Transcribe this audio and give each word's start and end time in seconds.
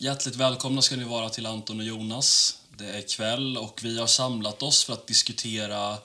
Hjärtligt 0.00 0.36
välkomna 0.36 0.82
ska 0.82 0.96
ni 0.96 1.04
vara 1.04 1.28
till 1.28 1.46
Anton 1.46 1.80
och 1.80 1.86
Jonas. 1.86 2.58
Det 2.76 2.84
är 2.84 3.16
kväll 3.16 3.56
och 3.56 3.80
vi 3.82 3.98
har 3.98 4.06
samlat 4.06 4.62
oss 4.62 4.84
för 4.84 4.92
att 4.92 5.06
diskutera 5.06 5.96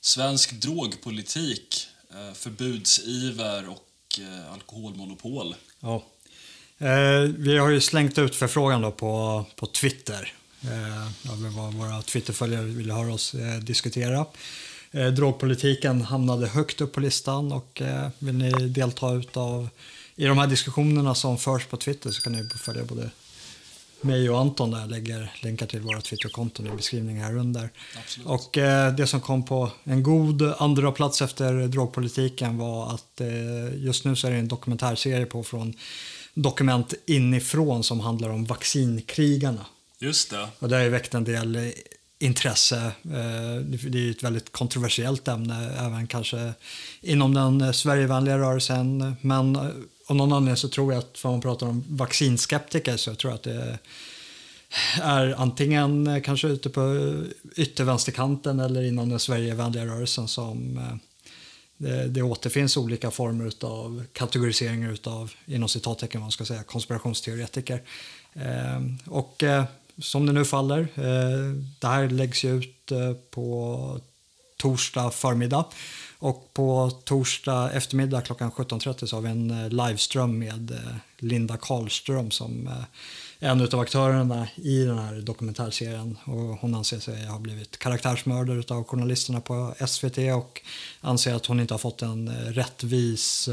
svensk 0.00 0.52
drogpolitik, 0.52 1.86
eh, 2.10 2.34
förbudsiver 2.34 3.68
och 3.68 4.20
eh, 4.20 4.52
alkoholmonopol. 4.52 5.54
Ja. 5.80 6.02
Eh, 6.78 7.20
vi 7.38 7.58
har 7.58 7.68
ju 7.68 7.80
slängt 7.80 8.18
ut 8.18 8.34
förfrågan 8.34 8.82
då 8.82 8.90
på, 8.90 9.44
på 9.56 9.66
Twitter. 9.66 10.32
Eh, 10.62 11.30
vad 11.56 11.74
våra 11.74 12.02
Twitterföljare 12.02 12.64
ville 12.64 12.94
höra 12.94 13.14
oss 13.14 13.34
eh, 13.34 13.58
diskutera. 13.58 14.26
Eh, 14.90 15.06
drogpolitiken 15.06 16.02
hamnade 16.02 16.46
högt 16.46 16.80
upp 16.80 16.92
på 16.92 17.00
listan 17.00 17.52
och 17.52 17.82
eh, 17.82 18.08
vill 18.18 18.34
ni 18.34 18.50
delta 18.68 19.12
utav, 19.12 19.68
i 20.16 20.24
de 20.24 20.38
här 20.38 20.46
diskussionerna 20.46 21.14
som 21.14 21.38
förs 21.38 21.66
på 21.66 21.76
Twitter 21.76 22.10
så 22.10 22.22
kan 22.22 22.32
ni 22.32 22.48
följa 22.48 22.84
både 22.84 23.10
mig 24.04 24.30
och 24.30 24.40
Anton 24.40 24.70
där 24.70 24.80
jag 24.80 24.90
lägger 24.90 25.32
länkar 25.42 25.66
till 25.66 25.80
våra 25.80 26.00
Twitterkonton 26.00 26.66
i 26.66 26.70
beskrivningen 26.70 27.24
här 27.24 27.36
under. 27.36 27.70
Absolut. 27.98 28.28
Och 28.28 28.58
eh, 28.58 28.94
det 28.94 29.06
som 29.06 29.20
kom 29.20 29.44
på 29.44 29.70
en 29.84 30.02
god 30.02 30.42
andra 30.58 30.92
plats 30.92 31.22
efter 31.22 31.68
drogpolitiken 31.68 32.58
var 32.58 32.94
att 32.94 33.20
eh, 33.20 33.84
just 33.84 34.04
nu 34.04 34.16
så 34.16 34.26
är 34.26 34.30
det 34.30 34.36
en 34.36 34.48
dokumentärserie 34.48 35.26
på 35.26 35.42
från 35.44 35.74
Dokument 36.34 36.94
inifrån 37.06 37.84
som 37.84 38.00
handlar 38.00 38.28
om 38.28 38.44
vaccinkrigarna. 38.44 39.66
Just 39.98 40.30
det. 40.30 40.48
Och 40.58 40.68
det 40.68 40.76
har 40.76 40.82
ju 40.82 40.88
väckt 40.88 41.14
en 41.14 41.24
del 41.24 41.56
eh, 41.56 41.62
intresse. 42.18 42.76
Eh, 43.04 43.60
Det 43.64 43.98
är 43.98 44.10
ett 44.10 44.22
väldigt 44.22 44.52
kontroversiellt 44.52 45.28
ämne 45.28 45.74
även 45.78 46.06
kanske 46.06 46.52
inom 47.00 47.34
den 47.34 47.60
eh, 47.60 47.72
Sverigevänliga 47.72 48.38
rörelsen. 48.38 49.16
Men 49.20 49.58
av 50.06 50.16
någon 50.16 50.32
anledning 50.32 50.56
så 50.56 50.68
tror 50.68 50.92
jag 50.92 50.98
att 50.98 51.18
för 51.18 51.28
man 51.28 51.40
pratar 51.40 51.66
om 51.66 51.84
vaccinskeptiker 51.88 52.96
så 52.96 53.14
tror 53.14 53.30
jag 53.30 53.36
att 53.36 53.42
det 53.42 53.78
är 55.02 55.34
antingen 55.38 56.06
eh, 56.06 56.22
kanske 56.22 56.48
ute 56.48 56.70
på 56.70 57.14
yttervänsterkanten 57.56 58.60
eller 58.60 58.82
inom 58.82 59.08
den 59.08 59.18
Sverigevänliga 59.18 59.86
rörelsen 59.86 60.28
som 60.28 60.78
eh, 60.78 60.96
det, 61.76 62.08
det 62.08 62.22
återfinns 62.22 62.76
olika 62.76 63.10
former 63.10 63.52
av 63.60 64.04
kategoriseringar 64.12 64.98
av 65.04 65.32
inom 65.46 65.68
citattecken 65.68 66.20
vad 66.20 66.24
man 66.24 66.32
ska 66.32 66.44
säga, 66.44 66.62
konspirationsteoretiker. 66.62 67.82
Eh, 68.34 68.82
och 69.06 69.42
eh, 69.42 69.64
som 69.98 70.26
det 70.26 70.32
nu 70.32 70.44
faller, 70.44 70.80
eh, 70.80 71.62
det 71.80 71.86
här 71.86 72.08
läggs 72.08 72.44
ju 72.44 72.58
ut 72.58 72.92
eh, 72.92 73.12
på 73.30 74.00
torsdag 74.56 75.10
förmiddag. 75.10 75.64
Och 76.22 76.54
på 76.54 76.90
torsdag 77.04 77.70
eftermiddag 77.70 78.20
klockan 78.20 78.50
17.30 78.50 79.06
så 79.06 79.16
har 79.16 79.20
vi 79.20 79.30
en 79.30 79.50
eh, 79.50 79.68
liveström 79.68 80.38
med 80.38 80.70
eh, 80.70 80.94
Linda 81.18 81.56
Karlström 81.56 82.30
som 82.30 82.66
är 83.38 83.50
en 83.50 83.60
av 83.60 83.80
aktörerna 83.80 84.48
i 84.54 84.84
den 84.84 84.98
här 84.98 85.20
dokumentärserien. 85.20 86.18
Och 86.24 86.34
hon 86.34 86.74
anser 86.74 87.00
sig 87.00 87.26
ha 87.26 87.38
blivit 87.38 87.78
karaktärsmördare 87.78 88.74
av 88.74 88.84
journalisterna 88.84 89.40
på 89.40 89.74
SVT 89.86 90.18
och 90.18 90.60
anser 91.00 91.34
att 91.34 91.46
hon 91.46 91.60
inte 91.60 91.74
har 91.74 91.78
fått 91.78 92.02
en 92.02 92.28
eh, 92.28 92.34
rättvis 92.34 93.48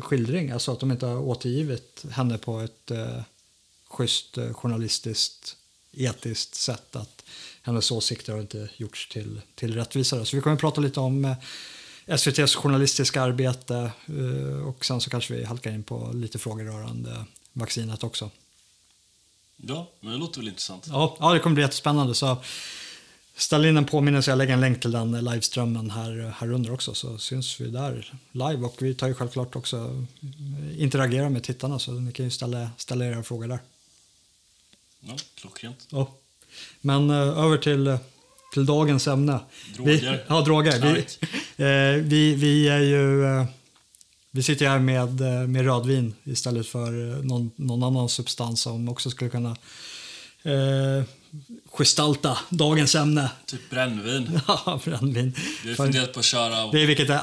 skildring. 0.00 0.50
Alltså 0.50 0.72
att 0.72 0.80
de 0.80 0.92
inte 0.92 1.06
har 1.06 1.18
återgivit 1.18 2.04
henne 2.10 2.38
på 2.38 2.60
ett 2.60 2.90
eh, 2.90 3.22
schysst 3.88 4.38
journalistiskt, 4.52 5.56
etiskt 5.92 6.54
sätt. 6.54 6.96
Att 6.96 7.15
hennes 7.62 7.90
åsikter 7.90 8.32
har 8.32 8.40
inte 8.40 8.68
gjorts 8.76 9.08
till, 9.08 9.40
till 9.54 9.74
rättvisare. 9.74 10.24
Så 10.24 10.36
vi 10.36 10.42
kommer 10.42 10.54
att 10.54 10.60
prata 10.60 10.80
lite 10.80 11.00
om 11.00 11.24
eh, 11.24 11.36
SVTs 12.06 12.54
journalistiska 12.54 13.22
arbete 13.22 13.90
eh, 14.06 14.68
och 14.68 14.84
sen 14.84 15.00
så 15.00 15.10
kanske 15.10 15.34
vi 15.34 15.44
halkar 15.44 15.72
in 15.72 15.82
på 15.82 16.10
lite 16.14 16.38
frågor 16.38 16.64
rörande 16.64 17.24
vaccinet 17.52 18.04
också. 18.04 18.30
Ja, 19.56 19.90
men 20.00 20.12
det 20.12 20.18
låter 20.18 20.40
väl 20.40 20.48
intressant. 20.48 20.86
Ja, 20.86 21.16
ja 21.20 21.32
det 21.32 21.38
kommer 21.38 21.54
bli 21.54 21.62
jättespännande. 21.62 22.14
Så 22.14 22.36
ställ 23.36 23.64
in 23.64 23.76
en 23.76 23.84
påminnelse, 23.84 24.30
jag 24.30 24.38
lägger 24.38 24.52
en 24.52 24.60
länk 24.60 24.80
till 24.80 24.90
den 24.90 25.24
liveströmmen 25.24 25.90
här, 25.90 26.34
här 26.38 26.52
under 26.52 26.72
också 26.72 26.94
så 26.94 27.18
syns 27.18 27.60
vi 27.60 27.70
där 27.70 28.14
live 28.32 28.66
och 28.66 28.82
vi 28.82 28.94
tar 28.94 29.08
ju 29.08 29.14
självklart 29.14 29.56
också 29.56 29.76
eh, 29.76 30.82
interagera 30.82 31.30
med 31.30 31.42
tittarna 31.42 31.78
så 31.78 31.92
ni 31.92 32.12
kan 32.12 32.24
ju 32.24 32.30
ställa, 32.30 32.70
ställa 32.76 33.06
era 33.06 33.22
frågor 33.22 33.48
där. 33.48 33.58
Ja, 35.00 35.16
klockrent. 35.34 35.86
Ja. 35.90 36.14
Men 36.80 37.10
eh, 37.10 37.16
över 37.16 37.58
till, 37.58 37.86
eh, 37.86 37.98
till 38.52 38.66
dagens 38.66 39.08
ämne. 39.08 39.40
Droger. 39.76 40.12
Vi, 40.12 40.18
ja, 40.28 40.40
droger. 40.40 40.80
Vi, 40.80 40.98
eh, 41.64 42.02
vi, 42.02 42.34
vi 42.34 42.68
är 42.68 42.80
ju... 42.80 43.24
Eh, 43.24 43.44
vi 44.30 44.42
sitter 44.42 44.68
här 44.68 44.78
med, 44.78 45.20
eh, 45.20 45.48
med 45.48 45.64
rödvin 45.64 46.14
istället 46.24 46.66
för 46.66 46.90
någon, 47.22 47.50
någon 47.56 47.82
annan 47.82 48.08
substans 48.08 48.60
som 48.60 48.88
också 48.88 49.10
skulle 49.10 49.30
kunna 49.30 49.56
eh, 50.42 51.04
gestalta 51.66 52.38
dagens 52.50 52.94
ämne. 52.94 53.30
Typ 53.46 53.70
brännvin. 53.70 54.40
Ja, 54.48 54.80
brännvin. 54.84 55.34
Vi 55.64 55.68
har 55.68 55.76
funderat 55.76 56.12
på 56.12 56.20
att 56.20 56.24
köra... 56.24 56.70
Det 56.72 56.82
är 56.82 56.86
vilket 56.86 57.10
är, 57.10 57.20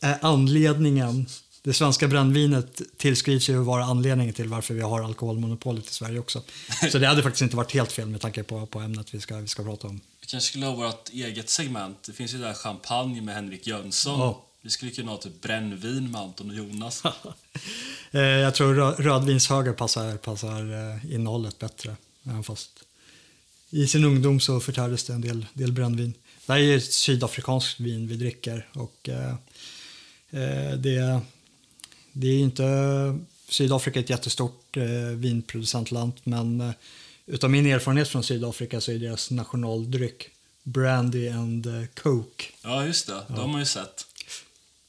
är 0.00 0.18
anledningen. 0.20 1.26
Det 1.62 1.72
svenska 1.72 2.08
brännvinet 2.08 2.80
tillskrivs 2.96 3.48
ju 3.48 3.56
vara 3.56 3.84
anledningen 3.84 4.34
till 4.34 4.48
varför 4.48 4.74
vi 4.74 4.80
har 4.80 5.02
alkoholmonopolet 5.02 5.90
i 5.90 5.92
Sverige 5.94 6.18
också. 6.18 6.42
Så 6.92 6.98
det 6.98 7.06
hade 7.06 7.22
faktiskt 7.22 7.42
inte 7.42 7.56
varit 7.56 7.72
helt 7.72 7.92
fel 7.92 8.08
med 8.08 8.20
tanke 8.20 8.42
på, 8.42 8.66
på 8.66 8.80
ämnet 8.80 9.14
vi 9.14 9.20
ska, 9.20 9.36
vi 9.36 9.48
ska 9.48 9.62
prata 9.62 9.86
om. 9.88 10.00
Vi 10.20 10.26
kanske 10.26 10.48
skulle 10.48 10.66
ha 10.66 10.74
vårt 10.74 11.08
eget 11.12 11.50
segment. 11.50 12.02
Det 12.02 12.12
finns 12.12 12.34
ju 12.34 12.38
där 12.38 12.54
champagne 12.54 13.22
med 13.22 13.34
Henrik 13.34 13.66
Jönsson. 13.66 14.20
Ja. 14.20 14.44
Vi 14.62 14.70
skulle 14.70 14.90
kunna 14.90 15.10
ha 15.10 15.18
typ 15.18 15.40
brännvin 15.40 16.10
med 16.10 16.20
Anton 16.20 16.50
och 16.50 16.56
Jonas. 16.56 17.02
Eh, 18.10 18.20
jag 18.20 18.54
tror 18.54 18.74
rö- 18.74 19.02
rödvinshöger 19.02 19.72
passar, 19.72 20.16
passar 20.16 20.60
eh, 20.94 21.14
innehållet 21.14 21.58
bättre. 21.58 21.96
Även 22.24 22.44
fast 22.44 22.70
i 23.70 23.86
sin 23.86 24.04
ungdom 24.04 24.40
så 24.40 24.60
förtärdes 24.60 25.04
det 25.04 25.12
en 25.12 25.20
del, 25.20 25.46
del 25.52 25.72
brännvin. 25.72 26.14
Det 26.46 26.52
här 26.52 26.60
är 26.60 26.64
ju 26.64 26.76
ett 26.76 26.92
sydafrikanskt 26.92 27.80
vin 27.80 28.08
vi 28.08 28.16
dricker 28.16 28.68
och 28.72 29.08
eh, 29.08 29.30
eh, 30.30 30.72
det, 30.72 31.20
det 32.18 32.28
är 32.28 32.38
inte... 32.38 33.18
Sydafrika 33.48 33.98
är 33.98 34.04
ett 34.04 34.10
jättestort 34.10 34.76
eh, 34.76 34.84
vinproducentland 35.16 36.12
men 36.24 36.60
eh, 36.60 36.70
utav 37.26 37.50
min 37.50 37.66
erfarenhet 37.66 38.08
från 38.08 38.22
Sydafrika 38.22 38.80
så 38.80 38.92
är 38.92 38.98
deras 38.98 39.30
nationaldryck 39.30 40.30
Brandy 40.62 41.28
and 41.28 41.66
eh, 41.66 41.84
Coke. 42.02 42.44
Ja, 42.62 42.86
just 42.86 43.06
det. 43.06 43.22
Det 43.28 43.34
har 43.34 43.48
man 43.48 43.60
ju 43.60 43.66
sett. 43.66 44.06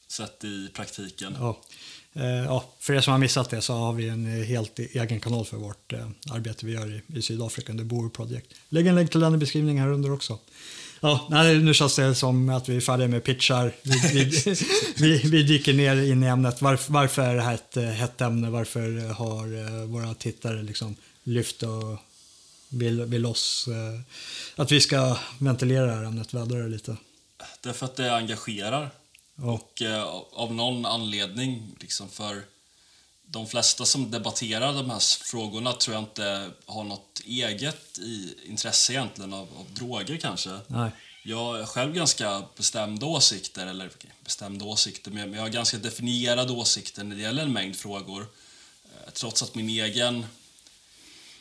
Sett 0.08 0.44
i 0.44 0.70
praktiken. 0.74 1.36
Ja. 1.40 1.62
Eh, 2.14 2.26
ja, 2.26 2.66
för 2.80 2.94
er 2.94 3.02
som 3.02 3.12
har 3.12 3.18
missat 3.18 3.50
det 3.50 3.62
så 3.62 3.74
har 3.74 3.94
vi 3.94 4.10
en 4.10 4.40
eh, 4.40 4.46
helt 4.46 4.80
egen 4.80 5.20
kanal 5.20 5.46
för 5.46 5.58
vårt 5.58 5.94
arbete 6.32 6.66
vi 6.66 6.72
gör 6.72 6.96
i, 6.96 7.18
i 7.20 7.22
Sydafrika, 7.22 7.74
The 7.74 7.84
Boer 7.84 8.10
Project. 8.10 8.54
Lägg 8.70 8.88
en 8.88 8.96
länk 8.96 9.12
till 9.12 9.20
den 9.20 9.36
i 9.36 9.38
beskrivningen 9.38 9.84
här 9.84 9.92
under 9.92 10.12
också. 10.12 10.40
Ja, 11.02 11.28
nej, 11.30 11.60
nu 11.60 11.74
känns 11.74 11.96
det 11.96 12.16
som 12.16 12.50
att 12.50 12.70
vi 12.70 12.76
är 12.76 12.82
färdiga 12.82 13.08
med 13.08 13.24
pitchar. 13.24 13.74
Vi, 13.82 14.00
vi, 14.14 14.56
vi, 14.98 15.18
vi 15.18 15.44
dyker 15.44 15.74
ner 15.74 16.12
in 16.12 16.24
i 16.24 16.28
ämnet. 16.28 16.62
Varför, 16.62 16.94
varför 16.94 17.22
är 17.22 17.36
det 17.36 17.42
här 17.42 17.54
ett 17.54 17.78
eh, 17.78 17.84
hett 17.84 18.22
ämne? 18.22 18.50
Varför 18.50 18.98
eh, 18.98 19.12
har 19.12 19.58
eh, 19.58 19.86
våra 19.86 20.14
tittare 20.14 20.64
liksom 20.64 20.96
lyft 21.24 21.64
och 21.64 22.00
vill, 22.70 23.02
vill 23.02 23.26
oss 23.26 23.68
eh, 23.68 24.00
att 24.56 24.72
vi 24.72 24.82
ska 24.82 25.18
ventilera 25.40 25.86
det 25.86 25.96
här 25.96 26.04
ämnet, 26.04 26.34
vädra 26.34 26.58
det 26.58 26.68
lite? 26.68 26.98
Därför 27.62 27.86
att 27.86 27.96
det 27.96 28.16
engagerar. 28.16 28.90
Ja. 29.36 29.44
Och 29.44 29.82
eh, 29.82 30.04
av 30.34 30.54
någon 30.54 30.86
anledning, 30.86 31.76
liksom 31.80 32.10
för 32.10 32.44
de 33.32 33.48
flesta 33.48 33.86
som 33.86 34.12
debatterar 34.12 34.74
de 34.74 34.90
här 34.90 35.00
frågorna 35.24 35.74
tror 35.74 35.96
jag 35.96 36.04
inte 36.04 36.52
har 36.66 36.84
något 36.84 37.22
eget 37.26 38.00
i, 38.00 38.36
intresse 38.46 38.94
egentligen 38.94 39.34
av, 39.34 39.48
av 39.58 39.66
droger 39.74 40.18
kanske. 40.18 40.60
Nej. 40.68 40.92
Jag 41.24 41.38
har 41.38 41.66
själv 41.66 41.94
ganska 41.94 42.44
bestämda 42.58 43.06
åsikter, 43.06 43.68
eller 43.68 43.92
bestämda 44.24 44.66
åsikter, 44.66 45.12
men 45.12 45.34
jag 45.34 45.42
har 45.42 45.50
ganska 45.50 45.78
definierade 45.78 46.54
åsikter 46.54 47.04
när 47.04 47.16
det 47.16 47.22
gäller 47.22 47.44
en 47.44 47.54
mängd 47.54 47.76
frågor. 47.76 48.28
Eh, 48.86 49.12
Trots 49.14 49.44
att 49.44 49.56
min 49.56 49.70
egen 49.70 50.26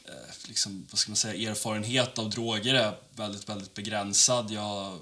eh, 0.04 0.12
liksom, 0.48 0.86
vad 0.90 0.98
ska 0.98 1.10
man 1.10 1.16
säga, 1.16 1.50
erfarenhet 1.50 2.18
av 2.18 2.30
droger 2.30 2.74
är 2.74 2.96
väldigt, 3.14 3.48
väldigt 3.48 3.74
begränsad. 3.74 4.50
Jag, 4.50 4.98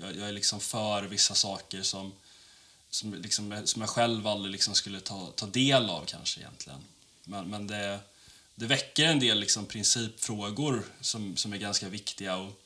jag, 0.00 0.16
jag 0.16 0.28
är 0.28 0.32
liksom 0.32 0.60
för 0.60 1.02
vissa 1.02 1.34
saker 1.34 1.82
som, 1.82 2.12
som, 2.92 3.14
liksom, 3.14 3.62
som 3.64 3.82
jag 3.82 3.90
själv 3.90 4.26
aldrig 4.26 4.52
liksom 4.52 4.74
skulle 4.74 5.00
ta, 5.00 5.32
ta 5.36 5.46
del 5.46 5.90
av 5.90 6.04
kanske 6.04 6.40
egentligen. 6.40 6.78
Men, 7.24 7.50
men 7.50 7.66
det, 7.66 8.00
det 8.54 8.66
väcker 8.66 9.04
en 9.04 9.20
del 9.20 9.40
liksom 9.40 9.66
principfrågor 9.66 10.84
som, 11.00 11.36
som 11.36 11.52
är 11.52 11.56
ganska 11.56 11.88
viktiga 11.88 12.36
och, 12.36 12.62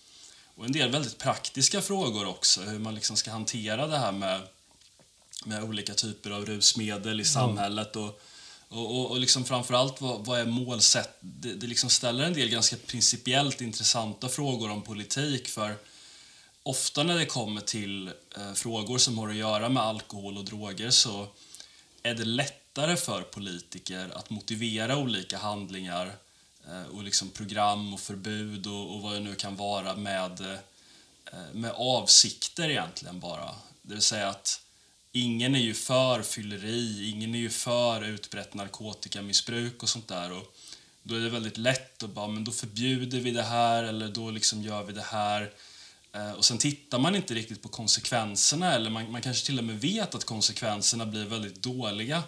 och 0.55 0.65
en 0.65 0.73
del 0.73 0.91
väldigt 0.91 1.19
praktiska 1.19 1.83
frågor 1.83 2.27
också. 2.27 2.61
Hur 2.61 2.79
man 2.79 2.95
liksom 2.95 3.17
ska 3.17 3.31
hantera 3.31 3.87
det 3.87 3.99
här 3.99 4.13
med, 4.13 4.41
med 5.45 5.63
olika 5.63 5.95
typer 5.95 6.31
av 6.31 6.47
rusmedel 6.47 7.21
i 7.21 7.25
samhället. 7.25 7.97
Och, 7.97 8.21
och, 8.69 8.97
och, 8.97 9.11
och 9.11 9.21
liksom 9.21 9.45
framförallt 9.45 10.01
vad, 10.01 10.25
vad 10.25 10.41
är 10.41 10.47
målsätt? 10.47 11.17
Det, 11.21 11.53
det 11.53 11.67
liksom 11.67 11.91
ställer 11.91 12.25
en 12.25 12.35
del 12.35 12.49
ganska 12.49 12.77
principiellt 12.77 13.61
intressanta 13.61 14.29
frågor 14.29 14.71
om 14.71 14.83
politik. 14.83 15.49
för 15.49 15.77
ofta 16.67 17.03
när 17.03 17.19
det 17.19 17.27
kommer 17.27 17.61
till 17.61 18.09
eh, 18.37 18.53
frågor 18.55 18.99
som 18.99 19.19
har 19.19 19.29
att 19.29 19.37
göra 19.37 19.69
med 19.69 19.83
alkohol 19.83 20.39
och 20.39 20.45
droger 20.45 20.91
så 20.91 21.27
är 22.03 22.15
det 22.15 22.25
lättare 22.25 22.97
för 22.97 23.23
politiker 23.23 24.11
att 24.15 24.31
motivera 24.31 24.97
olika 24.97 25.39
handlingar 25.39 26.13
eh, 26.69 26.83
och 26.83 27.03
liksom 27.03 27.31
program 27.31 27.95
och 27.95 28.01
förbud 28.01 28.67
och, 28.67 28.95
och 28.95 29.03
vad 29.03 29.13
det 29.13 29.21
nu 29.21 29.35
kan 29.35 29.57
vara 29.57 29.97
med, 29.97 30.41
eh, 30.41 31.39
med 31.53 31.71
avsikter 31.71 32.71
egentligen 32.71 33.21
bara. 33.21 33.55
Det 33.83 33.95
vill 33.95 34.03
säga 34.03 34.29
att 34.29 34.61
ingen 35.13 35.55
är 35.55 35.61
ju 35.61 35.75
för 35.75 36.23
fylleri, 36.23 37.11
ingen 37.11 37.35
är 37.35 37.39
ju 37.39 37.51
för 37.51 38.03
utbrett 38.03 38.55
narkotikamissbruk 38.55 39.83
och 39.83 39.89
sånt 39.89 40.09
där. 40.09 40.33
Och 40.33 40.57
då 41.03 41.15
är 41.15 41.21
det 41.21 41.31
väldigt 41.31 41.59
lätt 41.59 42.03
att 42.03 42.11
bara, 42.11 42.29
men 42.29 42.45
då 42.45 42.53
förbjuder 42.53 43.21
vi 43.21 43.31
det 43.31 43.43
här 43.43 43.83
eller 43.85 44.09
då 44.09 44.31
liksom 44.31 44.63
gör 44.63 44.85
vi 44.85 44.93
det 44.93 45.03
här. 45.03 45.53
Eh, 46.17 46.33
och 46.33 46.45
sen 46.45 46.59
tittar 46.59 46.99
man 46.99 47.17
inte 47.17 47.35
riktigt 47.35 47.63
på 47.63 47.69
konsekvenserna 47.69 48.75
eller 48.75 48.91
man, 48.91 49.11
man 49.11 49.23
kanske 49.23 49.47
till 49.47 49.59
och 49.59 49.65
med 49.65 49.81
vet 49.81 50.15
att 50.15 50.25
konsekvenserna 50.25 51.07
blir 51.07 51.25
väldigt 51.25 51.63
dåliga. 51.63 52.23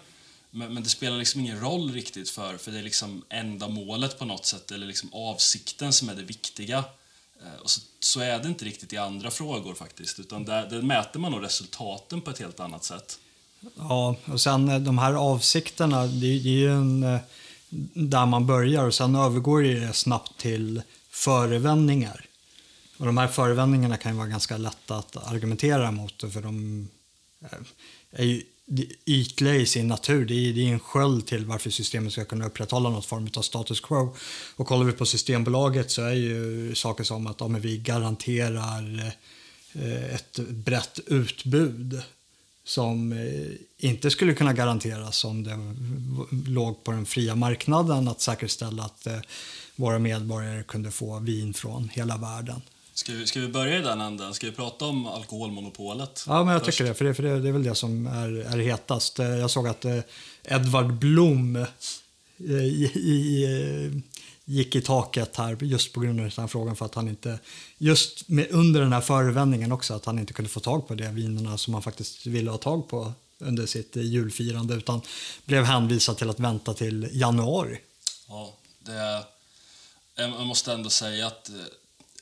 Men, 0.50 0.74
men, 0.74 0.82
det 0.82 0.88
spelar 0.88 1.18
liksom 1.18 1.40
ingen 1.40 1.60
roll 1.60 1.92
riktigt 1.92 2.30
för, 2.30 2.56
för 2.56 2.72
det 2.72 2.78
är 2.78 2.82
liksom 2.82 3.22
enda 3.28 3.68
målet 3.68 4.18
på 4.18 4.24
något 4.24 4.46
sätt 4.46 4.70
eller 4.70 4.86
liksom 4.86 5.08
avsikten 5.12 5.92
som 5.92 6.08
är 6.08 6.14
det 6.14 6.22
viktiga. 6.22 6.84
Eh, 7.42 7.60
och 7.62 7.70
så, 7.70 7.80
så, 8.00 8.20
är 8.20 8.38
det 8.38 8.48
inte 8.48 8.64
riktigt 8.64 8.92
i 8.92 8.96
andra 8.96 9.30
frågor 9.30 9.74
faktiskt 9.74 10.18
utan 10.18 10.44
där, 10.44 10.70
där 10.70 10.82
mäter 10.82 11.20
man 11.20 11.32
nog 11.32 11.44
resultaten 11.44 12.20
på 12.20 12.30
ett 12.30 12.38
helt 12.38 12.60
annat 12.60 12.84
sätt. 12.84 13.18
Ja, 13.76 14.16
och 14.24 14.40
sen 14.40 14.68
eh, 14.68 14.78
de 14.78 14.98
här 14.98 15.12
avsikterna, 15.12 16.06
det, 16.06 16.38
det 16.38 16.48
är 16.48 16.52
ju 16.52 16.72
en, 16.72 17.18
där 18.10 18.26
man 18.26 18.46
börjar 18.46 18.84
och 18.84 18.94
sen 18.94 19.14
övergår 19.16 19.62
det 19.62 19.92
snabbt 19.92 20.38
till 20.38 20.82
förevändningar. 21.10 22.27
Och 22.98 23.06
de 23.06 23.18
här 23.18 23.28
förevändningarna 23.28 23.96
kan 23.96 24.12
ju 24.12 24.18
vara 24.18 24.28
ganska 24.28 24.56
lätta 24.56 24.96
att 24.96 25.16
argumentera 25.16 25.90
mot 25.90 26.24
för 26.32 26.42
de 26.42 26.88
eh, 27.40 27.58
är 28.10 28.24
ju 28.24 28.42
ytliga 29.06 29.54
i 29.54 29.66
sin 29.66 29.88
natur. 29.88 30.26
Det 30.26 30.34
är, 30.34 30.52
det 30.52 30.60
är 30.60 30.72
en 30.72 30.80
sköld 30.80 31.26
till 31.26 31.44
varför 31.44 31.70
systemet 31.70 32.12
ska 32.12 32.24
kunna 32.24 32.46
upprätthålla 32.46 32.90
något 32.90 33.06
form 33.06 33.28
av 33.34 33.42
status 33.42 33.80
quo. 33.80 34.16
Och 34.56 34.66
kollar 34.66 34.84
vi 34.84 34.92
på 34.92 35.06
Systembolaget 35.06 35.90
så 35.90 36.02
är 36.02 36.14
ju 36.14 36.74
saker 36.74 37.04
som 37.04 37.26
att 37.26 37.40
ja, 37.40 37.46
vi 37.46 37.78
garanterar 37.78 39.12
eh, 39.72 40.14
ett 40.14 40.38
brett 40.38 41.00
utbud 41.06 42.02
som 42.64 43.12
eh, 43.12 43.88
inte 43.88 44.10
skulle 44.10 44.34
kunna 44.34 44.52
garanteras 44.52 45.24
om 45.24 45.44
det 45.44 45.58
låg 46.50 46.84
på 46.84 46.92
den 46.92 47.06
fria 47.06 47.34
marknaden 47.34 48.08
att 48.08 48.20
säkerställa 48.20 48.82
att 48.82 49.06
våra 49.76 49.98
medborgare 49.98 50.62
kunde 50.62 50.90
få 50.90 51.18
vin 51.18 51.54
från 51.54 51.88
hela 51.88 52.16
världen. 52.16 52.62
Ska 52.98 53.12
vi, 53.12 53.26
ska 53.26 53.40
vi 53.40 53.48
börja 53.48 53.78
i 53.78 53.82
den 53.82 54.00
änden? 54.00 54.34
Ska 54.34 54.46
vi 54.46 54.52
prata 54.52 54.84
om 54.84 55.06
alkoholmonopolet? 55.06 56.24
Ja, 56.26 56.44
men 56.44 56.52
jag 56.52 56.64
först? 56.64 56.78
tycker 56.78 56.88
det. 56.88 56.94
För, 56.94 57.04
det, 57.04 57.14
för 57.14 57.22
det, 57.22 57.40
det, 57.40 57.48
är 57.48 57.52
väl 57.52 57.62
det 57.62 57.74
som 57.74 58.06
är, 58.06 58.28
är 58.28 58.58
hetast. 58.58 59.18
Eh, 59.18 59.26
jag 59.26 59.50
såg 59.50 59.68
att 59.68 59.84
eh, 59.84 59.98
Edvard 60.44 60.92
Blom 60.92 61.56
eh, 61.56 61.66
i, 62.48 62.90
i, 62.94 63.44
eh, 63.44 64.00
gick 64.44 64.76
i 64.76 64.80
taket 64.80 65.36
här 65.36 65.58
just 65.60 65.92
på 65.92 66.00
grund 66.00 66.20
av 66.20 66.24
den 66.24 66.32
här 66.36 66.46
frågan 66.46 66.76
för 66.76 66.84
att 66.84 66.94
han 66.94 67.08
inte, 67.08 67.38
just 67.78 68.28
med, 68.28 68.46
under 68.50 68.80
den 68.80 68.92
här 68.92 69.00
förevändningen 69.00 69.72
också, 69.72 69.94
att 69.94 70.04
han 70.04 70.18
inte 70.18 70.32
kunde 70.32 70.48
få 70.48 70.60
tag 70.60 70.88
på 70.88 70.94
de 70.94 71.08
vinerna 71.08 71.58
som 71.58 71.74
han 71.74 71.82
faktiskt 71.82 72.26
ville 72.26 72.50
ha 72.50 72.58
tag 72.58 72.88
på 72.88 73.12
under 73.38 73.66
sitt 73.66 73.96
julfirande 73.96 74.74
utan 74.74 75.00
blev 75.44 75.64
hänvisad 75.64 76.16
till 76.16 76.30
att 76.30 76.40
vänta 76.40 76.74
till 76.74 77.08
januari. 77.12 77.80
Ja, 78.28 78.54
det, 78.80 79.24
jag 80.14 80.46
måste 80.46 80.72
ändå 80.72 80.90
säga 80.90 81.26
att 81.26 81.50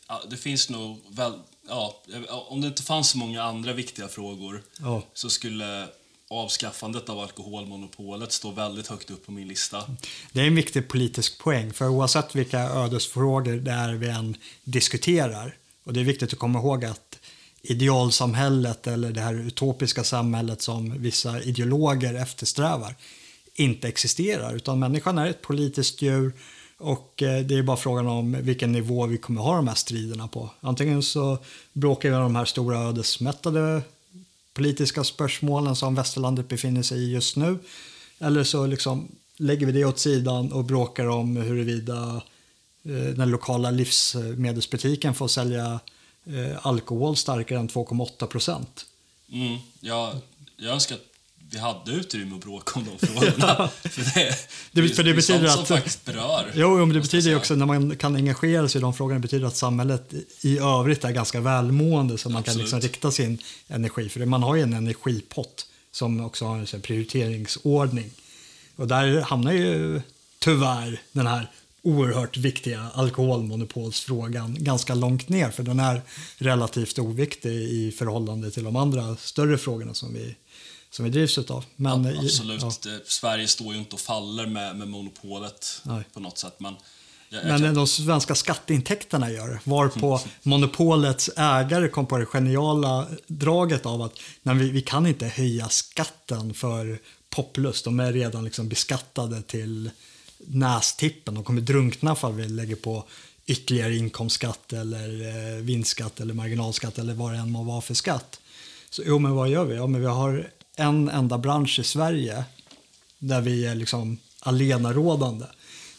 ja, 0.09 0.23
det 0.31 0.37
finns 0.37 0.69
nog 0.69 1.01
väl, 1.09 1.33
ja, 1.69 2.03
om 2.49 2.61
det 2.61 2.67
inte 2.67 2.83
fanns 2.83 3.11
så 3.11 3.19
många 3.19 3.43
andra 3.43 3.73
viktiga 3.73 4.09
frågor 4.09 4.63
ja. 4.79 5.03
så 5.15 5.31
skulle 5.31 5.89
avskaffandet 6.29 7.09
av 7.09 7.19
alkoholmonopolet 7.19 8.33
stå 8.33 8.51
väldigt 8.51 8.87
högt 8.87 9.11
upp 9.11 9.27
på 9.27 9.33
min 9.33 9.49
lista. 9.49 9.85
Det 10.33 10.41
är 10.41 10.47
en 10.47 10.55
viktig 10.55 10.89
politisk 10.89 11.39
poäng, 11.39 11.73
för 11.73 11.89
oavsett 11.89 12.35
vilka 12.35 12.59
ödesfrågor 12.59 13.57
det 13.57 13.71
är 13.71 13.95
vi 13.95 14.09
än 14.09 14.37
diskuterar, 14.65 15.57
och 15.85 15.93
det 15.93 16.01
är 16.01 16.05
viktigt 16.05 16.33
att 16.33 16.39
komma 16.39 16.59
ihåg 16.59 16.85
att 16.85 17.19
idealsamhället 17.63 18.87
eller 18.87 19.13
det 19.13 19.21
här 19.21 19.35
utopiska 19.35 20.05
samhället 20.05 20.63
som 20.63 21.03
vissa 21.03 21.43
ideologer 21.43 22.15
eftersträvar 22.15 22.95
inte 23.55 23.89
existerar, 23.89 24.55
utan 24.55 24.79
människan 24.79 25.19
är 25.19 25.27
ett 25.27 25.43
politiskt 25.43 26.03
djur 26.03 26.33
och 26.79 27.23
eh, 27.23 27.41
det 27.41 27.59
är 27.59 27.63
bara 27.63 27.77
frågan 27.77 28.07
om 28.07 28.33
vilken 28.43 28.73
nivå 28.73 29.07
vi 29.07 29.19
kommer 29.19 29.43
ha 29.43 29.57
de 29.57 29.69
här 29.69 29.75
striderna 29.75 30.29
på. 30.29 30.51
Antingen 30.61 31.03
så 31.03 31.39
bråkar 31.73 32.09
vi 32.09 32.15
om 32.15 32.23
de 32.23 32.37
här 32.37 32.45
stora 32.45 32.79
ödesmättade 32.79 33.83
politiska 34.53 35.05
spörsmålen 35.05 35.77
som 35.77 35.95
västerlandet 35.95 36.49
befinner 36.49 36.83
sig 36.83 36.99
i 36.99 37.13
just 37.13 37.37
nu. 37.37 37.59
Eller 38.19 38.45
så 38.45 38.67
liksom 38.67 39.09
lägger 39.37 39.67
vi 39.67 39.73
det 39.73 39.85
åt 39.85 39.99
sidan 39.99 40.53
och 40.53 40.65
bråkar 40.65 41.07
om 41.07 41.37
huruvida 41.37 42.23
eh, 42.83 42.93
den 42.93 43.31
lokala 43.31 43.71
livsmedelsbutiken 43.71 45.15
får 45.15 45.29
sälja 45.29 45.81
eh, 46.25 46.67
alkohol 46.67 47.17
starkare 47.17 47.59
än 47.59 47.69
2,8 47.69 48.27
procent. 48.27 48.87
Mm, 49.33 49.59
jag, 49.81 50.17
jag 50.57 50.75
önskar 50.75 50.95
att 50.95 51.16
vi 51.51 51.59
hade 51.59 51.93
utrymme 51.93 52.35
att 52.37 52.45
bråka 52.45 52.81
om 52.81 52.87
de 53.01 53.07
frågorna. 53.07 53.69
för 53.83 54.15
det, 54.15 54.39
det, 54.73 54.89
för 54.89 55.03
det, 55.03 55.11
det 55.11 55.15
betyder 55.15 55.45
att, 55.45 55.53
som 55.53 55.67
faktiskt 55.67 56.05
berör. 56.05 56.53
Jo, 56.55 56.77
men 56.77 56.89
det 56.89 57.01
betyder 57.01 57.31
ju 57.31 57.37
också 57.37 57.55
när 57.55 57.67
man 57.67 57.97
kan 57.97 58.17
engagera 58.17 58.69
sig 58.69 58.79
i 58.79 58.83
de 58.83 58.95
frågorna 58.95 59.21
betyder 59.21 59.47
att 59.47 59.57
samhället 59.57 60.15
i 60.41 60.59
övrigt 60.59 61.05
är 61.05 61.11
ganska 61.11 61.41
välmående 61.41 62.19
så 62.19 62.29
man 62.29 62.39
Absolut. 62.39 62.57
kan 62.57 62.61
liksom 62.61 62.81
rikta 62.81 63.11
sin 63.11 63.39
energi. 63.69 64.09
För 64.09 64.27
man 64.27 64.43
har 64.43 64.57
ju 64.57 64.63
en 64.63 64.73
energipott 64.73 65.67
som 65.93 66.21
också 66.21 66.45
har 66.45 66.75
en 66.75 66.81
prioriteringsordning. 66.81 68.11
Och 68.77 68.89
där 68.89 69.21
hamnar 69.21 69.53
ju 69.53 70.01
tyvärr 70.39 71.01
den 71.13 71.27
här 71.27 71.51
oerhört 71.83 72.37
viktiga 72.37 72.87
alkoholmonopolsfrågan 72.95 74.57
ganska 74.61 74.95
långt 74.95 75.29
ner 75.29 75.51
för 75.51 75.63
den 75.63 75.81
är 75.81 76.03
relativt 76.39 76.99
oviktig 76.99 77.53
i 77.53 77.93
förhållande 77.93 78.51
till 78.51 78.65
de 78.65 78.77
andra 78.77 79.17
större 79.17 79.59
frågorna 79.59 79.95
som 79.95 80.15
vi 80.15 80.37
som 80.97 81.05
vi 81.05 81.11
drivs 81.11 81.39
utav. 81.39 81.65
Men, 81.77 82.05
ja, 82.05 82.21
absolut. 82.23 82.63
Ja. 82.63 82.71
Sverige 83.07 83.49
står 83.49 83.73
ju 83.73 83.79
inte 83.79 83.95
och 83.95 84.01
faller 84.01 84.47
med, 84.47 84.77
med 84.77 84.89
monopolet 84.89 85.81
Nej. 85.83 86.05
på 86.13 86.21
något 86.21 86.39
sätt. 86.39 86.55
Men, 86.59 86.75
jag, 87.29 87.41
jag 87.41 87.49
men 87.49 87.61
kan... 87.61 87.75
de 87.75 87.87
svenska 87.87 88.35
skatteintäkterna 88.35 89.31
gör 89.31 89.61
Varpå 89.65 90.17
mm. 90.17 90.29
monopolets 90.43 91.31
ägare 91.37 91.89
kom 91.89 92.07
på 92.07 92.19
det 92.19 92.27
geniala 92.27 93.07
draget 93.27 93.87
av 93.87 94.03
att 94.03 94.19
nej, 94.43 94.57
vi, 94.57 94.71
vi 94.71 94.83
kan 94.83 95.07
inte 95.07 95.27
höja 95.27 95.69
skatten 95.69 96.55
för 96.55 96.99
Poplus. 97.31 97.83
De 97.83 98.01
är 98.01 98.13
redan 98.13 98.45
liksom 98.45 98.69
beskattade 98.69 99.43
till 99.43 99.91
nästippen. 100.39 101.35
De 101.35 101.45
kommer 101.45 101.61
drunkna 101.61 102.15
för 102.15 102.31
vi 102.31 102.49
lägger 102.49 102.77
på 102.77 103.05
ytterligare 103.47 103.97
inkomstskatt 103.97 104.73
eller 104.73 105.09
eh, 105.29 105.63
vinstskatt 105.63 106.21
eller 106.21 106.35
marginalskatt 106.35 106.99
eller 106.99 107.15
vad 107.15 107.33
det 107.33 107.39
än 107.39 107.51
må 107.51 107.63
vara 107.63 107.81
för 107.81 107.95
skatt. 107.95 108.41
Så 108.91 109.03
jo, 109.07 109.19
men 109.19 109.35
vad 109.35 109.49
gör 109.49 109.65
vi? 109.65 109.77
Ja, 109.77 109.87
men 109.87 110.01
vi 110.01 110.07
har 110.07 110.51
en 110.77 111.09
enda 111.09 111.39
bransch 111.39 111.79
i 111.79 111.85
Sverige 111.85 112.45
där 113.19 113.41
vi 113.41 113.67
är 113.67 113.75
liksom 113.75 114.19
alenarådande 114.41 115.47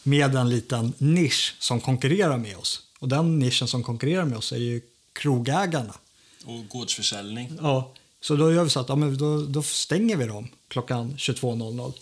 med 0.02 0.34
en 0.34 0.50
liten 0.50 0.92
nisch 0.98 1.56
som 1.58 1.80
konkurrerar 1.80 2.38
med 2.38 2.56
oss. 2.56 2.82
Och 2.98 3.08
den 3.08 3.38
nischen 3.38 3.68
som 3.68 3.82
konkurrerar 3.82 4.24
med 4.24 4.38
oss 4.38 4.52
är 4.52 4.56
ju 4.56 4.80
krogägarna. 5.12 5.94
Och 6.44 6.68
gårdsförsäljning. 6.68 7.52
Ja, 7.60 7.92
så 8.20 8.36
då 8.36 8.52
gör 8.52 8.64
vi 8.64 8.70
så 8.70 8.80
att 8.80 8.88
ja, 8.88 8.96
men 8.96 9.16
då, 9.16 9.42
då 9.42 9.62
stänger 9.62 10.16
vi 10.16 10.26
dem 10.26 10.48
klockan 10.68 11.16
22.00. 11.16 11.72
Mm. 11.72 11.92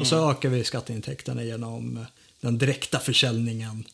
Och 0.00 0.06
så 0.06 0.16
mm. 0.16 0.30
ökar 0.30 0.48
vi 0.48 0.64
skatteintäkterna 0.64 1.44
genom 1.44 2.06
den 2.40 2.58
direkta 2.58 2.98
försäljningen 2.98 3.84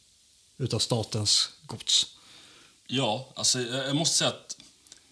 utav 0.58 0.78
statens 0.78 1.50
gods. 1.66 2.06
Ja, 2.86 3.28
alltså 3.34 3.60
jag 3.60 3.96
måste 3.96 4.16
säga 4.16 4.30
att 4.30 4.49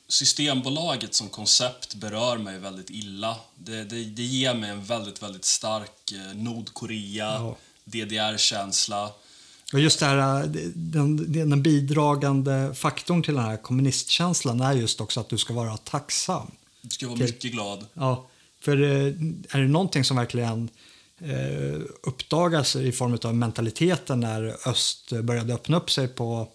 Systembolaget 0.08 1.14
som 1.14 1.28
koncept 1.28 1.94
berör 1.94 2.38
mig 2.38 2.58
väldigt 2.58 2.90
illa. 2.90 3.36
Det, 3.54 3.84
det, 3.84 4.04
det 4.04 4.22
ger 4.22 4.54
mig 4.54 4.70
en 4.70 4.84
väldigt, 4.84 5.22
väldigt 5.22 5.44
stark 5.44 6.12
eh, 6.12 6.36
Nordkorea, 6.36 7.26
ja. 7.34 7.56
DDR-känsla. 7.84 9.10
Och 9.72 9.80
just 9.80 10.00
det 10.00 10.06
här, 10.06 10.42
eh, 10.42 10.48
den, 10.74 11.32
den 11.32 11.62
bidragande 11.62 12.74
faktorn 12.74 13.22
till 13.22 13.34
den 13.34 13.44
här 13.44 13.56
kommunistkänslan 13.56 14.60
är 14.60 14.72
just 14.72 15.00
också 15.00 15.20
att 15.20 15.28
du 15.28 15.38
ska 15.38 15.54
vara 15.54 15.76
tacksam. 15.76 16.50
Du 16.82 16.90
ska 16.90 17.06
vara 17.06 17.18
mycket 17.18 17.52
glad. 17.52 17.86
Ja, 17.94 18.26
för 18.60 18.82
eh, 18.82 19.06
är 19.50 19.60
det 19.60 19.68
någonting 19.68 20.04
som 20.04 20.16
verkligen 20.16 20.68
eh, 21.20 21.80
uppdagas 22.02 22.76
i 22.76 22.92
form 22.92 23.18
av 23.24 23.34
mentaliteten 23.34 24.20
när 24.20 24.68
öst 24.68 25.12
började 25.22 25.54
öppna 25.54 25.76
upp 25.76 25.90
sig 25.90 26.08
på, 26.08 26.48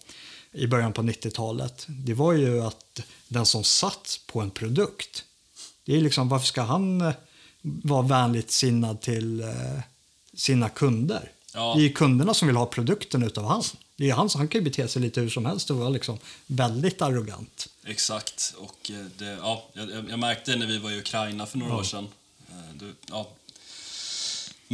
i 0.54 0.66
början 0.66 0.92
på 0.92 1.02
90-talet, 1.02 1.84
det 1.88 2.14
var 2.14 2.32
ju 2.32 2.62
att 2.62 3.00
den 3.28 3.46
som 3.46 3.64
satt 3.64 4.20
på 4.26 4.40
en 4.40 4.50
produkt. 4.50 5.24
Det 5.84 5.96
är 5.96 6.00
liksom, 6.00 6.28
varför 6.28 6.46
ska 6.46 6.62
han 6.62 7.00
eh, 7.00 7.12
vara 7.62 8.02
vänligt 8.02 8.50
sinnad 8.50 9.00
till 9.00 9.40
eh, 9.40 9.48
sina 10.34 10.68
kunder? 10.68 11.30
Ja. 11.54 11.74
Det 11.76 11.84
är 11.84 11.88
kunderna 11.88 12.34
som 12.34 12.48
vill 12.48 12.56
ha 12.56 12.66
produkten 12.66 13.22
utav 13.22 13.44
han. 13.44 13.62
Det 13.96 14.10
är 14.10 14.14
han, 14.14 14.28
han 14.34 14.48
kan 14.48 14.60
ju 14.60 14.64
bete 14.64 14.88
sig 14.88 15.02
lite 15.02 15.20
hur 15.20 15.30
som 15.30 15.46
helst 15.46 15.70
och 15.70 15.76
vara 15.76 15.88
liksom 15.88 16.18
väldigt 16.46 17.02
arrogant. 17.02 17.68
Exakt. 17.84 18.54
Och 18.58 18.90
eh, 18.90 19.06
det, 19.18 19.38
ja, 19.42 19.64
jag, 19.72 20.10
jag 20.10 20.18
märkte 20.18 20.56
när 20.56 20.66
vi 20.66 20.78
var 20.78 20.90
i 20.90 20.98
Ukraina 20.98 21.46
för 21.46 21.58
några 21.58 21.72
ja. 21.72 21.78
år 21.78 21.84
sedan. 21.84 22.08
Du, 22.74 22.94
ja, 23.10 23.28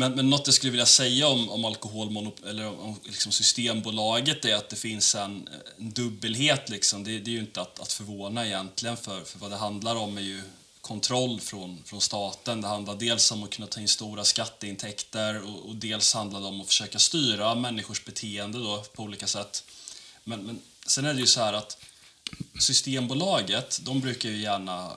men, 0.01 0.13
men 0.13 0.31
något 0.31 0.47
jag 0.47 0.55
skulle 0.55 0.71
vilja 0.71 0.87
säga 0.87 1.29
om, 1.29 1.51
om 1.51 1.65
alkoholmonop 1.65 2.45
eller 2.47 2.81
om 2.81 3.01
liksom 3.05 3.33
Systembolaget 3.33 4.45
är 4.45 4.55
att 4.55 4.69
det 4.69 4.77
finns 4.77 5.15
en, 5.15 5.49
en 5.79 5.91
dubbelhet. 5.91 6.69
Liksom. 6.69 7.05
Det, 7.05 7.19
det, 7.19 7.31
är 7.31 7.33
ju 7.33 7.41
inte 7.41 7.61
att, 7.61 7.81
att 7.81 7.93
förvåna 7.93 8.47
egentligen, 8.47 8.97
för, 8.97 9.25
för 9.25 9.39
vad 9.39 9.51
det 9.51 9.57
handlar 9.57 9.97
om 9.97 10.19
är 10.19 10.23
ju 10.23 10.43
kontroll 10.81 11.41
från, 11.41 11.83
från 11.85 12.01
staten. 12.01 12.61
Det 12.61 12.69
handlar 12.69 12.95
dels 12.95 13.31
om 13.31 13.43
att 13.43 13.51
kunna 13.51 13.67
ta 13.67 13.81
in 13.81 13.89
stora 13.89 14.25
skatteintäkter 14.25 15.43
och, 15.43 15.69
och 15.69 15.77
dels 15.77 16.15
handlar 16.15 16.41
det 16.41 16.47
om 16.47 16.61
att 16.61 16.67
försöka 16.67 16.99
styra 16.99 17.55
människors 17.55 18.05
beteende 18.05 18.59
då, 18.59 18.85
på 18.95 19.03
olika 19.03 19.27
sätt. 19.27 19.65
Men, 20.25 20.41
men 20.41 20.61
sen 20.87 21.05
är 21.05 21.15
det 21.15 21.21
ju 21.21 21.27
så 21.27 21.41
här 21.41 21.53
att 21.53 21.79
Systembolaget, 22.61 23.81
de 23.83 24.01
brukar 24.01 24.29
ju 24.29 24.41
gärna 24.41 24.93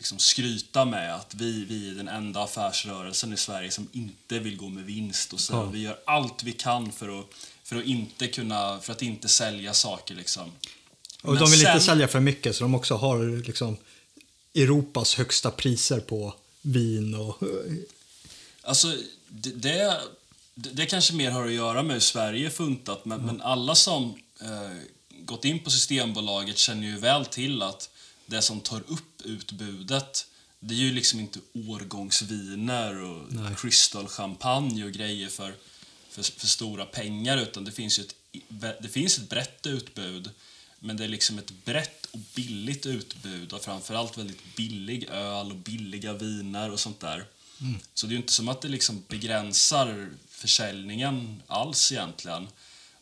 liksom 0.00 0.18
skryta 0.18 0.84
med 0.84 1.14
att 1.14 1.34
vi, 1.34 1.64
vi 1.64 1.90
är 1.90 1.94
den 1.94 2.08
enda 2.08 2.42
affärsrörelsen 2.42 3.32
i 3.32 3.36
Sverige 3.36 3.70
som 3.70 3.88
inte 3.92 4.38
vill 4.38 4.56
gå 4.56 4.68
med 4.68 4.84
vinst. 4.84 5.32
Och 5.32 5.40
så. 5.40 5.52
Ja. 5.52 5.64
Vi 5.64 5.82
gör 5.82 5.98
allt 6.04 6.42
vi 6.42 6.52
kan 6.52 6.92
för 6.92 7.20
att, 7.20 7.26
för 7.64 7.76
att, 7.76 7.84
inte, 7.84 8.26
kunna, 8.26 8.80
för 8.80 8.92
att 8.92 9.02
inte 9.02 9.28
sälja 9.28 9.74
saker. 9.74 10.14
Liksom. 10.14 10.52
Och 11.22 11.36
de 11.36 11.50
vill 11.50 11.60
sen, 11.60 11.72
inte 11.72 11.84
sälja 11.84 12.08
för 12.08 12.20
mycket, 12.20 12.56
så 12.56 12.64
de 12.64 12.74
också 12.74 12.94
har 12.94 13.44
liksom 13.46 13.76
Europas 14.54 15.14
högsta 15.14 15.50
priser 15.50 16.00
på 16.00 16.34
vin 16.62 17.14
och... 17.14 17.38
Alltså, 18.62 18.96
det, 19.28 19.50
det, 19.50 20.00
det 20.54 20.86
kanske 20.86 21.14
mer 21.14 21.30
har 21.30 21.46
att 21.46 21.52
göra 21.52 21.82
med 21.82 21.92
hur 21.92 22.00
Sverige 22.00 22.46
är 22.46 22.50
funtat, 22.50 23.04
men, 23.04 23.20
mm. 23.20 23.26
men 23.26 23.42
alla 23.42 23.74
som 23.74 24.14
eh, 24.40 24.76
gått 25.10 25.44
in 25.44 25.58
på 25.58 25.70
Systembolaget 25.70 26.58
känner 26.58 26.86
ju 26.86 26.98
väl 26.98 27.26
till 27.26 27.62
att 27.62 27.90
det 28.30 28.42
som 28.42 28.60
tar 28.60 28.82
upp 28.86 29.22
utbudet 29.24 30.26
det 30.60 30.74
är 30.74 30.78
ju 30.78 30.92
liksom 30.92 31.20
inte 31.20 31.38
årgångsviner 31.52 33.02
och 33.02 33.32
Nej. 33.32 33.54
crystal-champagne 33.54 34.84
och 34.84 34.92
grejer 34.92 35.28
för, 35.28 35.54
för, 36.10 36.22
för, 36.22 36.46
stora 36.46 36.84
pengar 36.84 37.36
utan 37.36 37.64
det 37.64 37.72
finns 37.72 37.98
ju 37.98 38.02
ett, 38.02 38.14
det 38.82 38.88
finns 38.88 39.18
ett 39.18 39.28
brett 39.28 39.66
utbud 39.66 40.30
men 40.78 40.96
det 40.96 41.04
är 41.04 41.08
liksom 41.08 41.38
ett 41.38 41.52
brett 41.64 42.06
och 42.06 42.18
billigt 42.34 42.86
utbud 42.86 43.52
och 43.52 43.62
framförallt 43.62 44.18
väldigt 44.18 44.56
billig 44.56 45.04
öl 45.04 45.50
och 45.50 45.56
billiga 45.56 46.12
viner 46.12 46.72
och 46.72 46.80
sånt 46.80 47.00
där. 47.00 47.24
Mm. 47.60 47.80
Så 47.94 48.06
det 48.06 48.10
är 48.10 48.14
ju 48.14 48.20
inte 48.20 48.32
som 48.32 48.48
att 48.48 48.62
det 48.62 48.68
liksom 48.68 49.04
begränsar 49.08 50.10
försäljningen 50.28 51.42
alls 51.46 51.92
egentligen. 51.92 52.48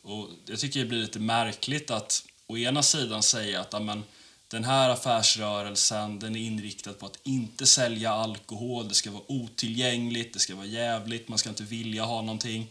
Och 0.02 0.28
jag 0.46 0.58
tycker 0.58 0.80
det 0.80 0.86
blir 0.86 0.98
lite 0.98 1.18
märkligt 1.18 1.90
att 1.90 2.24
å 2.46 2.58
ena 2.58 2.82
sidan 2.82 3.22
säga 3.22 3.60
att 3.60 3.74
amen, 3.74 4.04
den 4.50 4.64
här 4.64 4.90
affärsrörelsen 4.90 6.18
den 6.18 6.36
är 6.36 6.40
inriktad 6.40 6.92
på 6.92 7.06
att 7.06 7.18
inte 7.22 7.66
sälja 7.66 8.12
alkohol, 8.12 8.88
det 8.88 8.94
ska 8.94 9.10
vara 9.10 9.22
otillgängligt, 9.26 10.34
det 10.34 10.38
ska 10.38 10.54
vara 10.54 10.66
jävligt, 10.66 11.28
man 11.28 11.38
ska 11.38 11.48
inte 11.48 11.62
vilja 11.62 12.04
ha 12.04 12.22
någonting. 12.22 12.70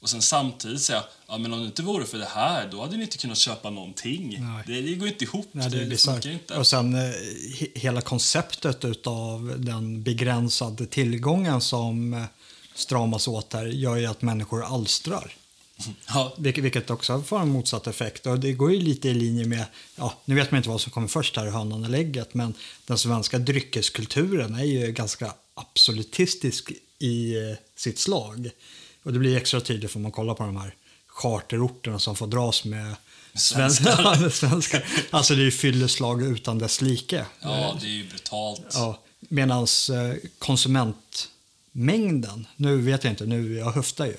Och 0.00 0.10
sen 0.10 0.22
samtidigt 0.22 0.82
säga, 0.82 1.04
ja 1.26 1.38
men 1.38 1.52
om 1.52 1.60
det 1.60 1.66
inte 1.66 1.82
vore 1.82 2.06
för 2.06 2.18
det 2.18 2.28
här, 2.34 2.68
då 2.70 2.80
hade 2.80 2.96
ni 2.96 3.02
inte 3.02 3.18
kunnat 3.18 3.38
köpa 3.38 3.70
någonting. 3.70 4.46
Det, 4.66 4.80
det, 4.80 4.94
går 4.94 5.08
inte 5.08 5.24
ihop. 5.24 5.48
Nej, 5.52 5.70
det, 5.70 5.84
det 5.84 5.96
funkar 5.96 6.30
inte. 6.30 6.54
Och 6.54 6.66
sen 6.66 6.94
eh, 6.94 7.14
hela 7.74 8.00
konceptet 8.00 9.06
av 9.06 9.54
den 9.58 10.02
begränsade 10.02 10.86
tillgången 10.86 11.60
som 11.60 12.14
eh, 12.14 12.24
stramas 12.74 13.28
åt 13.28 13.52
här 13.52 13.66
gör 13.66 13.96
ju 13.96 14.06
att 14.06 14.22
människor 14.22 14.64
alstrar. 14.64 15.32
Ja. 16.08 16.34
Vilket 16.38 16.90
också 16.90 17.22
får 17.22 17.40
en 17.40 17.48
motsatt 17.48 17.86
effekt. 17.86 18.26
Och 18.26 18.40
det 18.40 18.52
går 18.52 18.72
ju 18.72 18.80
lite 18.80 19.08
i 19.08 19.14
linje 19.14 19.46
med, 19.46 19.64
ja, 19.96 20.14
nu 20.24 20.34
vet 20.34 20.50
man 20.50 20.58
inte 20.58 20.68
vad 20.68 20.80
som 20.80 20.92
kommer 20.92 21.08
först 21.08 21.36
här, 21.36 21.46
hönan 21.46 21.84
eller 21.84 21.98
ägget, 21.98 22.34
men 22.34 22.54
den 22.86 22.98
svenska 22.98 23.38
dryckeskulturen 23.38 24.54
är 24.54 24.64
ju 24.64 24.92
ganska 24.92 25.34
absolutistisk 25.54 26.72
i 26.98 27.36
eh, 27.36 27.56
sitt 27.76 27.98
slag. 27.98 28.50
Och 29.02 29.12
det 29.12 29.18
blir 29.18 29.36
extra 29.36 29.60
tydligt 29.60 29.90
för 29.90 30.00
man 30.00 30.12
kollar 30.12 30.34
på 30.34 30.42
de 30.42 30.56
här 30.56 30.74
charterorterna 31.06 31.98
som 31.98 32.16
får 32.16 32.26
dras 32.26 32.64
med 32.64 32.94
svenskar. 33.34 34.28
svenskar. 34.30 34.84
Alltså 35.10 35.34
det 35.34 35.40
är 35.40 35.44
ju 35.44 35.50
fylleslag 35.50 36.22
utan 36.22 36.58
dess 36.58 36.80
like. 36.80 37.24
Ja, 37.40 37.78
det 37.80 37.86
är 37.86 37.90
ju 37.90 38.08
brutalt. 38.08 38.66
Ja, 38.74 39.00
Medan 39.28 39.66
eh, 39.90 40.14
konsumentmängden, 40.38 42.46
nu 42.56 42.80
vet 42.80 43.04
jag 43.04 43.12
inte, 43.12 43.26
nu 43.26 43.54
jag 43.54 43.72
höftar 43.72 44.06
ju, 44.06 44.16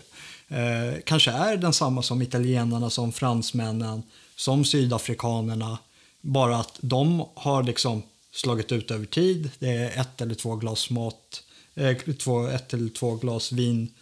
eh, 0.52 1.02
kanske 1.06 1.32
är 1.32 1.58
densamma 1.58 2.04
som 2.04 2.22
italienarna, 2.22 2.90
som 2.90 3.12
fransmännen, 3.12 4.04
som 4.36 4.66
sydafrikanerna. 4.66 5.78
Bara 6.22 6.58
att 6.58 6.78
de 6.82 7.26
har 7.34 7.64
liksom 7.64 8.04
slagit 8.32 8.72
ut 8.72 8.92
över 8.92 9.06
tid. 9.06 9.50
Det 9.60 9.70
är 9.70 10.02
ett 10.02 10.22
eller 10.22 10.36
två 10.36 10.56
glas 10.56 10.90
mat, 10.90 11.44
eh, 11.76 11.98
två, 11.98 12.48
ett 12.48 12.74
eller 12.74 12.90
två 12.90 13.16
glas 13.16 13.52
vin 13.52 13.94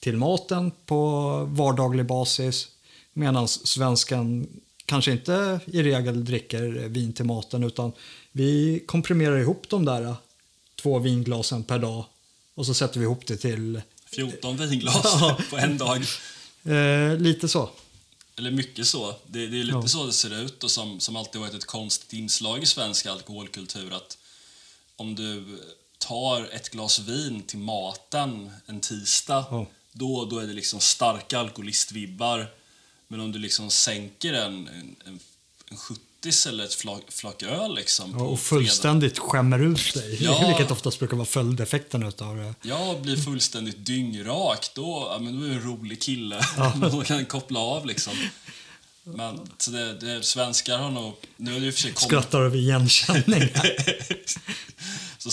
till 0.00 0.16
maten 0.16 0.70
på 0.86 1.30
vardaglig 1.50 2.06
basis. 2.06 2.68
Medan 3.12 3.48
svensken 3.48 4.48
kanske 4.84 5.12
inte 5.12 5.60
i 5.66 5.82
regel 5.82 6.24
dricker 6.24 6.62
vin 6.88 7.12
till 7.12 7.24
maten 7.24 7.64
utan 7.64 7.92
vi 8.32 8.82
komprimerar 8.86 9.38
ihop 9.38 9.68
de 9.68 9.84
där 9.84 10.14
två 10.82 10.98
vinglasen 10.98 11.64
per 11.64 11.78
dag 11.78 12.04
och 12.54 12.66
så 12.66 12.74
sätter 12.74 13.00
vi 13.00 13.04
ihop 13.04 13.26
det 13.26 13.36
till 13.36 13.80
14 14.10 14.56
vinglas 14.56 15.20
på 15.50 15.58
en 15.58 15.78
dag. 15.78 16.04
Eh, 16.64 17.16
lite 17.16 17.48
så. 17.48 17.70
Eller 18.36 18.50
mycket 18.50 18.86
så. 18.86 19.14
Det, 19.26 19.46
det 19.46 19.60
är 19.60 19.64
lite 19.64 19.78
ja. 19.78 19.88
så 19.88 20.06
det 20.06 20.12
ser 20.12 20.42
ut 20.42 20.64
och 20.64 20.70
som, 20.70 21.00
som 21.00 21.16
alltid 21.16 21.40
varit 21.40 21.54
ett 21.54 21.66
konstigt 21.66 22.12
inslag 22.12 22.62
i 22.62 22.66
svensk 22.66 23.06
alkoholkultur 23.06 23.92
att 23.92 24.18
om 24.96 25.14
du 25.14 25.58
tar 25.98 26.48
ett 26.52 26.70
glas 26.70 26.98
vin 26.98 27.42
till 27.42 27.58
maten 27.58 28.50
en 28.66 28.80
tisdag 28.80 29.44
ja. 29.50 29.66
då, 29.92 30.24
då 30.24 30.38
är 30.38 30.46
det 30.46 30.52
liksom 30.52 30.80
starka 30.80 31.38
alkoholistvibbar. 31.38 32.46
Men 33.08 33.20
om 33.20 33.32
du 33.32 33.38
liksom 33.38 33.70
sänker 33.70 34.32
en, 34.32 34.68
en, 34.68 34.96
en 35.70 35.76
70 35.76 36.02
gottis 36.18 36.46
eller 36.46 36.64
ett 36.64 36.74
flak, 36.74 37.02
flak 37.08 37.42
öl. 37.42 37.74
Liksom, 37.74 38.14
ja, 38.18 38.24
och 38.24 38.40
fullständigt 38.40 39.18
fredag. 39.18 39.30
skämmer 39.30 39.58
ut 39.58 39.80
sig, 39.80 40.24
ja. 40.24 40.46
vilket 40.48 40.70
oftast 40.70 40.98
brukar 40.98 41.16
vara 41.16 41.26
följdeffekten 41.26 42.02
av 42.02 42.36
det. 42.36 42.54
Ja, 42.62 42.98
blir 43.02 43.16
fullständigt 43.16 43.86
dyngrak, 43.86 44.70
då, 44.74 45.08
ja, 45.10 45.18
men 45.18 45.40
då 45.40 45.46
är 45.46 45.48
du 45.48 45.54
en 45.54 45.62
rolig 45.62 46.02
kille. 46.02 46.40
Ja. 46.56 46.72
då 46.92 47.02
kan 47.02 47.26
koppla 47.26 47.60
av 47.60 47.86
liksom. 47.86 48.12
Men 49.04 49.40
så 49.58 49.70
det, 49.70 49.94
det, 49.94 50.22
svenskar 50.22 50.78
har 50.78 50.90
nog... 50.90 51.14
Nu 51.36 51.56
är 51.56 51.60
det 51.60 51.72
för 51.72 51.80
sig 51.80 51.92
kommit... 51.92 52.08
Skrattar 52.08 52.40
över 52.42 52.56
igenkänning. 52.56 53.48
så, 55.18 55.30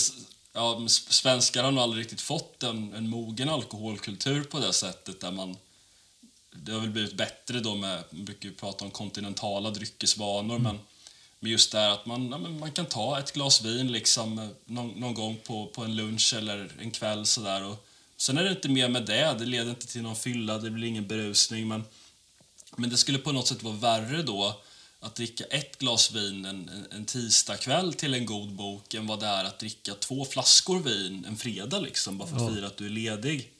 ja, 0.54 0.84
svenskar 0.88 1.64
har 1.64 1.70
nog 1.70 1.82
aldrig 1.82 2.00
riktigt 2.00 2.20
fått 2.20 2.62
en, 2.62 2.92
en 2.92 3.08
mogen 3.08 3.48
alkoholkultur 3.48 4.42
på 4.42 4.58
det 4.58 4.72
sättet 4.72 5.20
där 5.20 5.30
man 5.30 5.56
det 6.62 6.72
har 6.72 6.80
väl 6.80 6.90
blivit 6.90 7.14
bättre 7.14 7.60
då 7.60 7.74
med, 7.74 8.04
man 8.10 8.24
brukar 8.24 8.48
ju 8.48 8.54
prata 8.54 8.84
om 8.84 8.90
kontinentala 8.90 9.70
dryckesvanor, 9.70 10.56
mm. 10.56 10.62
men 10.62 10.78
med 11.40 11.52
just 11.52 11.72
det 11.72 11.92
att 11.92 12.06
man, 12.06 12.30
ja, 12.30 12.38
man 12.38 12.72
kan 12.72 12.86
ta 12.86 13.18
ett 13.18 13.32
glas 13.32 13.62
vin 13.62 13.92
liksom 13.92 14.38
eh, 14.38 14.48
någon, 14.64 14.88
någon, 14.88 15.14
gång 15.14 15.36
på, 15.46 15.66
på 15.66 15.84
en 15.84 15.96
lunch 15.96 16.34
eller 16.34 16.72
en 16.80 16.90
kväll 16.90 17.26
sådär. 17.26 17.64
Och 17.64 17.86
sen 18.16 18.38
är 18.38 18.44
det 18.44 18.50
inte 18.50 18.68
mer 18.68 18.88
med 18.88 19.06
det, 19.06 19.36
det 19.38 19.44
leder 19.44 19.70
inte 19.70 19.86
till 19.86 20.02
någon 20.02 20.16
fylla, 20.16 20.58
det 20.58 20.70
blir 20.70 20.88
ingen 20.88 21.06
berusning, 21.06 21.68
men, 21.68 21.84
men 22.76 22.90
det 22.90 22.96
skulle 22.96 23.18
på 23.18 23.32
något 23.32 23.48
sätt 23.48 23.62
vara 23.62 23.74
värre 23.74 24.22
då 24.22 24.60
att 25.00 25.14
dricka 25.14 25.44
ett 25.44 25.78
glas 25.78 26.12
vin 26.12 26.44
en, 26.44 26.68
en, 26.68 26.86
en 26.90 27.04
tisdagkväll 27.04 27.94
till 27.94 28.14
en 28.14 28.26
god 28.26 28.52
bok 28.52 28.94
än 28.94 29.06
vad 29.06 29.20
det 29.20 29.26
är 29.26 29.44
att 29.44 29.58
dricka 29.58 29.94
två 29.94 30.24
flaskor 30.24 30.80
vin 30.80 31.24
en 31.28 31.36
fredag 31.36 31.80
liksom, 31.80 32.18
bara 32.18 32.28
för 32.28 32.36
att 32.36 32.42
ja. 32.42 32.54
fira 32.54 32.66
att 32.66 32.76
du 32.76 32.86
är 32.86 32.90
ledig. 32.90 33.50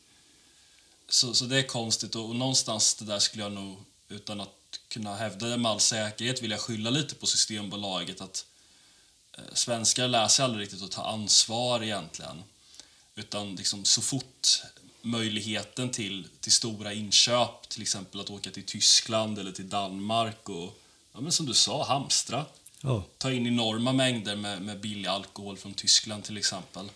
Så, 1.09 1.35
så 1.35 1.45
det 1.45 1.59
är 1.59 1.63
konstigt 1.63 2.15
och, 2.15 2.29
och 2.29 2.37
någonstans 2.37 2.95
det 2.95 3.05
där 3.05 3.19
skulle 3.19 3.43
jag 3.43 3.53
nog, 3.53 3.77
utan 4.09 4.41
att 4.41 4.81
kunna 4.89 5.17
hävda 5.17 5.47
det 5.47 5.57
med 5.57 5.71
all 5.71 5.81
säkerhet, 5.81 6.43
vilja 6.43 6.59
skylla 6.59 6.91
lite 6.91 7.15
på 7.15 7.27
Systembolaget 7.27 8.21
att 8.21 8.47
eh, 9.39 9.55
svenskar 9.55 10.09
lär 10.09 10.29
sig 10.29 10.45
aldrig 10.45 10.63
riktigt 10.63 10.83
att 10.83 10.91
ta 10.91 11.03
ansvar 11.03 11.83
egentligen. 11.83 12.43
Utan 13.15 13.55
liksom 13.55 13.85
så 13.85 14.03
fort 14.03 14.63
möjligheten 15.03 15.91
till, 15.91 16.29
till 16.41 16.53
stora 16.53 16.93
inköp, 16.93 17.69
till 17.69 17.83
exempel 17.83 18.21
att 18.21 18.31
åka 18.31 18.51
till 18.51 18.67
Tyskland 18.67 19.39
eller 19.39 19.53
till 19.53 19.69
Danmark 19.69 20.49
och 20.49 20.81
ja, 21.13 21.21
men 21.21 21.33
som 21.33 21.47
du 21.47 21.55
sa, 21.55 21.85
hamstra. 21.85 22.47
Oh. 22.83 23.03
Ta 23.19 23.33
in 23.33 23.47
enorma 23.47 23.93
mängder 23.93 24.37
med, 24.37 24.63
med 24.63 24.81
billig 24.81 25.09
alkohol 25.09 25.57
från 25.57 25.75
Tyskland 25.75 26.25
till 26.25 26.37
exempel. 26.37 26.91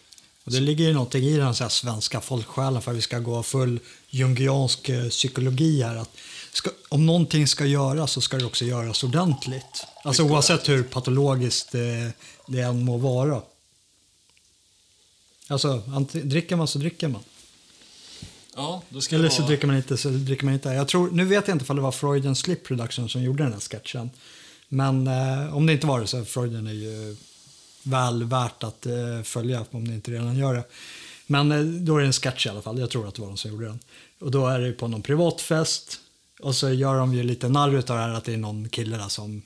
Och 0.44 0.52
det 0.52 0.60
ligger 0.60 0.84
ju 0.84 0.92
någonting 0.92 1.24
i 1.24 1.36
den 1.36 1.54
så 1.54 1.68
svenska 1.68 2.20
folksjälen 2.20 2.82
för 2.82 2.90
att 2.90 2.96
vi 2.96 3.02
ska 3.02 3.18
gå 3.18 3.42
full 3.42 3.80
jungiansk 4.10 4.88
eh, 4.88 5.08
psykologi 5.08 5.82
här. 5.82 5.96
Att 5.96 6.10
ska, 6.52 6.70
om 6.88 7.06
någonting 7.06 7.46
ska 7.46 7.66
göras 7.66 8.12
så 8.12 8.20
ska 8.20 8.36
det 8.36 8.44
också 8.44 8.64
göras 8.64 9.04
ordentligt. 9.04 9.86
Alltså 10.04 10.22
oavsett 10.22 10.68
hur 10.68 10.82
patologiskt 10.82 11.72
det, 11.72 12.12
det 12.46 12.60
än 12.60 12.84
må 12.84 12.96
vara. 12.96 13.42
Alltså, 15.48 15.82
dricker 16.12 16.56
man 16.56 16.68
så 16.68 16.78
dricker 16.78 17.08
man. 17.08 17.22
Ja, 18.56 18.82
Eller 19.10 19.28
så 19.28 19.42
vara... 19.42 19.48
dricker 19.48 19.66
man 19.66 19.76
inte 19.76 19.96
så 19.96 20.08
dricker 20.08 20.44
man 20.44 20.54
inte. 20.54 20.68
Jag 20.68 20.88
tror, 20.88 21.10
nu 21.10 21.24
vet 21.24 21.48
jag 21.48 21.54
inte 21.54 21.64
om 21.68 21.76
det 21.76 21.82
var 21.82 21.92
Freud 21.92 22.36
Slip 22.36 22.64
Production 22.64 23.08
som 23.08 23.22
gjorde 23.22 23.42
den 23.42 23.52
här 23.52 23.60
sketchen. 23.60 24.10
Men 24.68 25.06
eh, 25.06 25.56
om 25.56 25.66
det 25.66 25.72
inte 25.72 25.86
var 25.86 26.00
det 26.00 26.06
så 26.06 26.24
Freuden 26.24 26.66
är 26.66 26.72
ju 26.72 27.16
väl 27.82 28.24
värt 28.24 28.64
att 28.64 28.86
eh, 28.86 29.22
följa 29.22 29.64
om 29.70 29.84
ni 29.84 29.94
inte 29.94 30.10
redan 30.10 30.36
gör 30.36 30.54
det. 30.54 30.64
Men 31.26 31.52
eh, 31.52 31.60
då 31.60 31.96
är 31.96 32.00
det 32.00 32.06
en 32.06 32.12
sketch 32.12 32.46
i 32.46 32.48
alla 32.48 32.62
fall. 32.62 32.78
Jag 32.78 32.90
tror 32.90 33.08
att 33.08 33.14
det 33.14 33.22
var 33.22 33.28
de 33.28 33.36
som 33.36 33.50
gjorde 33.50 33.66
den. 33.66 33.78
Och 34.20 34.30
då 34.30 34.46
är 34.46 34.60
det 34.60 34.72
på 34.72 34.88
någon 34.88 35.02
privatfest. 35.02 36.00
Och 36.40 36.56
så 36.56 36.70
gör 36.70 36.98
de 36.98 37.14
ju 37.14 37.22
lite 37.22 37.48
narr 37.48 37.76
av 37.76 37.82
det 37.82 37.92
här 37.92 38.08
att 38.08 38.24
det 38.24 38.32
är 38.32 38.36
någon 38.36 38.68
kille 38.68 38.96
där 38.96 39.08
som 39.08 39.42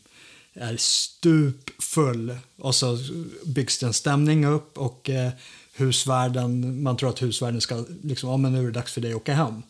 är 0.55 0.77
stupfull. 0.77 2.37
Och 2.57 2.75
så 2.75 2.99
byggs 3.45 3.79
det 3.79 3.87
en 3.87 3.93
stämning 3.93 4.47
upp 4.47 4.79
och 4.79 5.11
eh, 5.11 5.31
husvärden, 5.75 6.83
man 6.83 6.97
tror 6.97 7.11
att 7.11 7.23
husvärden 7.23 7.61
ska 7.61 7.85
liksom, 8.03 8.31
ja 8.31 8.37
men 8.37 8.53
nu 8.53 8.61
är 8.61 8.65
det 8.65 8.71
dags 8.71 8.93
för 8.93 9.01
dig 9.01 9.11
att 9.11 9.17
åka 9.17 9.35
hem. 9.35 9.63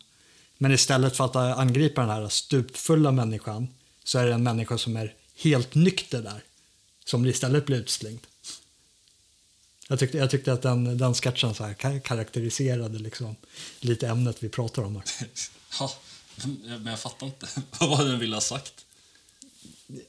Men 0.58 0.72
istället 0.72 1.16
för 1.16 1.24
att 1.24 1.36
angripa 1.36 2.00
den 2.00 2.10
här 2.10 2.28
stupfulla 2.28 3.12
människan 3.12 3.68
så 4.04 4.18
är 4.18 4.26
det 4.26 4.34
en 4.34 4.42
människa 4.42 4.78
som 4.78 4.96
är 4.96 5.14
helt 5.36 5.74
nykter 5.74 6.22
där. 6.22 6.42
Som 7.04 7.26
istället 7.26 7.66
blir 7.66 7.76
utslängd. 7.76 8.20
Jag 9.88 9.98
tyckte, 9.98 10.18
jag 10.18 10.30
tyckte 10.30 10.52
att 10.52 10.62
den, 10.62 10.98
den 10.98 11.14
sketchen 11.14 11.54
så 11.54 11.64
här 11.64 12.00
karaktäriserade 12.00 12.98
liksom 12.98 13.36
lite 13.80 14.08
ämnet 14.08 14.36
vi 14.40 14.48
pratar 14.48 14.82
om. 14.82 14.96
Här. 14.96 15.04
Ja, 15.80 15.90
men 16.64 16.86
jag 16.86 16.98
fattar 16.98 17.26
inte. 17.26 17.46
Vad 17.80 17.90
var 17.90 18.04
det 18.04 18.10
den 18.10 18.20
ville 18.20 18.36
ha 18.36 18.40
sagt? 18.40 18.84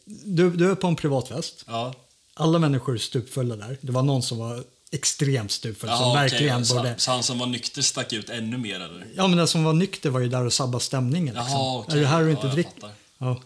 Du, 0.05 0.49
du 0.49 0.71
är 0.71 0.75
på 0.75 0.87
en 0.87 0.95
privatfest. 0.95 1.63
Ja. 1.67 1.93
Alla 2.33 2.59
människor 2.59 2.93
är 2.93 2.97
stupfulla 2.97 3.55
där. 3.55 3.77
Det 3.81 3.91
var 3.91 4.03
någon 4.03 4.23
som 4.23 4.37
var 4.37 4.63
extremt 4.91 5.51
stupfull. 5.51 5.89
Jaha, 5.89 5.97
som 5.97 6.11
okej. 6.11 6.21
verkligen 6.21 6.65
så, 6.65 6.75
borde... 6.75 6.95
så 6.97 7.11
han 7.11 7.23
som 7.23 7.39
var 7.39 7.45
nykter 7.45 7.81
stack 7.81 8.13
ut 8.13 8.29
ännu 8.29 8.57
mer 8.57 8.79
eller? 8.79 9.07
Ja, 9.15 9.27
men 9.27 9.37
den 9.37 9.47
som 9.47 9.63
var 9.63 9.73
nykter 9.73 10.09
var 10.09 10.19
ju 10.19 10.29
där 10.29 10.45
och 10.45 10.53
sabbade 10.53 10.83
stämningen. 10.83 11.35
Liksom. 11.35 11.51
Jaha, 11.51 11.79
okej. 11.79 11.97
Är 11.97 12.01
det 12.01 12.07
här 12.07 12.19
du 12.19 12.25
Ja, 12.25 12.31
inte 12.31 12.47
jag 12.47 12.55
dricker? 12.55 12.89
Ja. 13.17 13.41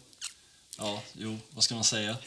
Ja, 0.77 1.01
jo, 1.13 1.37
vad 1.51 1.63
ska 1.63 1.75
man 1.75 1.83
säga? 1.83 2.17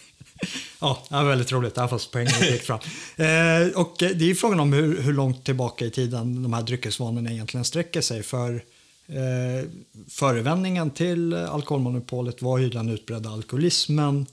Ja, 0.81 1.03
det 1.09 1.15
var 1.15 1.25
väldigt 1.25 1.53
roligt. 1.53 1.75
Där 1.75 1.89
fanns 1.89 2.07
poängen 2.07 2.33
gick 2.41 2.63
fram. 2.63 2.79
Eh, 3.17 3.81
och 3.81 3.95
det 3.99 4.31
är 4.31 4.35
frågan 4.35 4.61
om 4.61 4.73
hur, 4.73 5.03
hur 5.03 5.13
långt 5.13 5.45
tillbaka 5.45 5.85
i 5.85 5.91
tiden 5.91 6.43
de 6.43 6.53
här 6.53 6.63
dryckesvanorna 6.63 7.31
egentligen 7.31 7.65
sträcker 7.65 8.01
sig. 8.01 8.23
För 8.23 8.65
eh, 9.07 9.69
förevändningen 10.09 10.91
till 10.91 11.35
alkoholmonopolet 11.35 12.43
var 12.43 12.59
ju 12.59 12.69
den 12.69 12.89
utbredda 12.89 13.31
alkoholismen 13.31 14.27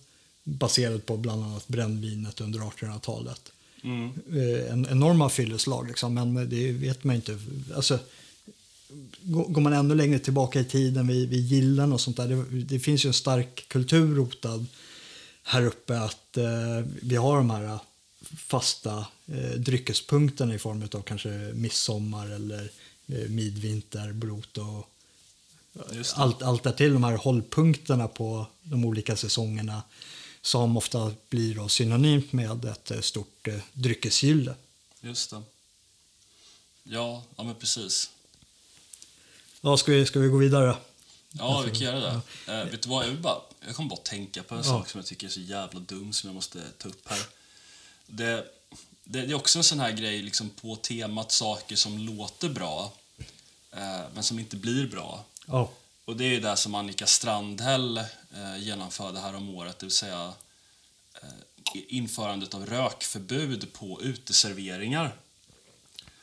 baserad 0.44 1.06
på 1.06 1.18
bland 1.18 1.44
annat 1.44 1.68
brännvinet 1.68 2.42
under 2.42 2.60
1800-talet. 2.60 3.52
Mm. 3.84 4.10
Eh, 4.34 4.72
en, 4.74 4.88
enorma 4.92 5.30
fylleslag, 5.30 5.88
liksom, 5.88 6.14
men 6.14 6.50
det 6.50 6.72
vet 6.72 7.04
man 7.04 7.16
inte. 7.16 7.40
Alltså, 7.76 8.00
går 9.22 9.44
går 9.48 9.62
man 9.62 9.74
ännu 9.74 9.96
längre 9.96 10.20
tillbaka 10.20 10.60
i 10.60 10.66
tiden 10.66 11.08
vid, 11.08 11.30
vid 11.30 11.46
gillen 11.46 11.94
och 11.94 12.02
sånt 12.02 12.18
där, 12.18 12.28
det, 12.28 12.64
det 12.64 12.80
finns 12.80 13.06
ju 13.06 13.08
en 13.08 13.14
stark 13.14 13.66
kultur 13.68 14.16
rotad 14.16 14.66
här 15.50 15.66
uppe 15.66 16.00
att 16.00 16.38
eh, 16.38 16.82
vi 17.02 17.16
har 17.16 17.38
de 17.38 17.50
här 17.50 17.80
fasta 18.38 19.06
eh, 19.28 19.52
dryckespunkterna 19.58 20.54
i 20.54 20.60
form 20.60 20.90
av 20.94 21.02
kanske 21.02 21.30
midsommar 21.54 22.28
eller 22.28 22.72
eh, 23.08 23.30
midvinter, 23.30 24.14
brot 24.14 24.58
och 24.58 24.90
allt, 26.16 26.42
allt 26.42 26.64
där 26.64 26.72
till 26.72 26.94
de 26.94 27.04
här 27.04 27.18
hållpunkterna 27.18 28.08
på 28.08 28.48
de 28.64 28.86
olika 28.86 29.16
säsongerna 29.16 29.84
som 30.42 30.78
ofta 30.78 31.14
blir 31.30 31.56
då 31.56 31.70
synonymt 31.70 32.34
med 32.34 32.66
ett 32.66 32.92
eh, 32.92 33.02
stort 33.02 33.48
eh, 33.48 33.60
dryckesgylle. 33.74 34.56
Just 35.02 35.30
det. 35.30 35.42
Ja, 36.84 37.24
ja 37.38 37.44
men 37.44 37.56
precis. 37.56 38.10
Ja, 39.62 39.78
ska, 39.78 39.92
vi, 39.92 40.06
ska 40.06 40.20
vi 40.20 40.28
gå 40.28 40.38
vidare? 40.38 40.76
Ja, 41.32 41.64
vi 41.66 41.72
kan 41.72 41.88
göra 41.88 42.00
det. 42.00 42.54
Eh, 42.54 42.66
vet 42.66 42.82
du 42.82 42.90
vad, 42.90 43.06
jag, 43.06 43.10
vill 43.10 43.20
bara, 43.20 43.42
jag 43.66 43.76
kommer 43.76 43.90
bara 43.90 44.00
tänka 44.00 44.44
på 44.44 44.56
en 44.56 44.62
Ja. 44.62 44.70
sak 44.70 44.90
som 44.90 45.00
jag 45.00 45.06
tycker 45.08 45.28
är 45.28 45.32
så 45.32 45.40
jävla 45.40 45.80
dum 45.80 46.14
som 46.14 46.28
jag 46.28 46.36
måste 46.36 46.72
ta 46.78 46.90
upp 46.90 47.10
här. 47.10 47.20
Det, 48.08 48.26
det, 49.04 49.22
det 49.22 49.32
är 49.32 49.34
också 49.34 49.60
en 49.60 49.64
sån 49.64 49.80
här 49.80 49.92
grej 49.92 50.22
liksom 50.22 50.50
på 50.50 50.76
temat 50.76 51.32
saker 51.32 51.76
som 51.76 51.98
låter 51.98 52.50
bra 52.50 52.94
eh, 53.72 54.02
men 54.14 54.24
som 54.24 54.40
inte 54.40 54.56
blir 54.56 54.88
bra. 54.88 55.24
Ja, 55.46 55.72
Och 56.06 56.18
det 56.18 56.24
är 56.26 56.30
ju 56.30 56.40
det 56.40 56.58
som 56.58 56.76
Annika 56.76 57.06
Strandhäll 57.06 57.98
eh, 57.98 58.58
genomförde 58.60 59.20
här 59.20 59.36
om 59.36 59.50
året, 59.56 59.80
det 59.80 59.86
vill 59.86 59.96
säga 59.96 60.34
eh, 61.22 61.30
införandet 61.88 62.54
av 62.54 62.66
rökförbud 62.66 63.74
på 63.74 64.02
uteserveringar. 64.02 65.16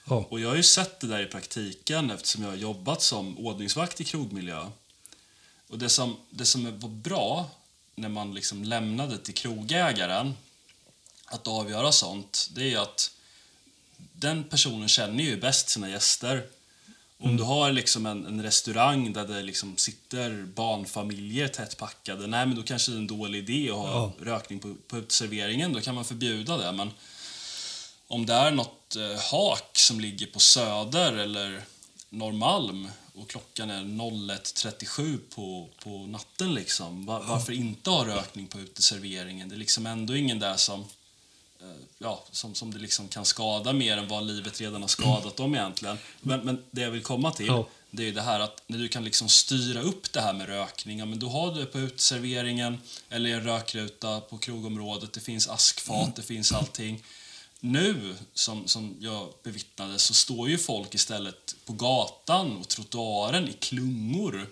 ja, 0.08 0.26
Och 0.30 0.40
jag 0.40 0.48
har 0.48 0.56
ju 0.56 0.62
sett 0.62 1.00
det 1.00 1.06
där 1.06 1.20
i 1.22 1.26
praktiken 1.26 2.10
eftersom 2.10 2.42
jag 2.42 2.50
har 2.50 2.56
jobbat 2.56 3.02
som 3.02 3.38
ordningsvakt 3.38 4.00
i 4.00 4.04
krogmiljö. 4.04 4.70
Och 5.68 5.78
det 5.78 5.88
som, 5.88 6.16
det 6.30 6.44
som 6.44 6.80
var 6.80 6.88
bra 6.88 7.50
när 7.94 8.08
man 8.08 8.34
liksom 8.34 8.64
lämnade 8.64 9.18
till 9.18 9.34
krogägaren 9.34 10.34
att 11.26 11.46
avgöra 11.48 11.92
sånt, 11.92 12.48
det 12.54 12.74
är 12.74 12.78
att 12.78 13.10
den 14.12 14.44
personen 14.44 14.88
känner 14.88 15.24
ju 15.24 15.36
bäst 15.40 15.68
sina 15.68 15.90
gäster. 15.90 16.46
Om 17.18 17.36
du 17.36 17.42
har 17.42 17.72
liksom 17.72 18.06
en, 18.06 18.26
en 18.26 18.42
restaurang 18.42 19.12
där 19.12 19.28
det 19.28 19.42
liksom 19.42 19.76
sitter 19.76 20.42
barnfamiljer 20.54 21.48
tätt 21.48 21.76
packade, 21.76 22.26
nej 22.26 22.46
men 22.46 22.56
då 22.56 22.62
kanske 22.62 22.90
det 22.90 22.96
är 22.96 22.98
en 22.98 23.06
dålig 23.06 23.38
idé 23.38 23.70
att 23.70 23.76
ha 23.76 23.88
Ja. 23.90 24.12
rökning 24.24 24.58
på, 24.58 24.74
på 24.88 24.98
uteserveringen, 24.98 25.72
då 25.72 25.80
kan 25.80 25.94
man 25.94 26.04
förbjuda 26.04 26.56
det. 26.56 26.72
Men 26.72 26.90
om 28.06 28.26
det 28.26 28.34
är 28.34 28.50
något 28.50 28.96
eh, 28.96 29.20
hak 29.32 29.78
som 29.78 30.00
ligger 30.00 30.26
på 30.26 30.40
Söder 30.40 31.12
eller 31.12 31.62
Norrmalm 32.10 32.88
och 33.16 33.28
klockan 33.30 33.70
är 33.70 33.82
01.37 33.82 35.18
på, 35.34 35.68
på 35.84 36.06
natten, 36.06 36.54
liksom, 36.54 37.06
var, 37.06 37.22
varför 37.22 37.52
inte 37.52 37.90
ha 37.90 38.06
rökning 38.06 38.46
på 38.46 38.58
uteserveringen? 38.60 39.48
Det 39.48 39.54
är 39.54 39.58
liksom 39.58 39.86
ändå 39.86 40.16
ingen 40.16 40.38
där 40.38 40.56
som, 40.56 40.80
eh, 41.60 41.66
ja, 41.98 42.24
som, 42.30 42.54
som 42.54 42.72
det 42.74 42.78
liksom 42.78 43.08
kan 43.08 43.24
skada 43.24 43.72
mer 43.72 43.96
än 43.96 44.08
vad 44.08 44.26
livet 44.26 44.60
redan 44.60 44.80
har 44.80 44.88
skadat 44.88 45.36
dem 45.36 45.54
egentligen. 45.54 45.98
Men, 46.20 46.40
men 46.40 46.64
det 46.70 46.80
jag 46.80 46.90
vill 46.90 47.02
komma 47.02 47.30
till, 47.30 47.46
Ja. 47.46 47.68
det 47.90 48.08
är 48.08 48.12
det 48.12 48.22
här 48.22 48.40
att 48.40 48.62
när 48.66 48.78
du 48.78 48.88
kan 48.88 49.04
liksom 49.04 49.28
styra 49.28 49.80
upp 49.80 50.12
det 50.12 50.20
här 50.20 50.32
med 50.32 50.46
rökning, 50.48 50.98
ja, 50.98 51.04
men 51.04 51.18
då 51.18 51.28
har 51.28 51.54
du 51.54 51.60
det 51.60 51.66
på 51.66 51.78
uteserveringen 51.78 52.80
eller 53.10 53.30
en 53.30 53.44
rökruta 53.44 54.20
på 54.20 54.38
krogområdet, 54.38 55.12
det 55.12 55.20
finns 55.20 55.48
askfat, 55.48 56.16
det 56.16 56.22
finns 56.22 56.52
allting. 56.52 57.02
Nu, 57.68 58.16
som, 58.34 58.68
som 58.68 58.96
jag 59.00 59.32
bevittnade, 59.42 59.98
så 59.98 60.14
står 60.14 60.48
ju 60.48 60.58
folk 60.58 60.94
istället 60.94 61.56
på 61.64 61.72
gatan 61.72 62.56
och 62.56 62.68
trottoaren 62.68 63.48
i 63.48 63.52
klungor. 63.52 64.48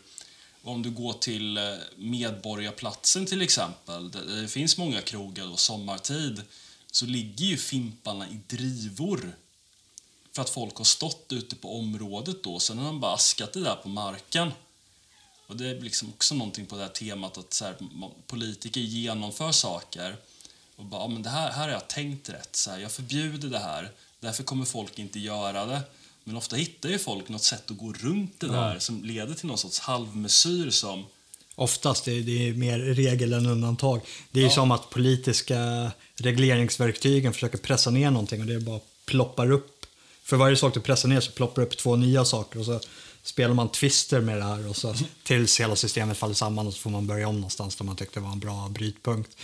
Och 0.62 0.72
om 0.72 0.82
du 0.82 0.90
går 0.90 1.12
till 1.12 1.56
eh, 1.56 1.74
Medborgarplatsen 1.96 3.26
till 3.26 3.42
exempel, 3.42 4.10
där 4.10 4.42
det 4.42 4.48
finns 4.48 4.78
många 4.78 5.00
krogar 5.00 5.46
då, 5.46 5.56
sommartid, 5.56 6.42
så 6.90 7.06
ligger 7.06 7.44
ju 7.44 7.56
fimparna 7.56 8.28
i 8.28 8.40
drivor. 8.46 9.36
För 10.32 10.42
att 10.42 10.50
folk 10.50 10.76
har 10.76 10.84
stått 10.84 11.32
ute 11.32 11.56
på 11.56 11.78
området 11.78 12.42
då, 12.42 12.58
sen 12.58 12.78
har 12.78 12.86
de 12.86 13.00
bara 13.00 13.14
askat 13.14 13.52
det 13.52 13.60
där 13.60 13.76
på 13.76 13.88
marken. 13.88 14.50
Och 15.46 15.56
det 15.56 15.68
är 15.68 15.80
liksom 15.80 16.08
också 16.08 16.34
någonting 16.34 16.66
på 16.66 16.76
det 16.76 16.82
här 16.82 16.88
temat 16.88 17.38
att 17.38 17.52
så 17.52 17.64
här, 17.64 17.76
politiker 18.26 18.80
genomför 18.80 19.52
saker 19.52 20.16
och 20.76 20.84
bara, 20.84 21.00
ja, 21.00 21.08
men 21.08 21.22
det 21.22 21.30
här, 21.30 21.50
här 21.50 21.62
har 21.62 21.68
jag 21.72 21.88
tänkt 21.88 22.28
rätt, 22.28 22.56
så 22.56 22.70
här, 22.70 22.78
jag 22.78 22.92
förbjuder 22.92 23.48
det 23.48 23.58
här, 23.58 23.90
därför 24.20 24.42
kommer 24.42 24.64
folk 24.64 24.98
inte 24.98 25.18
göra 25.18 25.66
det. 25.66 25.80
Men 26.24 26.36
ofta 26.36 26.56
hittar 26.56 26.88
ju 26.88 26.98
folk 26.98 27.28
något 27.28 27.42
sätt 27.42 27.70
att 27.70 27.76
gå 27.78 27.92
runt 27.92 28.40
det 28.40 28.46
där 28.46 28.78
som 28.78 29.04
leder 29.04 29.34
till 29.34 29.46
någon 29.46 29.58
sorts 29.58 29.78
halvmesyr 29.80 30.70
som 30.70 31.04
oftast. 31.54 32.04
Det, 32.04 32.20
det 32.22 32.48
är 32.48 32.52
mer 32.54 32.78
regel 32.78 33.32
än 33.32 33.46
undantag. 33.46 34.00
Det 34.30 34.40
är 34.40 34.44
Ja. 34.44 34.50
som 34.50 34.70
att 34.70 34.90
politiska 34.90 35.90
regleringsverktygen 36.16 37.32
försöker 37.32 37.58
pressa 37.58 37.90
ner 37.90 38.10
någonting 38.10 38.40
och 38.40 38.46
det 38.46 38.60
bara 38.60 38.80
ploppar 39.04 39.50
upp. 39.50 39.86
För 40.22 40.36
varje 40.36 40.56
sak 40.56 40.74
du 40.74 40.80
pressar 40.80 41.08
ner 41.08 41.20
så 41.20 41.32
ploppar 41.32 41.62
det 41.62 41.68
upp 41.68 41.76
två 41.78 41.96
nya 41.96 42.24
saker 42.24 42.58
och 42.58 42.64
så 42.66 42.80
spelar 43.24 43.54
man 43.54 43.68
twister 43.68 44.20
med 44.20 44.36
det 44.36 44.44
här 44.44 44.68
och 44.68 44.76
så 44.76 44.94
tills 45.22 45.60
hela 45.60 45.76
systemet 45.76 46.16
faller 46.16 46.34
samman 46.34 46.66
och 46.66 46.72
så 46.72 46.78
får 46.78 46.90
man 46.90 47.06
börja 47.06 47.28
om 47.28 47.34
någonstans 47.34 47.76
där 47.76 47.84
man 47.84 47.96
tyckte 47.96 48.20
det 48.20 48.24
var 48.24 48.32
en 48.32 48.38
bra 48.38 48.68
brytpunkt. 48.68 49.36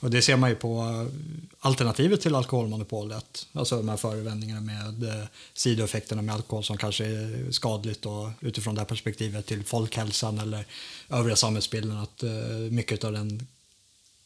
Och 0.00 0.10
det 0.10 0.22
ser 0.22 0.36
man 0.36 0.50
ju 0.50 0.56
på 0.56 0.80
eh, 0.80 1.20
alternativet 1.60 2.20
till 2.20 2.34
alkoholmonopolet. 2.34 3.46
Alltså 3.52 3.76
de 3.76 3.88
här 3.88 3.96
förevändningarna 3.96 4.60
med 4.60 5.02
eh, 5.02 5.24
sidoeffekterna 5.54 6.22
med 6.22 6.34
alkohol 6.34 6.64
som 6.64 6.76
kanske 6.76 7.04
är 7.04 7.50
skadligt 7.50 8.06
och 8.06 8.30
utifrån 8.40 8.74
det 8.74 8.80
här 8.80 8.86
perspektivet 8.86 9.46
till 9.46 9.64
folkhälsan 9.64 10.38
eller 10.38 10.64
övriga 11.08 11.36
samhällsbilden. 11.36 11.98
Att 11.98 12.22
eh, 12.22 12.30
mycket 12.70 13.04
av 13.04 13.12
den 13.12 13.46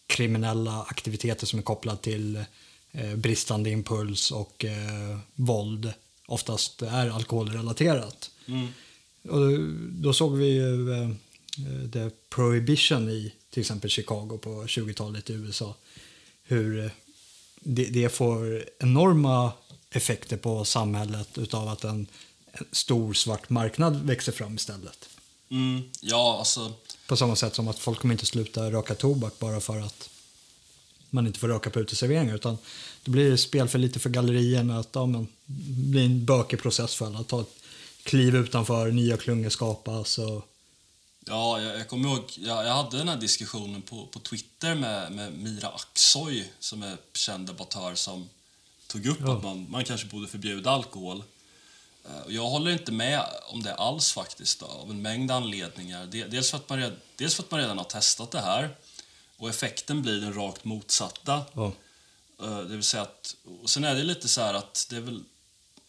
kriminella 0.06 0.82
aktiviteter 0.82 1.46
som 1.46 1.58
är 1.58 1.62
kopplad 1.62 2.02
till 2.02 2.44
eh, 2.92 3.14
bristande 3.14 3.70
impuls 3.70 4.30
och 4.30 4.64
eh, 4.64 5.18
våld 5.34 5.92
oftast 6.26 6.82
är 6.82 7.10
alkoholrelaterat. 7.10 8.30
Mm. 8.46 8.68
Och 9.28 9.58
då 9.90 10.12
såg 10.12 10.36
vi 10.36 10.46
ju 10.46 10.92
eh, 10.92 11.10
The 11.92 12.10
Prohibition 12.28 13.08
i 13.08 13.32
till 13.50 13.60
exempel 13.60 13.90
Chicago 13.90 14.38
på 14.42 14.64
20-talet 14.64 15.30
i 15.30 15.32
USA. 15.32 15.74
Hur 16.42 16.84
eh, 16.84 16.90
det, 17.60 17.84
det 17.84 18.08
får 18.08 18.64
enorma 18.78 19.52
effekter 19.90 20.36
på 20.36 20.64
samhället 20.64 21.38
utav 21.38 21.68
att 21.68 21.84
en, 21.84 22.06
stor 22.72 23.14
svart 23.14 23.50
marknad 23.50 24.06
växer 24.06 24.32
fram 24.32 24.54
istället. 24.54 25.08
Mm, 25.50 25.82
ja, 26.00 26.36
alltså... 26.38 26.72
På 27.06 27.16
samma 27.16 27.36
sätt 27.36 27.54
som 27.54 27.68
att 27.68 27.78
folk 27.78 27.98
kommer 27.98 28.14
inte 28.14 28.26
sluta 28.26 28.70
röka 28.70 28.94
tobak 28.94 29.38
bara 29.38 29.60
för 29.60 29.80
att 29.80 30.10
man 31.10 31.26
inte 31.26 31.38
får 31.38 31.48
röka 31.48 31.70
på 31.70 31.80
uteserveringar. 31.80 32.34
Utan 32.34 32.58
då 33.04 33.12
blir 33.12 33.30
det 33.30 33.38
spel 33.38 33.68
för 33.68 33.78
lite 33.78 33.98
för 33.98 34.10
gallerierna. 34.10 34.78
Att 34.78 34.88
ja, 34.92 35.06
men, 35.06 35.26
det 35.46 35.90
blir 35.90 36.04
en 36.04 36.24
bökig 36.24 36.62
process 36.62 36.94
för 36.94 37.06
alla. 37.06 37.22
Ta 37.24 37.40
ett 37.40 37.61
kliv 38.02 38.36
utanför, 38.36 38.90
nya 38.90 39.16
klungor 39.16 39.50
skapas. 39.50 40.18
Och... 40.18 40.48
Ja, 41.26 41.60
jag, 41.60 41.78
jag 41.78 41.88
kommer 41.88 42.08
ihåg, 42.08 42.24
jag, 42.36 42.66
jag, 42.66 42.72
hade 42.72 42.98
den 42.98 43.08
här 43.08 43.16
diskussionen 43.16 43.82
på, 43.82 44.06
på 44.06 44.18
Twitter 44.18 44.74
med, 44.74 45.12
med 45.12 45.32
Mira 45.32 45.68
Aksoy 45.68 46.52
som 46.58 46.82
är 46.82 46.96
känd 47.14 47.46
debattör 47.46 47.94
som 47.94 48.28
tog 48.86 49.06
upp 49.06 49.18
ja. 49.20 49.36
att 49.36 49.42
man, 49.42 49.66
man 49.70 49.84
kanske 49.84 50.06
borde 50.06 50.28
förbjuda 50.28 50.70
alkohol. 50.70 51.22
Eh, 52.04 52.34
jag 52.34 52.42
håller 52.42 52.70
inte 52.70 52.92
med 52.92 53.26
om 53.48 53.62
det 53.62 53.74
alls 53.74 54.12
faktiskt, 54.12 54.60
då, 54.60 54.66
av 54.66 54.90
en 54.90 55.02
mängd 55.02 55.30
anledningar. 55.30 56.06
Dels 56.06 56.50
för, 56.50 56.56
att 56.56 56.68
man 56.68 56.78
redan, 56.78 56.96
dels 57.16 57.34
för 57.34 57.42
att 57.42 57.50
man 57.50 57.60
redan 57.60 57.78
har 57.78 57.84
testat 57.84 58.30
det 58.30 58.40
här 58.40 58.76
och 59.36 59.48
effekten 59.48 60.02
blir 60.02 60.20
den 60.20 60.34
rakt 60.34 60.64
motsatta. 60.64 61.44
Ja. 61.52 61.72
Eh, 62.42 62.58
det 62.58 62.74
vill 62.74 62.82
säga 62.82 63.02
att, 63.02 63.36
och 63.62 63.70
sen 63.70 63.84
är 63.84 63.94
det 63.94 64.02
lite 64.02 64.28
så 64.28 64.40
att, 64.40 64.86
det 64.90 64.96
är 64.96 65.00
väl 65.00 65.24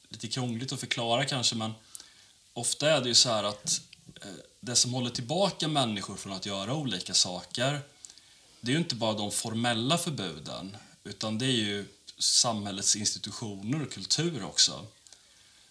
lite 0.10 0.28
krångligt 0.28 0.74
att 0.74 0.80
förklara 0.80 1.26
kanske, 1.26 1.56
men 1.56 1.74
ofta 2.54 2.92
är 2.92 3.02
det 3.02 3.08
ju 3.08 3.16
så 3.16 3.30
här 3.30 3.44
att 3.44 3.82
eh, 4.22 4.28
det 4.60 4.76
som 4.76 4.94
håller 4.94 5.10
tillbaka 5.10 5.68
människor 5.68 6.16
från 6.16 6.34
att 6.34 6.46
göra 6.46 6.76
olika 6.76 7.14
saker, 7.14 7.82
det 8.62 8.72
är 8.72 8.74
ju 8.74 8.82
inte 8.82 8.96
bara 8.96 9.14
de 9.14 9.32
formella 9.32 9.98
förbuden, 9.98 10.78
utan 11.04 11.38
det 11.38 11.46
är 11.46 11.52
ju 11.52 11.86
samhällets 12.18 12.96
institutioner 12.96 13.82
och 13.82 13.92
kultur 13.92 14.44
också. 14.44 14.86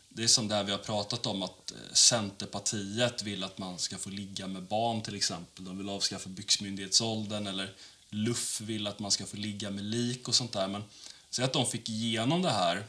Det 0.09 0.25
är 0.25 0.29
som 0.29 0.49
det 0.49 0.63
vi 0.63 0.73
har 0.73 0.79
pratat 0.79 1.27
om 1.27 1.43
att 1.43 1.71
eh, 1.71 1.93
Centerpartiet 1.93 3.23
vill 3.23 3.45
att 3.45 3.59
man 3.59 3.79
ska 3.79 3.99
få 3.99 4.11
ligga 4.11 4.47
med 4.47 4.63
barn 4.63 5.03
till 5.03 5.17
exempel. 5.17 5.65
De 5.65 5.79
vill 5.79 5.89
avskaffa 5.89 6.29
byxmyndighetsåldern 6.29 7.47
eller 7.47 7.75
Luff 8.11 8.61
vill 8.61 8.87
att 8.87 8.99
man 8.99 9.11
ska 9.11 9.27
få 9.27 9.37
ligga 9.37 9.71
med 9.71 9.85
lik 9.85 10.29
och 10.29 10.35
sånt 10.35 10.53
där. 10.53 10.69
Men 10.69 10.85
säg 11.31 11.45
att 11.45 11.53
de 11.53 11.67
fick 11.67 11.89
igenom 11.89 12.43
det 12.43 12.51
här. 12.51 12.87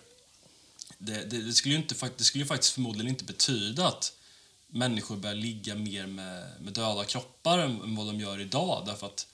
Det, 1.06 1.26
det, 1.30 1.42
det 1.42 1.54
skulle 1.54 1.76
ju 1.76 1.82
inte, 1.82 2.10
det 2.18 2.24
skulle 2.24 2.44
ju 2.44 2.48
faktiskt 2.48 2.74
förmodligen 2.74 3.10
inte 3.10 3.24
betyda 3.24 3.88
att 3.88 4.14
människor 4.68 5.16
börjar 5.16 5.36
ligga 5.36 5.76
mer 5.76 6.08
med, 6.08 6.44
med 6.62 6.74
döda 6.74 7.04
kroppar 7.04 7.60
än, 7.60 7.96
vad 7.96 8.08
de 8.08 8.20
gör 8.20 8.40
idag. 8.40 8.84
Därför 8.86 9.08
att 9.08 9.28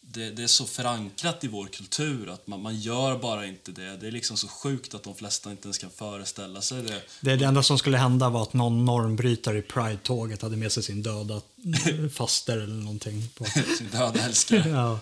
det, 0.00 0.30
det, 0.30 0.42
är 0.42 0.46
så 0.46 0.66
förankrat 0.66 1.44
i 1.44 1.48
vår 1.48 1.66
kultur 1.66 2.28
att 2.28 2.46
man, 2.46 2.62
man 2.62 2.80
gör 2.80 3.18
bara 3.18 3.46
inte 3.46 3.72
det. 3.72 3.96
Det 3.96 4.06
är 4.06 4.10
liksom 4.10 4.36
så 4.36 4.48
sjukt 4.48 4.94
att 4.94 5.02
de 5.02 5.14
flesta 5.14 5.50
inte 5.50 5.66
ens 5.66 5.78
kan 5.78 5.90
föreställa 5.90 6.60
sig 6.60 6.82
det. 6.82 7.02
Det, 7.20 7.36
det 7.36 7.44
enda 7.44 7.62
som 7.62 7.78
skulle 7.78 7.98
hända 7.98 8.28
var 8.28 8.42
att 8.42 8.52
någon 8.52 8.84
normbrytare 8.84 9.58
i 9.58 9.62
Pride-tåget 9.62 10.42
hade 10.42 10.56
med 10.56 10.72
sig 10.72 10.82
sin 10.82 11.02
döda 11.02 11.40
faster 12.14 12.58
eller 12.58 12.74
någonting. 12.74 13.28
På. 13.34 13.44
sin 13.78 13.88
döda 13.92 14.20
älskare. 14.20 14.68
ja. 14.68 15.00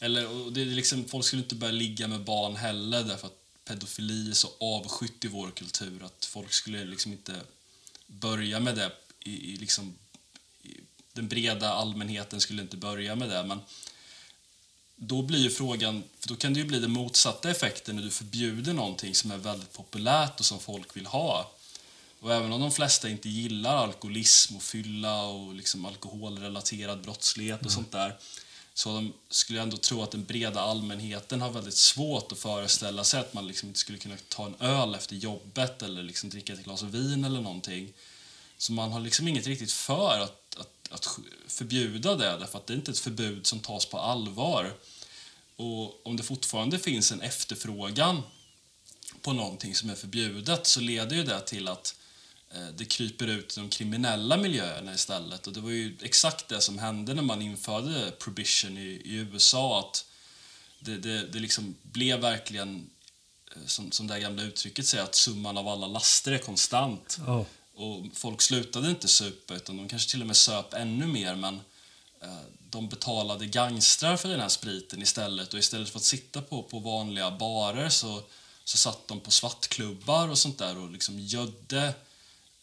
Eller, 0.00 0.50
det 0.50 0.60
är 0.60 0.64
liksom, 0.64 1.04
folk 1.04 1.24
skulle 1.24 1.42
inte 1.42 1.54
börja 1.54 1.72
ligga 1.72 2.08
med 2.08 2.24
barn 2.24 2.56
heller 2.56 3.02
därför 3.02 3.26
att 3.26 3.41
pedofili 3.64 4.30
är 4.30 4.34
så 4.34 4.50
avskytt 4.60 5.24
i 5.24 5.28
vår 5.28 5.50
kultur 5.50 6.04
att 6.04 6.24
folk 6.24 6.52
skulle 6.52 6.84
liksom 6.84 7.12
inte 7.12 7.40
börja 8.06 8.60
med 8.60 8.76
det 8.76 8.92
i, 9.20 9.52
i 9.52 9.56
liksom, 9.56 9.94
i, 10.62 10.80
den 11.12 11.28
breda 11.28 11.72
allmänheten 11.72 12.40
skulle 12.40 12.62
inte 12.62 12.76
börja 12.76 13.14
med 13.14 13.28
det. 13.28 13.44
Men 13.44 13.60
då 14.96 15.22
blir 15.22 15.38
ju 15.38 15.50
frågan, 15.50 16.04
för 16.20 16.28
då 16.28 16.36
kan 16.36 16.54
det 16.54 16.60
ju 16.60 16.66
bli 16.66 16.78
den 16.78 16.90
motsatta 16.90 17.50
effekten 17.50 17.96
när 17.96 18.02
du 18.02 18.10
förbjuder 18.10 18.72
någonting 18.72 19.14
som 19.14 19.30
är 19.30 19.38
väldigt 19.38 19.72
populärt 19.72 20.40
och 20.40 20.46
som 20.46 20.60
folk 20.60 20.96
vill 20.96 21.06
ha. 21.06 21.52
Och 22.20 22.34
även 22.34 22.52
om 22.52 22.60
de 22.60 22.72
flesta 22.72 23.08
inte 23.08 23.28
gillar 23.28 23.76
alkoholism 23.76 24.56
och 24.56 24.62
fylla 24.62 25.22
och 25.22 25.54
liksom 25.54 25.84
alkoholrelaterad 25.84 27.02
brottslighet 27.02 27.60
och 27.60 27.66
mm. 27.66 27.74
sånt 27.74 27.92
där 27.92 28.18
så 28.74 28.94
de 28.94 29.12
skulle 29.30 29.58
jag 29.58 29.62
ändå 29.62 29.76
tro 29.76 30.02
att 30.02 30.10
den 30.10 30.24
breda 30.24 30.60
allmänheten 30.60 31.40
har 31.40 31.50
väldigt 31.50 31.76
svårt 31.76 32.32
att 32.32 32.38
föreställa 32.38 33.04
sig 33.04 33.20
att 33.20 33.34
man 33.34 33.46
liksom 33.46 33.68
inte 33.68 33.80
skulle 33.80 33.98
kunna 33.98 34.16
ta 34.28 34.46
en 34.46 34.54
öl 34.60 34.94
efter 34.94 35.16
jobbet 35.16 35.82
eller 35.82 36.02
liksom 36.02 36.30
dricka 36.30 36.52
ett 36.52 36.64
glas 36.64 36.82
vin 36.82 37.24
eller 37.24 37.40
någonting. 37.40 37.92
Så 38.58 38.72
man 38.72 38.92
har 38.92 39.00
liksom 39.00 39.28
inget 39.28 39.46
riktigt 39.46 39.72
för 39.72 40.18
att, 40.18 40.56
att, 40.58 40.92
att 40.92 41.18
förbjuda 41.46 42.14
det 42.14 42.38
därför 42.38 42.58
att 42.58 42.66
det 42.66 42.72
är 42.72 42.76
inte 42.76 42.90
ett 42.90 42.98
förbud 42.98 43.46
som 43.46 43.60
tas 43.60 43.86
på 43.86 43.98
allvar. 43.98 44.74
Och 45.56 46.06
om 46.06 46.16
det 46.16 46.22
fortfarande 46.22 46.78
finns 46.78 47.12
en 47.12 47.20
efterfrågan 47.20 48.22
på 49.20 49.32
någonting 49.32 49.74
som 49.74 49.90
är 49.90 49.94
förbjudet 49.94 50.66
så 50.66 50.80
leder 50.80 51.16
ju 51.16 51.24
det 51.24 51.40
till 51.40 51.68
att 51.68 51.94
det 52.74 52.84
kryper 52.84 53.26
ut 53.26 53.56
i 53.56 53.60
de 53.60 53.70
kriminella 53.70 54.36
miljöerna 54.36 54.94
istället. 54.94 55.46
Och 55.46 55.52
det 55.52 55.60
var 55.60 55.70
ju 55.70 55.96
exakt 56.02 56.48
det 56.48 56.60
som 56.60 56.78
hände 56.78 57.14
när 57.14 57.22
man 57.22 57.42
införde 57.42 58.10
prohibition 58.10 58.78
i, 58.78 59.02
i 59.04 59.14
USA. 59.14 59.80
Att 59.80 60.04
det, 60.78 60.96
det, 60.96 61.26
det 61.26 61.38
liksom 61.38 61.74
blev 61.82 62.20
verkligen, 62.20 62.90
eh, 63.56 63.66
som, 63.66 63.92
som 63.92 64.06
det 64.06 64.20
gamla 64.20 64.42
uttrycket 64.42 64.86
säger, 64.86 65.04
att 65.04 65.14
summan 65.14 65.58
av 65.58 65.68
alla 65.68 65.86
laster 65.86 66.32
är 66.32 66.38
konstant. 66.38 67.18
Oh. 67.26 67.44
Och 67.74 68.06
folk 68.14 68.42
slutade 68.42 68.90
inte 68.90 69.08
supa, 69.08 69.54
utan 69.54 69.76
de 69.76 69.88
kanske 69.88 70.10
till 70.10 70.20
och 70.20 70.26
med 70.26 70.36
söp 70.36 70.74
ännu 70.74 71.06
mer. 71.06 71.34
Men 71.34 71.60
Eh, 72.22 72.42
de 72.70 72.88
betalade 72.88 73.46
gangstrar 73.46 74.16
för 74.16 74.28
den 74.28 74.40
här 74.40 74.48
spriten 74.48 75.02
istället 75.02 75.54
och 75.54 75.58
istället 75.58 75.88
för 75.88 75.98
att 75.98 76.04
sitta 76.04 76.42
på, 76.42 76.62
på 76.62 76.78
vanliga 76.78 77.30
barer 77.30 77.88
så, 77.88 78.22
så 78.64 78.78
satt 78.78 79.08
de 79.08 79.20
på 79.20 79.30
svartklubbar 79.30 80.28
och 80.28 80.38
sånt 80.38 80.58
där 80.58 80.78
och 80.78 80.90
liksom 80.90 81.20
gödde 81.20 81.86
eh, 81.86 81.94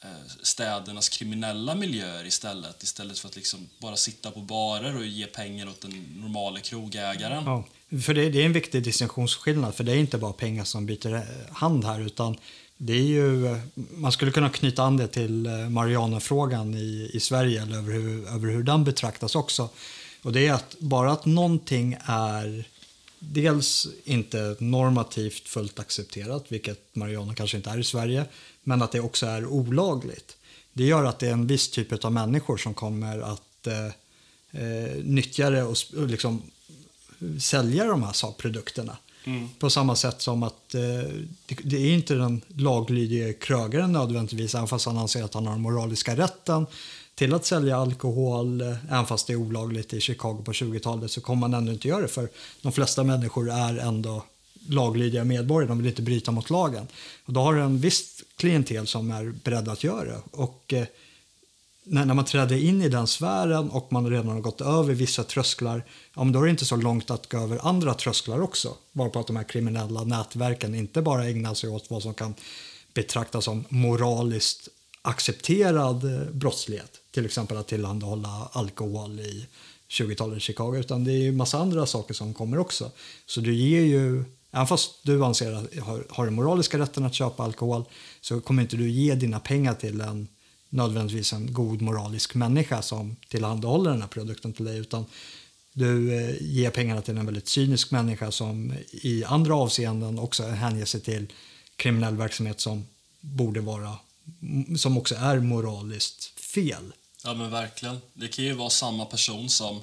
Eh, 0.04 0.10
städernas 0.44 1.10
kriminella 1.10 1.76
miljöer 1.76 2.26
istället 2.26 2.84
istället 2.84 3.20
för 3.20 3.28
att 3.28 3.36
liksom 3.36 3.70
bara 3.80 3.96
sitta 3.96 4.32
på 4.32 4.40
barer 4.40 4.98
och 4.98 5.06
ge 5.06 5.26
pengar 5.26 5.70
åt 5.70 5.82
den 5.82 6.06
normala 6.22 6.60
krogägaren. 6.60 7.44
Ja, 7.46 7.64
för 8.02 8.14
det, 8.14 8.30
det 8.30 8.42
är 8.42 8.46
en 8.46 8.54
viktig 8.54 8.84
distinktionsskillnad 8.84 9.76
för 9.76 9.84
det 9.84 9.92
är 9.92 9.96
inte 9.96 10.18
bara 10.18 10.34
pengar 10.34 10.64
som 10.64 10.86
byter 10.86 11.16
eh, 11.16 11.22
hand 11.52 11.86
här 11.86 12.00
utan 12.00 12.38
det 12.78 12.94
är 12.94 13.04
ju, 13.04 13.48
eh, 13.48 13.58
man 13.76 14.12
skulle 14.12 14.32
kunna 14.32 14.50
knyta 14.50 14.84
an 14.84 14.98
det 14.98 15.08
till 15.08 15.46
eh, 15.46 15.70
Marianafrågan 15.70 16.76
i, 16.76 17.12
i 17.14 17.20
Sverige 17.20 17.62
eller 17.62 17.78
över 17.78 17.94
hur, 17.94 18.28
över 18.28 18.48
hur 18.48 18.64
den 18.64 18.84
betraktas 18.84 19.36
också. 19.36 19.70
Och 20.22 20.32
det 20.32 20.48
är 20.48 20.54
att 20.54 20.76
bara 20.80 21.12
att 21.12 21.26
någonting 21.26 21.98
är 22.06 22.66
dels 23.20 23.88
inte 24.04 24.56
normativt 24.60 25.48
fullt 25.48 25.80
accepterat, 25.80 26.46
vilket 26.48 26.96
Mariana 26.96 27.36
kanske 27.36 27.58
inte 27.58 27.70
är 27.70 27.78
i 27.78 27.84
Sverige, 27.84 28.26
men 28.70 28.82
att 28.82 28.92
det 28.92 29.00
också 29.00 29.26
är 29.26 29.46
olagligt. 29.46 30.38
Det 30.74 30.84
gör 30.84 31.04
att 31.04 31.20
det 31.20 31.28
är 31.28 31.32
en 31.32 31.48
viss 31.48 31.70
typ 31.70 32.06
av 32.06 32.12
människor 32.12 32.58
som 32.58 32.74
kommer 32.74 33.20
att 33.20 33.68
eh, 33.68 33.86
eh, 34.62 35.04
nyttja 35.04 35.50
det 35.50 35.64
och, 35.64 35.76
och 35.98 36.08
liksom 36.08 36.42
sälja 37.40 37.86
de 37.86 38.04
här 38.04 38.32
produkterna. 38.32 38.98
Mm. 39.24 39.50
På 39.60 39.70
samma 39.70 39.96
sätt 39.96 40.22
som 40.22 40.44
att 40.44 40.76
eh, 40.76 40.82
det, 41.46 41.56
det, 41.64 41.78
är 41.78 41.94
inte 41.94 42.14
den 42.14 42.42
laglydige 42.48 43.34
krögaren 43.34 43.92
nödvändigtvis, 43.92 44.56
även 44.56 44.68
fast 44.68 44.86
han 44.86 44.98
anser 44.98 45.24
att 45.24 45.34
han 45.34 45.46
har 45.46 45.54
den 45.54 45.62
moraliska 45.62 46.16
rätten 46.16 46.66
till 47.16 47.34
att 47.34 47.46
sälja 47.46 47.78
alkohol, 47.78 48.62
eh, 48.62 48.86
även 48.90 49.06
fast 49.06 49.28
det 49.28 49.34
är 49.34 49.38
olagligt 49.38 49.94
i 49.94 50.00
Chicago 50.00 50.42
på 50.46 50.52
20-talet, 50.52 51.12
så 51.12 51.22
kommer 51.22 51.40
man 51.40 51.54
ändå 51.54 51.72
inte 51.72 51.88
göra 51.88 52.02
det 52.02 52.08
för 52.08 52.30
de 52.62 52.72
flesta 52.72 53.04
människor 53.04 53.52
är 53.52 53.78
ändå 53.78 54.24
laglydiga 54.70 55.24
medborgare, 55.24 55.68
de 55.68 55.78
vill 55.78 55.88
inte 55.88 56.02
bryta 56.02 56.32
mot 56.32 56.50
lagen. 56.50 56.88
Och 57.26 57.34
då 57.34 57.40
har 57.40 57.54
du 57.54 57.62
en 57.62 57.80
viss 57.80 58.24
klientel 58.36 58.88
som 58.88 59.12
är 59.12 59.34
beredda 59.44 59.72
att 59.72 59.84
göra 59.84 60.04
det. 60.06 60.22
Och, 60.32 60.74
eh, 60.74 60.86
när, 61.84 62.06
när 62.06 62.14
man 62.14 62.26
träder 62.26 62.64
in 62.64 62.82
i 62.82 62.90
den 62.90 63.08
sfären 63.08 63.70
och 63.70 63.92
man 63.92 64.10
redan 64.10 64.28
har 64.28 64.42
gått 64.42 64.62
över 64.62 64.94
vissa 64.94 65.24
trösklar, 65.24 65.86
ja, 66.16 66.24
då 66.24 66.40
är 66.40 66.44
det 66.44 66.50
inte 66.50 66.66
så 66.66 66.76
långt 66.76 67.12
att 67.12 67.30
gå 67.30 67.38
över 67.38 67.68
andra 67.68 67.94
trösklar 67.94 68.42
också. 68.42 68.76
Bara 68.92 69.10
på 69.10 69.20
att 69.20 69.28
de 69.28 69.36
här 69.36 69.44
kriminella 69.44 70.04
nätverken 70.04 70.76
inte 70.76 71.02
bara 71.02 71.26
ägnar 71.26 71.54
sig 71.54 71.70
åt 71.70 71.90
vad 71.90 72.02
som 72.02 72.14
kan 72.14 72.34
betraktas 72.94 73.46
som 73.46 73.66
moraliskt 73.70 74.70
accepterad 75.02 76.04
eh, 76.04 76.30
brottslighet. 76.32 76.92
Till 77.12 77.26
exempel 77.26 77.58
att 77.58 77.68
tillhandahålla 77.68 78.50
alkohol 78.52 79.20
i 79.20 79.48
20-talet 79.90 80.42
Chicago, 80.42 80.76
utan 80.76 81.04
det 81.04 81.12
är 81.12 81.18
ju 81.18 81.32
massa 81.32 81.58
andra 81.58 81.86
saker 81.86 82.14
som 82.14 82.34
kommer 82.34 82.60
också. 82.60 82.92
Så 83.26 83.42
du 83.42 83.54
ger 83.54 83.82
ju, 83.82 84.24
även 84.52 84.68
fast 84.68 84.92
du 85.04 85.24
anser 85.24 85.52
att 85.52 85.80
har, 85.80 86.06
har 86.10 86.26
den 86.26 86.34
moraliska 86.34 86.80
rätten 86.80 87.06
att 87.06 87.14
köpa 87.14 87.44
alkohol, 87.44 87.84
så 88.22 88.42
kommer 88.42 88.62
inte 88.62 88.78
du 88.78 88.90
ge 88.90 89.16
dina 89.16 89.40
pengar 89.40 89.74
till 89.74 90.02
en 90.02 90.28
nödvändigtvis 90.70 91.34
en 91.34 91.54
god 91.54 91.82
moralisk 91.82 92.36
människa 92.36 92.82
som 92.82 93.16
tillhandahåller 93.28 93.92
den 93.92 94.02
här 94.02 94.10
produkten 94.10 94.54
till 94.54 94.66
dig 94.66 94.78
utan 94.78 95.06
du 95.74 96.16
eh, 96.16 96.36
ger 96.42 96.70
pengarna 96.70 97.02
till 97.02 97.18
en 97.18 97.26
väldigt 97.26 97.48
cynisk 97.48 97.92
människa 97.92 98.32
som 98.32 98.74
i 98.92 99.24
andra 99.24 99.56
avseenden 99.56 100.20
också 100.20 100.44
hänger 100.44 100.86
sig 100.86 101.02
till 101.02 101.28
kriminell 101.76 102.16
verksamhet 102.16 102.60
som 102.60 102.86
borde 103.20 103.62
vara 103.62 103.98
som 104.78 104.98
också 104.98 105.16
är 105.16 105.40
moraliskt 105.40 106.40
fel. 106.40 106.94
Ja 107.24 107.34
men 107.34 107.52
verkligen. 107.52 107.98
Det 108.14 108.28
kan 108.28 108.46
ju 108.46 108.54
vara 108.54 108.70
samma 108.70 109.06
person 109.06 109.50
som 109.50 109.82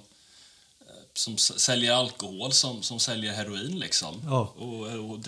som 1.16 1.36
säljer 1.38 1.92
alkohol 1.92 2.52
som, 2.52 2.82
som 2.82 3.00
säljer 3.00 3.32
heroin 3.32 3.78
liksom. 3.78 4.14
Ja. 4.24 4.52
Och, 4.58 5.10
och 5.10 5.18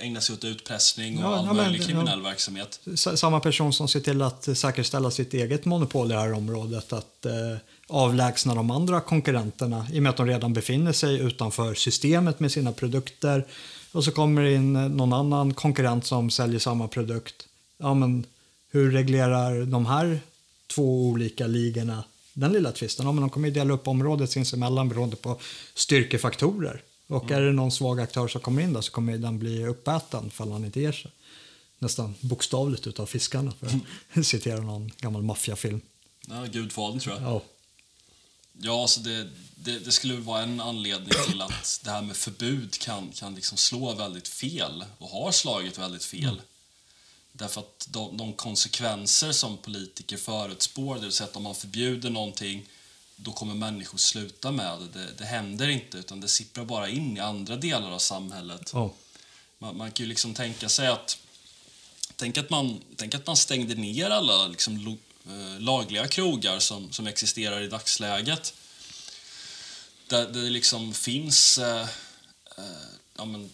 ägnar 0.00 0.20
sig 0.20 0.34
åt 0.34 0.44
utpressning 0.44 1.18
och 1.18 1.24
Ja, 1.32 1.36
all 1.36 1.46
ja, 1.46 1.52
men- 1.52 1.56
möjlig 1.64 1.86
kriminell 1.86 2.18
ja. 2.18 2.28
verksamhet. 2.28 2.80
Samma 2.96 3.40
person 3.40 3.72
som 3.72 3.88
ser 3.88 4.00
till 4.00 4.22
att 4.22 4.58
säkerställa 4.58 5.10
sitt 5.10 5.34
eget 5.34 5.64
monopol 5.64 6.10
i 6.10 6.14
det 6.14 6.20
här 6.20 6.32
området. 6.32 6.92
Att 6.92 7.26
eh, 7.26 7.32
avlägsna 7.88 8.54
de 8.54 8.70
andra 8.70 9.00
konkurrenterna 9.00 9.86
i 9.92 9.98
och 9.98 10.02
med 10.02 10.10
att 10.10 10.16
de 10.16 10.26
redan 10.26 10.52
befinner 10.52 10.92
sig 10.92 11.18
utanför 11.20 11.74
systemet 11.74 12.40
med 12.40 12.52
sina 12.52 12.72
produkter. 12.72 13.46
Och 13.92 14.04
så 14.04 14.10
kommer 14.10 14.42
det 14.42 14.54
in 14.54 14.76
eh, 14.76 14.82
någon 14.88 15.12
annan 15.12 15.54
konkurrent 15.54 16.06
som 16.06 16.30
säljer 16.30 16.58
samma 16.60 16.88
produkt. 16.88 17.34
Ja, 17.78 17.94
men 17.94 18.26
hur 18.70 18.90
reglerar 18.92 19.64
de 19.64 19.86
här 19.86 20.20
två 20.74 21.06
olika 21.06 21.46
ligorna 21.46 22.04
den 22.32 22.52
lilla 22.52 22.72
tvisten? 22.72 23.06
Ja, 23.06 23.12
men 23.12 23.20
de 23.20 23.30
kommer 23.30 23.48
ju 23.48 23.54
dela 23.54 23.74
upp 23.74 23.88
området 23.88 24.30
sinsemellan 24.30 24.88
beroende 24.88 25.16
på 25.16 25.40
styrkefaktorer. 25.74 26.82
Och 27.06 27.30
är 27.30 27.40
det 27.40 27.52
någon 27.52 27.72
svag 27.72 28.00
aktör 28.00 28.28
som 28.28 28.40
kommer 28.40 28.62
in 28.62 28.72
där 28.72 28.80
så 28.80 28.92
kommer 28.92 29.18
den 29.18 29.38
bli 29.38 29.66
uppäten 29.66 30.26
ifall 30.26 30.52
han 30.52 30.64
inte 30.64 30.80
ger 30.80 30.92
sig 30.92 31.10
nästan 31.78 32.14
bokstavligt 32.20 32.86
utav 32.86 33.06
fiskarna 33.06 33.52
för 33.60 33.66
att 33.66 34.26
citera 34.26 34.60
någon 34.60 34.90
gammal 34.98 35.22
maffiafilm. 35.22 35.80
Ja, 36.28 36.44
Gudfadern 36.44 37.00
tror 37.00 37.14
jag. 37.14 37.24
Ja. 37.24 37.42
Ja, 38.60 38.82
alltså 38.82 39.00
det, 39.00 39.28
det, 39.54 39.78
det 39.78 39.92
skulle 39.92 40.14
vara 40.14 40.42
en 40.42 40.60
anledning 40.60 41.12
till 41.26 41.40
att 41.40 41.80
det 41.84 41.90
här 41.90 42.02
med 42.02 42.16
förbud 42.16 42.78
kan, 42.78 43.10
kan 43.14 43.34
liksom 43.34 43.58
slå 43.58 43.94
väldigt 43.94 44.28
fel 44.28 44.84
och 44.98 45.08
har 45.08 45.32
slagit 45.32 45.78
väldigt 45.78 46.04
fel. 46.04 46.40
Därför 47.32 47.60
att 47.60 47.86
de, 47.90 48.16
de 48.16 48.32
konsekvenser 48.32 49.32
som 49.32 49.56
politiker 49.56 50.16
förutspår, 50.16 50.94
det 50.94 51.00
vill 51.00 51.12
säga 51.12 51.28
att 51.28 51.36
om 51.36 51.42
man 51.42 51.54
förbjuder 51.54 52.10
någonting 52.10 52.66
då 53.16 53.32
kommer 53.32 53.54
människor 53.54 53.98
sluta 53.98 54.50
med 54.50 54.78
det. 54.78 55.00
det. 55.00 55.12
Det 55.18 55.24
händer 55.24 55.68
inte, 55.68 55.98
utan 55.98 56.20
det 56.20 56.28
sipprar 56.28 56.64
bara 56.64 56.88
in 56.88 57.16
i 57.16 57.20
andra 57.20 57.56
delar 57.56 57.90
av 57.90 57.98
samhället. 57.98 58.70
Ja. 58.74 58.92
Man, 59.58 59.76
man 59.76 59.90
kan 59.92 60.04
ju 60.04 60.08
liksom 60.08 60.34
tänka 60.34 60.68
sig 60.68 60.86
att 60.86 61.18
Tänk 62.16 62.38
att 62.38 62.50
man, 62.50 62.80
tänk 62.96 63.14
att 63.14 63.26
man 63.26 63.36
stängde 63.36 63.74
ner 63.74 64.10
alla 64.10 64.46
liksom, 64.46 64.78
lo, 64.78 64.96
eh, 65.26 65.60
lagliga 65.60 66.08
krogar 66.08 66.58
som, 66.58 66.92
som 66.92 67.06
existerar 67.06 67.60
i 67.60 67.68
dagsläget. 67.68 68.54
Där, 70.06 70.26
där 70.26 70.42
det 70.42 70.50
liksom 70.50 70.94
finns 70.94 71.58
eh, 71.58 71.88
eh, 72.58 72.92
ja, 73.16 73.24
men, 73.24 73.50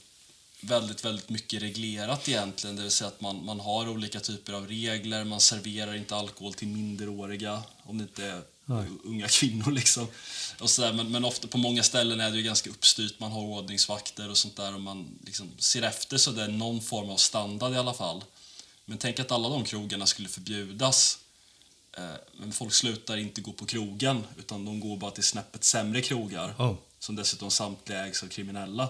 väldigt, 0.61 1.05
väldigt 1.05 1.29
mycket 1.29 1.63
reglerat 1.63 2.29
egentligen. 2.29 2.77
Det 2.77 2.83
vill 2.83 2.91
säga 2.91 3.09
att 3.09 3.21
man, 3.21 3.45
man 3.45 3.61
har 3.61 3.89
olika 3.89 4.21
typer 4.21 4.53
av 4.53 4.67
regler. 4.69 5.25
Man 5.25 5.41
serverar 5.41 5.95
inte 5.95 6.17
alkohol 6.17 6.55
till 6.55 6.69
minderåriga 6.69 7.63
om 7.83 7.99
det 7.99 8.03
inte 8.05 8.25
är 8.25 8.43
Nej. 8.65 8.87
unga 9.05 9.29
kvinnor. 9.29 9.73
Liksom. 9.73 10.07
Och 10.61 10.71
så 10.71 10.83
där. 10.83 10.93
Men, 10.93 11.11
men 11.11 11.25
ofta 11.25 11.49
på 11.49 11.59
många 11.59 11.83
ställen 11.83 12.21
är 12.21 12.31
det 12.31 12.37
ju 12.37 12.43
ganska 12.43 12.71
uppstyrt. 12.71 13.21
Man 13.21 13.33
har 13.33 13.41
ordningsvakter 13.41 14.31
och 14.31 14.37
sånt 14.37 14.57
där 14.57 14.75
och 14.75 14.81
man 14.81 15.19
liksom 15.25 15.51
ser 15.59 15.83
efter 15.83 16.17
så 16.19 16.31
det 16.31 16.43
är 16.43 16.49
någon 16.49 16.81
form 16.81 17.11
av 17.11 17.17
standard 17.17 17.73
i 17.73 17.77
alla 17.77 17.95
fall. 17.95 18.25
Men 18.85 18.99
tänk 18.99 19.21
att 19.21 19.33
alla 19.33 19.49
de 19.49 19.65
krogarna 19.65 20.07
skulle 20.07 20.29
förbjudas. 20.29 21.19
Eh, 21.97 22.05
Men 22.41 22.53
folk 22.53 22.75
slutar 22.75 23.17
inte 23.17 23.41
gå 23.41 23.53
på 23.53 23.65
krogen 23.67 24.25
utan 24.39 24.65
de 24.65 24.81
går 24.81 24.97
bara 24.97 25.11
till 25.11 25.25
snäppet 25.25 25.65
sämre 25.65 26.01
krogar 26.03 26.55
Ja. 26.59 26.77
som 26.99 27.17
dessutom 27.17 27.51
samtliga 27.51 28.07
ägs 28.07 28.23
av 28.23 28.27
kriminella. 28.27 28.89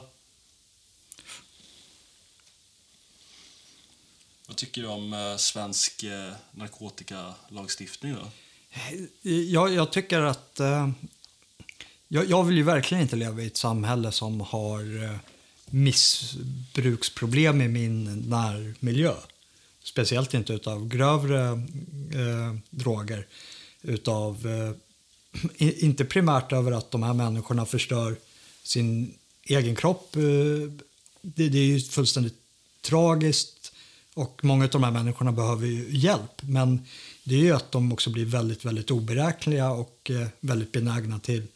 Vad 4.49 4.57
tycker 4.57 4.83
du 4.83 4.89
om 4.89 5.13
eh, 5.13 5.37
svensk 5.37 6.03
eh, 6.03 6.33
narkotikalagstiftning 6.53 8.15
då? 8.15 8.31
Jag, 9.31 9.75
jag 9.75 9.93
tycker 9.93 10.21
att... 10.21 10.61
Eh, 10.61 10.91
jag, 12.09 12.31
jag 12.31 12.45
vill 12.45 12.57
ju 12.57 12.63
verkligen 12.63 13.03
inte 13.03 13.17
leva 13.17 13.43
i 13.43 13.47
ett 13.47 13.57
samhälle 13.57 14.13
som 14.13 14.41
har 14.41 15.19
missbruksproblem 15.67 17.61
i 17.61 17.69
min 17.69 18.05
närmiljö. 18.29 19.15
Speciellt 19.83 20.35
inte 20.35 20.53
utav 20.53 20.89
grövre 20.89 21.49
eh, 22.15 22.55
droger. 22.71 23.27
Utav, 23.83 24.47
eh, 24.47 25.85
inte 25.85 26.05
primärt 26.05 26.53
över 26.53 26.73
att 26.73 26.91
de 26.91 27.03
här 27.03 27.15
människorna 27.15 27.67
förstör 27.67 28.17
sin 28.63 29.15
egen 29.43 29.77
kropp. 29.77 30.17
Eh, 30.17 30.23
det, 31.23 31.49
det 31.49 31.59
är 31.59 31.65
ju 31.65 31.81
fullständigt 31.81 32.37
tragiskt 32.81 33.58
och 34.19 34.41
många 34.45 34.65
av 34.65 34.71
de 34.71 34.85
här 34.85 34.91
människorna 34.91 35.33
behöver 35.33 35.67
ju 35.67 35.87
hjälp. 35.91 36.43
Men 36.43 36.87
det 37.25 37.35
är 37.35 37.39
ju 37.39 37.53
att 37.53 37.73
de 37.73 37.93
också 37.93 38.11
blir 38.11 38.25
väldigt, 38.25 38.65
väldigt 38.65 38.91
oberäkneliga 38.91 39.71
och 39.71 40.11
eh, 40.11 40.27
väldigt 40.41 40.73
benägna 40.73 41.19
till 41.19 41.47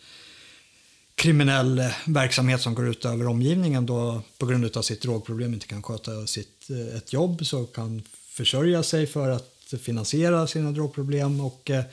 kriminell 1.15 1.79
eh, 1.79 1.87
verksamhet 2.07 2.61
som 2.61 2.75
går 2.75 2.89
ut 2.89 3.05
över 3.05 3.27
omgivningen 3.27 3.87
då 3.87 4.23
på 4.39 4.47
grund 4.47 4.77
av 4.77 4.83
sitt 4.83 5.03
drogproblem 5.03 5.55
inte 5.55 5.67
kan 5.67 5.83
sköta 5.83 6.27
sitt, 6.27 6.71
eh, 6.71 6.97
ett 6.97 7.13
jobb 7.13 7.47
så 7.47 7.67
kan 7.67 8.03
försörja 8.29 8.83
sig 8.83 9.07
för 9.07 9.31
att 9.31 9.75
finansiera 9.83 10.47
sina 10.47 10.71
drogproblem 10.73 11.41
och 11.41 11.71
eh, 11.71 11.85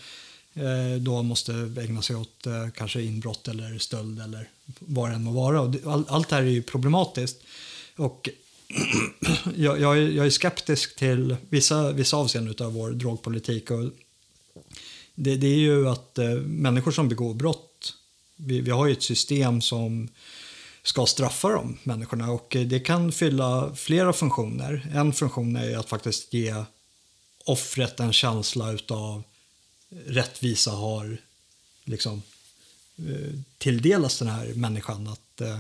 eh 0.54 0.98
då 1.00 1.24
måste 1.24 1.54
ägna 1.78 2.02
sig 2.02 2.16
åt 2.16 2.48
eh, 2.48 2.70
kanske 2.76 3.02
inbrott 3.02 3.48
eller 3.48 3.78
stöld 3.78 4.22
eller 4.22 4.50
vad 4.80 5.10
det 5.10 5.16
än 5.16 5.24
må 5.24 5.32
vara. 5.32 5.62
Och 5.62 5.70
det, 5.70 5.86
all, 5.86 6.06
allt 6.08 6.30
det 6.30 6.36
här 6.36 6.44
är 6.44 6.48
ju 6.48 6.62
problematiskt. 6.62 7.38
Och 7.96 8.30
jag, 9.56 9.82
jag, 9.82 9.98
är, 9.98 10.10
jag 10.10 10.26
är 10.26 10.30
skeptisk 10.30 10.96
till 10.96 11.36
vissa, 11.50 11.92
vissa 11.92 12.18
avseenden 12.18 12.66
av 12.66 12.74
vår 12.74 12.92
drogpolitik. 12.92 13.72
Och 13.72 13.90
det, 15.16 15.36
det 15.36 15.48
är 15.48 15.58
ju 15.58 15.90
att 15.90 16.18
eh, 16.18 16.30
människor 16.36 16.92
som 16.92 17.10
begår 17.10 17.34
brott, 17.34 17.94
vi, 18.36 18.62
vi 18.62 18.72
har 18.72 18.86
ju 18.86 18.94
ett 18.94 19.04
system 19.04 19.62
som 19.62 20.10
ska 20.84 21.06
straffa 21.06 21.50
de 21.50 21.78
människorna 21.84 22.32
och 22.32 22.56
det 22.66 22.80
kan 22.80 23.12
fylla 23.12 23.76
flera 23.76 24.14
funktioner. 24.14 24.88
En 24.94 25.14
funktion 25.14 25.56
är 25.56 25.70
ju 25.70 25.76
att 25.76 25.90
faktiskt 25.90 26.34
ge 26.34 26.64
offret 27.46 28.00
en 28.00 28.14
känsla 28.14 28.72
utav 28.72 29.24
rättvisa 30.06 30.72
har 30.72 31.18
liksom 31.84 32.22
eh, 32.98 33.40
tilldelas 33.58 34.20
den 34.20 34.28
här 34.28 34.54
människan. 34.54 35.08
Att, 35.08 35.42
eh, 35.42 35.58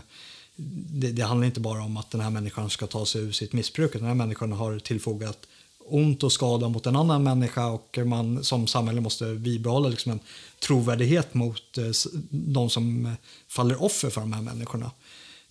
det, 0.91 1.11
det 1.11 1.21
handlar 1.21 1.47
inte 1.47 1.59
bara 1.59 1.83
om 1.83 1.97
att 1.97 2.11
den 2.11 2.21
här 2.21 2.29
människan 2.29 2.69
ska 2.69 2.87
ta 2.87 3.05
sig 3.05 3.21
ur 3.21 3.31
sitt 3.31 3.53
missbruk. 3.53 3.93
Den 3.93 4.03
här 4.03 4.13
människan 4.13 4.51
har 4.51 4.79
tillfogat 4.79 5.47
ont 5.89 6.23
och 6.23 6.31
skada 6.31 6.69
mot 6.69 6.85
en 6.85 6.95
annan 6.95 7.23
människa 7.23 7.67
och 7.67 7.97
man 8.05 8.43
som 8.43 8.67
samhälle 8.67 9.01
måste 9.01 9.35
bibehålla 9.35 9.89
liksom 9.89 10.11
en 10.11 10.19
trovärdighet 10.59 11.33
mot 11.33 11.77
eh, 11.77 11.91
de 12.29 12.69
som 12.69 13.15
faller 13.47 13.83
offer 13.83 14.09
för 14.09 14.21
de 14.21 14.33
här 14.33 14.41
människorna. 14.41 14.91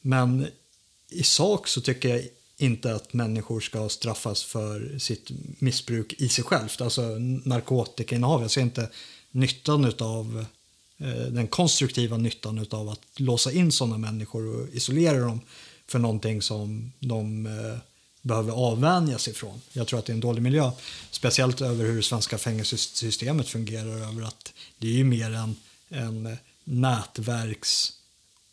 Men 0.01 0.47
i 1.11 1.23
sak 1.23 1.69
så 1.69 1.81
tycker 1.81 2.09
jag 2.09 2.25
inte 2.57 2.95
att 2.95 3.13
människor 3.13 3.61
ska 3.61 3.89
straffas 3.89 4.45
för 4.45 4.99
sitt 4.99 5.31
missbruk 5.59 6.15
i 6.19 6.29
sig 6.29 6.45
självt. 6.45 6.81
Alltså 6.81 7.03
narkotikainnehav. 7.45 8.43
Jag 8.43 8.51
ser 8.51 8.61
inte 8.61 8.91
nyttan 9.31 9.93
av 9.99 10.45
Eh, 11.01 11.27
den 11.31 11.49
konstruktiva 11.49 12.17
nyttan 12.17 12.67
av 12.71 12.89
att 12.89 13.01
låsa 13.17 13.53
in 13.53 13.73
sådana 13.73 13.99
människor 13.99 14.47
och 14.57 14.69
isolera 14.69 15.19
dem 15.19 15.41
för 15.87 15.99
någonting 15.99 16.43
som 16.43 16.93
de 17.01 17.47
eh, 17.47 17.79
behöver 18.23 18.53
avvänja 18.53 19.19
sig 19.19 19.33
ifrån. 19.33 19.61
Jag 19.73 19.87
tror 19.87 19.99
att 19.99 20.07
det 20.07 20.13
är 20.13 20.15
en 20.15 20.21
dålig 20.21 20.43
miljö. 20.43 20.71
Speciellt 21.11 21.61
över 21.61 21.85
hur 21.85 21.97
det 21.97 22.03
svenska 22.03 22.39
fängelsesystemet 22.39 23.49
fungerar. 23.49 24.09
Över 24.09 24.23
att 24.23 24.53
det 24.79 24.87
är 24.87 24.93
ju 24.93 25.05
mer 25.05 25.31
en, 25.35 25.57
en 25.89 26.27
eh, 26.27 26.39
nätverks 26.65 27.93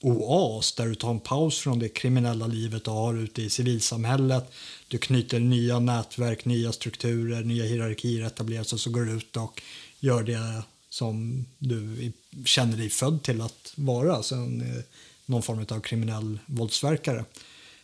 oas 0.02 0.74
där 0.74 0.86
du 0.86 0.96
tar 0.96 1.12
en 1.12 1.20
paus 1.20 1.60
från 1.60 1.80
det 1.80 1.90
kriminella 1.90 2.48
livet 2.48 2.84
du 2.84 2.92
har 2.92 3.14
ute 3.14 3.42
i 3.42 3.50
civilsamhället. 3.50 4.52
Du 4.88 4.98
knyter 4.98 5.40
nya 5.40 5.80
nätverk, 5.80 6.46
nya 6.46 6.72
strukturer, 6.72 7.44
nya 7.44 7.64
hierarkier 7.64 8.26
etableras 8.26 8.74
och 8.74 8.80
så 8.80 8.90
går 8.90 9.02
du 9.02 9.12
ut 9.12 9.38
och 9.38 9.62
gör 10.00 10.24
det 10.24 10.64
som 10.96 11.46
du 11.58 12.12
känner 12.46 12.78
dig 12.78 12.90
född 12.90 13.24
till 13.24 13.42
att 13.42 13.74
vara. 13.76 14.16
Alltså 14.16 14.36
en, 14.36 14.62
eh, 14.62 14.84
någon 15.26 15.42
form 15.44 15.66
av 15.70 15.80
kriminell 15.80 16.40
våldsverkare. 16.46 17.26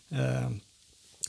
Eh, 0.10 0.50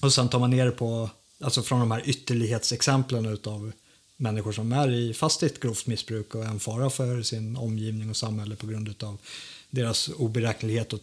och 0.01 0.12
sen 0.12 0.29
tar 0.29 0.38
man 0.38 0.51
ner 0.51 0.64
det 0.64 0.71
på, 0.71 1.11
alltså 1.40 1.62
från 1.62 1.81
de 1.81 1.90
här 1.90 2.03
ytterlighetsexemplen 2.09 3.27
utav 3.27 3.73
människor 4.16 4.53
som 4.53 4.73
är 4.73 4.90
i 4.92 5.14
fast 5.14 5.42
i 5.42 5.47
ett 5.47 5.61
grovt 5.61 5.87
missbruk 5.87 6.35
och 6.35 6.45
är 6.45 6.49
en 6.49 6.61
fara 6.61 6.90
för 6.90 7.23
sin 7.23 7.57
omgivning 7.57 8.11
och 8.11 8.16
samhälle 8.16 8.57
på 8.57 8.66
grund 8.66 9.03
av 9.05 9.18
deras 9.71 10.09
oberäknelighet 10.09 10.92
och 10.92 11.01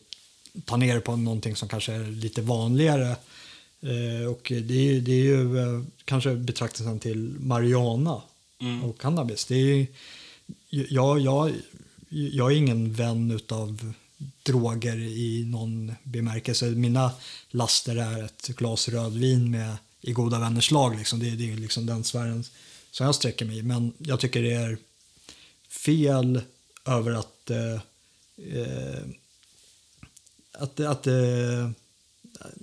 ta 0.65 0.77
ner 0.77 0.95
det 0.95 1.01
på 1.01 1.15
någonting 1.15 1.55
som 1.55 1.67
kanske 1.69 1.93
är 1.93 2.03
lite 2.11 2.41
vanligare. 2.41 3.09
Eh, 3.81 4.27
och 4.31 4.41
det 4.65 4.73
är, 4.73 4.83
ju- 4.93 5.01
det 5.01 5.11
är 5.11 5.23
ju 5.23 5.57
eh, 5.59 5.83
kanske 6.05 6.35
betraktelsen 6.35 6.99
till 6.99 7.35
marijuana 7.39 8.21
Mm. 8.61 8.83
och 8.83 8.97
cannabis. 9.01 9.45
Det 9.45 9.55
är 9.55 9.87
jag, 10.69 11.19
jag, 11.19 11.51
jag 12.09 12.51
är 12.51 12.55
ingen 12.55 12.93
vän 12.93 13.31
utav 13.31 13.93
droger 14.43 14.97
i 14.97 15.45
någon 15.45 15.93
bemärkelse. 16.03 16.65
Mina 16.69 17.11
laster 17.49 17.95
är 17.95 18.23
ett 18.23 18.47
glas 18.47 18.89
rödvin 18.89 19.51
med 19.51 19.77
i 20.01 20.11
goda 20.11 20.39
vänners 20.39 20.71
lag. 20.71 20.97
Liksom. 20.97 21.19
Det, 21.19 21.29
är- 21.29 21.35
det 21.35 21.51
är 21.51 21.57
liksom 21.57 21.85
den 21.85 22.03
sfären 22.03 22.43
som 22.91 23.05
jag 23.05 23.15
sträcker 23.15 23.45
mig 23.45 23.57
i. 23.57 23.63
Men 23.63 23.93
jag 23.97 24.19
tycker 24.19 24.41
det 24.43 24.53
är 24.53 24.77
fel 25.69 26.41
över 26.85 27.11
att 27.11 27.49
eh, 27.49 27.73
eh, 28.57 29.03
att, 30.51 30.79
att, 30.79 31.07
eh, 31.07 31.69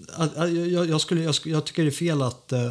att, 0.08 0.36
att 0.36 0.52
jag, 0.52 0.88
jag, 0.88 1.00
skulle, 1.00 1.22
jag, 1.22 1.34
jag 1.44 1.66
tycker 1.66 1.82
det 1.82 1.88
är 1.88 1.90
fel 1.90 2.22
att 2.22 2.52
eh, 2.52 2.70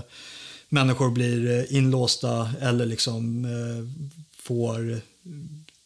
människor 0.70 1.10
blir 1.12 1.60
eh, 1.60 1.76
inlåsta 1.78 2.50
eller 2.62 2.86
liksom 2.86 3.46
eh, 3.46 4.10
får 4.46 5.02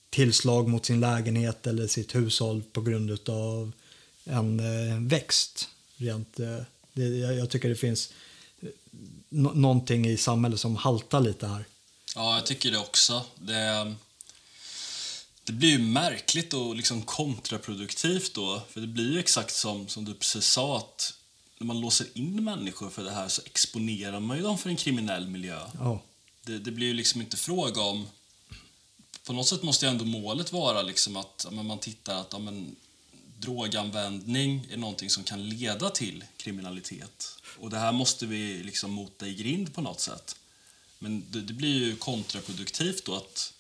tillslag 0.10 0.70
mot 0.70 0.86
sin 0.86 1.00
lägenhet 1.00 1.68
eller 1.68 1.88
sitt 1.88 2.16
hushåll 2.16 2.64
på 2.72 2.82
grund 2.82 3.30
av 3.30 3.72
en 4.24 5.08
växt. 5.08 5.70
Rent, 5.98 6.38
det, 6.94 7.08
jag, 7.08 7.50
tycker 7.50 7.70
det 7.70 7.76
finns 7.76 8.14
no 9.30 9.54
någonting 9.54 10.08
i 10.08 10.18
samhället 10.18 10.60
som 10.60 10.76
haltar 10.76 11.22
lite 11.22 11.48
här. 11.48 11.66
Ja, 12.16 12.36
jag 12.36 12.46
tycker 12.46 12.72
det 12.72 12.78
också. 12.78 13.26
Det, 13.36 13.96
det 15.44 15.52
blir 15.54 15.70
ju 15.70 15.80
märkligt 15.80 16.54
och 16.54 16.76
liksom 16.76 17.02
kontraproduktivt 17.02 18.34
då. 18.34 18.62
För 18.70 18.82
det 18.82 18.88
blir 18.88 19.12
ju 19.12 19.20
exakt 19.20 19.56
som, 19.56 19.88
som 19.88 20.06
du 20.06 20.14
precis 20.14 20.46
sa 20.46 20.78
att 20.78 21.14
när 21.58 21.68
man 21.68 21.82
låser 21.82 22.08
in 22.14 22.44
människor 22.44 22.90
för 22.90 23.04
det 23.04 23.12
här 23.12 23.28
så 23.28 23.42
exponerar 23.46 24.20
man 24.20 24.38
ju 24.38 24.44
dem 24.44 24.58
för 24.58 24.70
en 24.70 24.78
kriminell 24.78 25.28
miljö. 25.28 25.60
Oh. 25.80 25.98
Det, 26.46 26.58
det, 26.58 26.72
blir 26.72 26.88
ju 26.88 26.94
liksom 26.94 27.22
inte 27.22 27.38
fråga 27.38 27.82
om... 27.82 28.08
På 29.30 29.34
något 29.34 29.48
sätt 29.48 29.64
måste 29.64 29.86
ju 29.86 29.90
ändå 29.92 30.06
målet 30.06 30.52
vara 30.52 30.82
liksom 30.82 31.18
att 31.18 31.48
ja, 31.52 31.64
man 31.64 31.80
tittar 31.80 32.22
att 32.22 32.28
ja, 32.32 32.40
men, 32.40 32.76
droganvändning 33.38 34.68
är 34.72 34.78
någonting 34.78 35.10
som 35.10 35.24
kan 35.24 35.50
leda 35.50 35.90
till 35.90 36.24
kriminalitet. 36.38 37.38
Och 37.60 37.70
det 37.70 37.78
här 37.78 37.92
måste 37.92 38.26
vi 38.26 38.64
liksom 38.64 38.92
mota 38.92 39.28
i 39.28 39.34
grind 39.34 39.74
på 39.74 39.82
något 39.82 40.00
sätt. 40.00 40.36
Men 41.00 41.24
det, 41.30 41.42
det 41.42 41.54
blir 41.54 41.86
ju 41.86 41.96
kontraproduktivt 41.96 43.06
då 43.06 43.16
att 43.16 43.54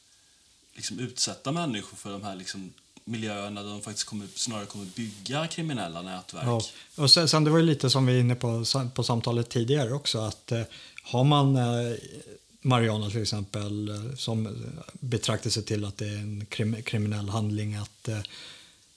liksom 0.73 0.99
utsätta 0.99 1.51
människor 1.51 1.97
för 1.97 2.11
de 2.11 2.23
här 2.23 2.35
liksom 2.35 2.73
miljöerna 3.03 3.63
där 3.63 3.69
de 3.69 3.81
faktiskt 3.81 4.07
kommer, 4.07 4.27
snarare 4.35 4.65
kommer 4.65 4.85
bygga 4.85 5.47
kriminella 5.47 6.01
nätverk. 6.01 6.45
Ja. 6.45 6.61
Och 6.95 7.11
sen, 7.11 7.29
sen, 7.29 7.43
det 7.43 7.51
var 7.51 7.57
ju 7.57 7.65
lite 7.65 7.89
som 7.89 8.05
vi 8.05 8.13
var 8.13 8.19
inne 8.19 8.35
på, 8.35 8.65
på 8.95 9.03
samtalet 9.03 9.49
tidigare 9.49 9.93
också 9.93 10.19
att 10.19 10.51
eh, 10.51 10.61
har 11.03 11.23
man 11.23 11.55
eh, 11.55 11.97
Mariana 12.61 13.09
till 13.09 13.21
exempel 13.21 13.89
eh, 13.89 14.15
som 14.15 14.57
betraktar 14.99 15.49
sig 15.49 15.63
till 15.63 15.85
att 15.85 15.97
det 15.97 16.07
är 16.07 16.17
en 16.17 16.45
krim, 16.45 16.75
kriminell 16.83 17.29
handling 17.29 17.75
att 17.75 18.07
eh, 18.07 18.17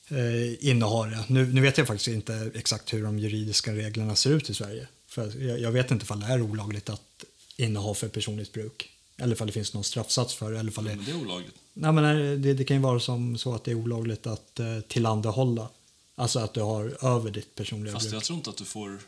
eh, 0.09 0.68
inneha 0.68 1.07
det. 1.07 1.25
Nu, 1.29 1.46
nu 1.53 1.61
vet 1.61 1.79
jag 1.79 1.87
faktiskt 1.87 2.09
inte 2.09 2.51
exakt 2.55 2.92
hur 2.92 3.03
de 3.03 3.18
juridiska 3.18 3.72
reglerna 3.72 4.16
ser 4.16 4.31
ut 4.31 4.51
i 4.51 4.55
Sverige. 4.55 4.88
För 5.07 5.42
jag, 5.42 5.61
jag 5.61 5.72
vet 5.72 5.90
inte 5.90 6.12
om 6.12 6.20
det 6.20 6.27
är 6.27 6.42
olagligt 6.42 6.90
att 6.90 7.25
inneha 7.57 7.94
för 7.94 8.09
personligt 8.09 8.53
bruk. 8.53 8.88
Eller 9.16 9.42
om 9.42 9.46
det 9.46 9.53
finns 9.53 9.75
någon 9.75 9.85
straffsats 9.85 10.35
för 10.35 10.53
det. 10.53 10.59
Eller 10.59 10.72
det... 10.72 10.83
Men 10.83 11.05
det 11.05 11.11
är 11.11 11.20
olagligt. 11.20 11.55
Nej, 11.72 11.92
men 11.92 12.42
det, 12.42 12.55
det 12.55 12.64
kan 12.64 12.77
ju 12.77 12.83
vara 12.83 13.01
som 13.01 13.38
så 13.38 13.55
att 13.55 13.64
det 13.64 13.70
är 13.70 13.75
olagligt 13.75 14.27
att 14.27 14.61
eh, 14.61 14.81
tillhandahålla. 14.81 15.68
Alltså 16.14 16.38
att 16.38 16.55
du 16.55 16.61
har 16.61 17.07
över 17.16 17.31
ditt 17.31 17.55
personliga 17.55 17.94
Fast 17.94 18.07
bruk. 18.07 18.14
jag 18.14 18.25
tror 18.25 18.37
inte 18.37 18.51
att 18.51 18.57
du 18.57 18.64
får 18.64 18.98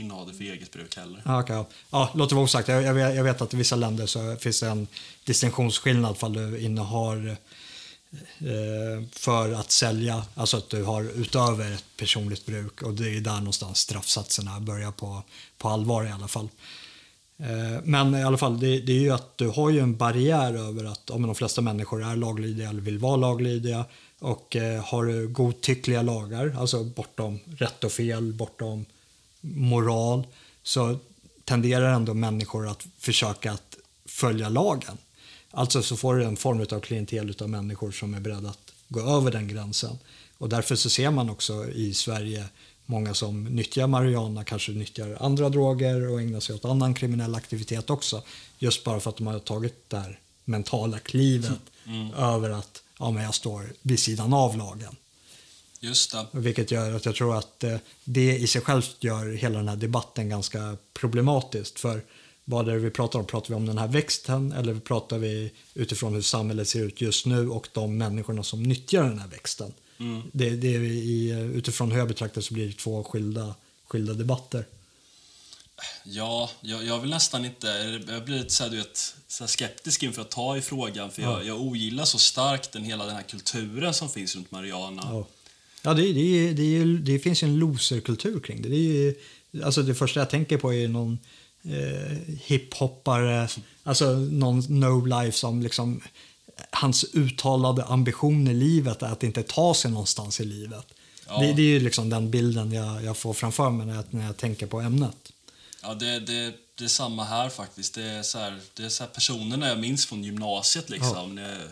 inneha 0.00 0.24
det 0.24 0.34
för 0.34 0.44
eget 0.44 0.72
bruk 0.72 0.96
heller. 0.96 1.22
Ah, 1.24 1.42
okay. 1.42 1.64
Ja, 1.90 2.10
låt 2.14 2.28
det 2.28 2.34
vara 2.34 2.44
osagt. 2.44 2.68
Jag, 2.68 2.82
jag, 2.82 3.16
jag 3.16 3.24
vet 3.24 3.40
att 3.40 3.54
i 3.54 3.56
vissa 3.56 3.76
länder 3.76 4.06
så 4.06 4.36
finns 4.36 4.60
det 4.60 4.68
en 4.68 4.86
distinktionsskillnad 5.24 6.16
fall 6.18 6.32
du 6.32 6.58
innehar 6.60 7.36
eh, 8.38 9.04
för 9.12 9.52
att 9.52 9.70
sälja, 9.70 10.24
alltså 10.34 10.56
att 10.56 10.70
du 10.70 10.84
har 10.84 11.02
utöver 11.02 11.72
ett 11.72 11.84
personligt 11.96 12.46
bruk 12.46 12.82
och 12.82 12.94
det 12.94 13.16
är 13.16 13.20
där 13.20 13.38
någonstans 13.38 13.78
straffsatserna 13.78 14.60
börjar 14.60 14.92
på, 14.92 15.22
på 15.58 15.68
allvar 15.68 16.04
i 16.04 16.10
alla 16.10 16.28
fall. 16.28 16.48
Eh, 17.38 17.80
men 17.84 18.14
i 18.14 18.22
alla 18.22 18.38
fall, 18.38 18.60
det, 18.60 18.80
det, 18.80 18.92
är 18.92 19.00
ju 19.00 19.10
att 19.10 19.38
du 19.38 19.48
har 19.48 19.70
ju 19.70 19.78
en 19.78 19.96
barriär 19.96 20.54
över 20.54 20.84
att 20.84 21.10
om 21.10 21.22
de 21.22 21.34
flesta 21.34 21.60
människor 21.60 22.04
är 22.04 22.16
laglydiga 22.16 22.68
eller 22.68 22.80
vill 22.80 22.98
vara 22.98 23.16
laglydiga 23.16 23.84
och 24.18 24.56
eh, 24.56 24.84
har 24.84 25.04
du 25.04 25.28
godtyckliga 25.28 26.02
lagar, 26.02 26.56
alltså 26.58 26.84
bortom 26.84 27.38
rätt 27.58 27.84
och 27.84 27.92
fel, 27.92 28.32
bortom 28.32 28.86
moral, 29.40 30.26
så 30.62 30.98
tenderar 31.44 31.94
ändå 31.94 32.14
människor 32.14 32.68
att 32.68 32.86
försöka 32.98 33.52
att 33.52 33.76
följa 34.04 34.48
lagen. 34.48 34.98
Alltså 35.50 35.82
så 35.82 35.96
får 35.96 36.14
du 36.14 36.24
en 36.24 36.36
form 36.36 36.60
av 36.60 36.80
klientel 36.80 37.34
av 37.40 37.48
människor 37.48 37.90
som 37.90 38.14
är 38.14 38.20
beredda 38.20 38.48
att 38.48 38.72
gå 38.88 39.00
över 39.00 39.30
den 39.30 39.48
gränsen. 39.48 39.98
Och 40.38 40.48
därför 40.48 40.76
så 40.76 40.90
ser 40.90 41.10
man 41.10 41.30
också 41.30 41.70
i 41.70 41.94
Sverige 41.94 42.44
många 42.86 43.14
som 43.14 43.44
nyttjar 43.44 43.86
marijuana 43.86 44.44
kanske 44.44 44.72
nyttjar 44.72 45.16
andra 45.20 45.48
droger 45.48 46.10
och 46.10 46.20
ägnar 46.20 46.40
sig 46.40 46.54
åt 46.54 46.64
annan 46.64 46.94
kriminell 46.94 47.34
aktivitet 47.34 47.90
också. 47.90 48.22
Just 48.58 48.84
bara 48.84 49.00
för 49.00 49.10
att 49.10 49.16
de 49.16 49.26
har 49.26 49.38
tagit 49.38 49.90
det 49.90 49.96
här 49.96 50.18
mentala 50.44 50.98
klivet 50.98 51.60
mm. 51.86 52.14
över 52.14 52.50
att 52.50 52.82
ja, 52.98 53.10
men 53.10 53.24
jag 53.24 53.34
står 53.34 53.72
vid 53.82 54.00
sidan 54.00 54.32
av 54.32 54.56
lagen. 54.56 54.96
Just 55.80 56.12
det. 56.12 56.26
Vilket 56.32 56.70
gör 56.70 56.94
att 56.94 57.04
jag 57.04 57.14
tror 57.14 57.38
att 57.38 57.64
eh, 57.64 57.76
det 58.04 58.38
i 58.38 58.46
sig 58.46 58.60
självt 58.60 58.96
gör 59.00 59.32
hela 59.32 59.58
den 59.58 59.68
här 59.68 59.76
debatten 59.76 60.28
ganska 60.28 60.76
problematiskt. 60.94 61.80
För 61.80 62.02
vad 62.44 62.68
är 62.68 62.72
det 62.72 62.78
vi 62.78 62.90
pratar 62.90 63.18
om? 63.18 63.26
Pratar 63.26 63.48
vi 63.48 63.54
om 63.54 63.66
den 63.66 63.78
här 63.78 63.88
växten 63.88 64.52
eller 64.52 64.74
pratar 64.74 65.18
vi 65.18 65.52
utifrån 65.74 66.14
hur 66.14 66.22
samhället 66.22 66.68
ser 66.68 66.82
ut 66.82 67.00
just 67.00 67.26
nu 67.26 67.48
och 67.48 67.68
de 67.72 67.98
människorna 67.98 68.42
som 68.42 68.62
nyttjar 68.62 69.02
den 69.02 69.18
här 69.18 69.28
växten? 69.28 69.72
Mm. 69.98 70.22
Det, 70.32 70.50
det 70.50 70.74
är 70.74 70.80
i, 70.80 71.30
utifrån 71.54 71.92
hur 71.92 71.98
jag 71.98 72.08
betraktar 72.08 72.40
så 72.40 72.54
blir 72.54 72.66
det 72.66 72.72
två 72.72 73.04
skilda, 73.04 73.54
skilda 73.86 74.14
debatter. 74.14 74.66
Ja, 76.04 76.50
jag, 76.60 76.84
jag 76.84 77.00
vill 77.00 77.10
nästan 77.10 77.44
inte... 77.44 77.66
Jag 78.08 78.24
blir 78.24 78.38
lite 78.38 78.50
så 78.50 78.62
här, 78.62 78.70
du 78.70 78.76
vet, 78.76 79.14
så 79.28 79.46
skeptisk 79.46 80.02
inför 80.02 80.22
att 80.22 80.30
ta 80.30 80.56
i 80.56 80.60
frågan 80.60 81.10
för 81.10 81.22
jag, 81.22 81.46
jag 81.46 81.60
ogillar 81.60 82.04
så 82.04 82.18
starkt 82.18 82.72
den, 82.72 82.84
hela 82.84 83.04
den 83.04 83.14
här 83.16 83.22
kulturen 83.22 83.94
som 83.94 84.08
finns 84.08 84.36
runt 84.36 84.50
Mariana. 84.50 85.02
Ja, 85.04 85.26
ja 85.82 85.94
det, 85.94 86.12
det, 86.12 86.52
det, 86.52 86.98
det 86.98 87.18
finns 87.18 87.42
ju 87.42 87.46
en 87.46 87.58
loserkultur 87.58 88.40
kring 88.40 88.62
det. 88.62 88.68
Det, 88.68 89.08
är, 89.08 89.14
alltså 89.64 89.82
det 89.82 89.94
första 89.94 90.20
jag 90.20 90.30
tänker 90.30 90.58
på 90.58 90.74
är 90.74 90.88
någon 90.88 91.18
eh, 91.64 92.16
hiphoppare, 92.44 93.48
alltså 93.82 94.14
någon 94.14 94.62
no-life 94.62 95.30
som 95.30 95.62
liksom 95.62 96.00
hans 96.70 97.04
uttalade 97.04 97.84
ambition 97.84 98.48
i 98.48 98.54
livet 98.54 99.02
är 99.02 99.06
att 99.06 99.22
inte 99.22 99.42
ta 99.42 99.74
sig 99.74 99.90
någonstans 99.90 100.40
i 100.40 100.44
livet. 100.44 100.86
Ja. 101.28 101.40
Det, 101.40 101.52
det, 101.52 101.62
är 101.62 101.66
ju 101.66 101.80
liksom 101.80 102.10
den 102.10 102.30
bilden 102.30 102.72
jag, 102.72 103.04
jag 103.04 103.16
får 103.16 103.34
framför 103.34 103.70
mig 103.70 103.86
när 103.86 103.94
jag, 103.94 104.04
när 104.10 104.26
jag 104.26 104.36
tänker 104.36 104.66
på 104.66 104.80
ämnet. 104.80 105.32
Ja, 105.82 105.94
det, 105.94 106.20
det, 106.20 106.54
det 106.74 106.84
är 106.84 106.88
samma 106.88 107.24
här 107.24 107.48
faktiskt. 107.48 107.94
Det 107.94 108.02
är 108.02 108.22
så 108.22 108.38
här, 108.38 108.60
det 108.74 108.84
är 108.84 108.88
så 108.88 109.04
personerna 109.04 109.68
jag 109.68 109.78
minns 109.78 110.06
från 110.06 110.24
gymnasiet 110.24 110.90
liksom. 110.90 111.16
Ja. 111.16 111.26
När, 111.26 111.58
jag, 111.58 111.68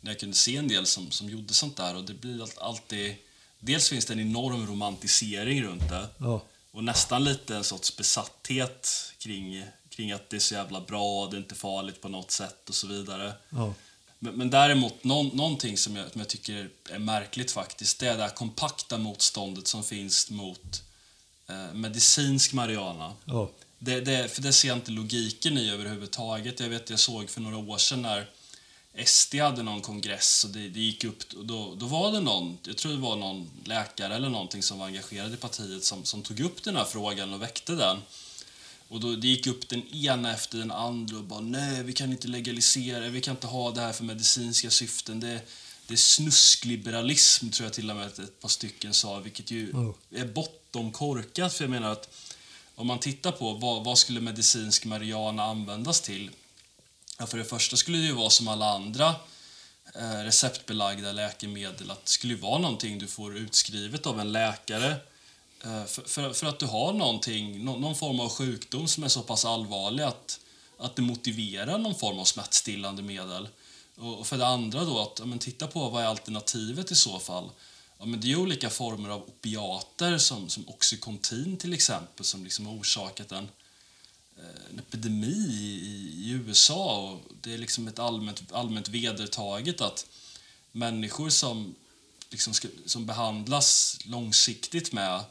när 0.00 0.10
jag 0.10 0.20
kunde 0.20 0.36
se 0.36 0.56
en 0.56 0.68
del 0.68 0.86
som, 0.86 1.10
som 1.10 1.30
gjorde 1.30 1.54
sånt 1.54 1.76
där 1.76 1.96
och 1.96 2.04
det 2.04 2.14
blir 2.14 2.46
alltid... 2.60 3.14
Dels 3.66 3.88
finns 3.88 4.04
det 4.06 4.12
en 4.12 4.20
enorm 4.20 4.66
romantisering 4.66 5.62
runt 5.62 5.88
det. 5.88 6.08
Ja. 6.18 6.42
Och 6.72 6.84
nästan 6.84 7.24
lite 7.24 7.56
en 7.56 7.64
sorts 7.64 7.96
besatthet 7.96 9.12
kring, 9.18 9.64
kring 9.88 10.12
att 10.12 10.30
det 10.30 10.36
är 10.36 10.40
så 10.40 10.54
jävla 10.54 10.80
bra, 10.80 11.26
det 11.26 11.36
är 11.36 11.38
inte 11.38 11.54
farligt 11.54 12.00
på 12.00 12.08
något 12.08 12.30
sätt 12.30 12.68
och 12.68 12.74
så 12.74 12.86
vidare. 12.86 13.32
Ja. 13.50 13.74
Men, 14.18 14.34
men 14.34 14.50
däremot, 14.50 15.04
någon, 15.04 15.26
någonting 15.26 15.78
som 15.78 15.96
jag, 15.96 16.12
som 16.12 16.20
jag 16.20 16.28
tycker 16.28 16.68
är 16.90 16.98
märkligt 16.98 17.50
faktiskt, 17.50 18.00
det 18.00 18.08
är 18.08 18.16
det 18.16 18.22
här 18.22 18.30
kompakta 18.30 18.98
motståndet 18.98 19.66
som 19.66 19.84
finns 19.84 20.30
mot 20.30 20.82
eh, 21.48 21.74
medicinsk 21.74 22.52
marijuana. 22.52 23.12
Oh. 23.26 23.48
Det, 23.78 24.00
det, 24.00 24.28
för 24.28 24.42
det 24.42 24.52
ser 24.52 24.68
jag 24.68 24.76
inte 24.76 24.90
logiken 24.90 25.58
i 25.58 25.70
överhuvudtaget. 25.70 26.60
Jag 26.60 26.68
vet, 26.68 26.90
jag 26.90 26.98
såg 26.98 27.30
för 27.30 27.40
några 27.40 27.56
år 27.56 27.78
sedan 27.78 28.02
när 28.02 28.26
SD 29.04 29.34
hade 29.34 29.62
någon 29.62 29.80
kongress 29.80 30.44
och 30.44 30.50
det, 30.50 30.68
det 30.68 30.80
gick 30.80 31.04
upp, 31.04 31.22
och 31.36 31.46
då, 31.46 31.74
då 31.74 31.86
var 31.86 32.12
det 32.12 32.20
någon, 32.20 32.58
jag 32.62 32.76
tror 32.76 32.92
det 32.92 32.98
var 32.98 33.16
någon 33.16 33.50
läkare 33.64 34.14
eller 34.14 34.28
någonting 34.28 34.62
som 34.62 34.78
var 34.78 34.86
engagerad 34.86 35.34
i 35.34 35.36
partiet 35.36 35.84
som, 35.84 36.04
som 36.04 36.22
tog 36.22 36.40
upp 36.40 36.62
den 36.62 36.76
här 36.76 36.84
frågan 36.84 37.34
och 37.34 37.42
väckte 37.42 37.74
den. 37.74 37.96
Och 38.88 39.00
då, 39.00 39.16
det 39.16 39.28
gick 39.28 39.46
upp 39.46 39.68
den 39.68 39.94
ena 39.94 40.32
efter 40.32 40.58
den 40.58 40.70
andra 40.70 41.16
och 41.16 41.24
bara 41.24 41.40
nej, 41.40 41.82
vi 41.82 41.92
kan 41.92 42.10
inte 42.10 42.28
legalisera, 42.28 43.08
vi 43.08 43.20
kan 43.20 43.34
inte 43.34 43.46
ha 43.46 43.70
det 43.70 43.80
här 43.80 43.92
för 43.92 44.04
medicinska 44.04 44.70
syften. 44.70 45.20
Det, 45.20 45.40
det 45.86 45.94
är 45.94 45.98
snuskliberalism, 45.98 47.50
tror 47.50 47.66
jag 47.66 47.72
till 47.72 47.90
och 47.90 47.96
med 47.96 48.06
att 48.06 48.18
ett 48.18 48.40
par 48.40 48.48
stycken 48.48 48.94
sa, 48.94 49.18
vilket 49.18 49.50
ju 49.50 49.72
oh. 49.72 49.94
är 50.10 50.26
bortom 50.26 50.92
korkat. 50.92 51.54
För 51.54 51.64
jag 51.64 51.70
menar 51.70 51.92
att 51.92 52.08
om 52.74 52.86
man 52.86 52.98
tittar 52.98 53.32
på 53.32 53.52
vad, 53.52 53.84
vad 53.84 53.98
skulle 53.98 54.20
medicinsk 54.20 54.84
marijuana 54.84 55.42
användas 55.42 56.00
till? 56.00 56.30
Ja, 57.18 57.26
för 57.26 57.38
det 57.38 57.44
första 57.44 57.76
skulle 57.76 57.98
det 57.98 58.04
ju 58.04 58.12
vara 58.12 58.30
som 58.30 58.48
alla 58.48 58.70
andra 58.70 59.14
eh, 59.94 60.18
receptbelagda 60.24 61.12
läkemedel, 61.12 61.90
att 61.90 62.04
det 62.04 62.10
skulle 62.10 62.36
vara 62.36 62.58
någonting 62.58 62.98
du 62.98 63.06
får 63.06 63.36
utskrivet 63.36 64.06
av 64.06 64.20
en 64.20 64.32
läkare 64.32 64.96
Eh, 65.66 65.84
för, 65.84 66.02
för, 66.02 66.32
för, 66.32 66.46
att 66.46 66.58
du 66.58 66.66
har 66.66 66.92
någonting, 66.92 67.64
någon 67.64 67.94
form 67.94 68.20
av 68.20 68.28
sjukdom 68.28 68.88
som 68.88 69.04
är 69.04 69.08
så 69.08 69.22
pass 69.22 69.44
allvarlig 69.44 70.02
att, 70.02 70.40
att 70.78 70.96
det 70.96 71.02
motiverar 71.02 71.78
någon 71.78 71.94
form 71.94 72.18
av 72.18 72.24
smärtstillande 72.24 73.02
medel. 73.02 73.48
Och 73.96 74.26
för 74.26 74.38
det 74.38 74.46
andra 74.46 74.84
då, 74.84 75.00
att 75.00 75.18
ja, 75.18 75.24
men 75.24 75.38
titta 75.38 75.66
på 75.66 75.88
vad 75.88 76.02
är 76.02 76.06
alternativet 76.06 76.90
i 76.90 76.94
så 76.94 77.18
fall? 77.18 77.50
Ja, 77.98 78.06
men 78.06 78.20
det 78.20 78.32
är 78.32 78.36
olika 78.36 78.70
former 78.70 79.08
av 79.08 79.22
opiater 79.22 80.18
som, 80.18 80.48
som 80.48 80.68
Oxycontin 80.68 81.56
till 81.56 81.72
exempel 81.72 82.24
som 82.26 82.44
liksom 82.44 82.66
har 82.66 82.74
orsakat 82.74 83.32
en, 83.32 83.48
en 84.70 84.78
epidemi 84.78 85.48
i, 85.50 86.12
i, 86.24 86.30
USA. 86.30 87.10
Och 87.10 87.32
det 87.40 87.54
är 87.54 87.58
liksom 87.58 87.88
ett 87.88 87.98
allmänt, 87.98 88.52
allmänt 88.52 88.88
vedertaget 88.88 89.80
att 89.80 90.06
människor 90.72 91.28
som 91.30 91.74
liksom 92.30 92.54
ska, 92.54 92.68
som 92.86 93.06
behandlas 93.06 93.98
långsiktigt 94.04 94.92
med, 94.92 95.24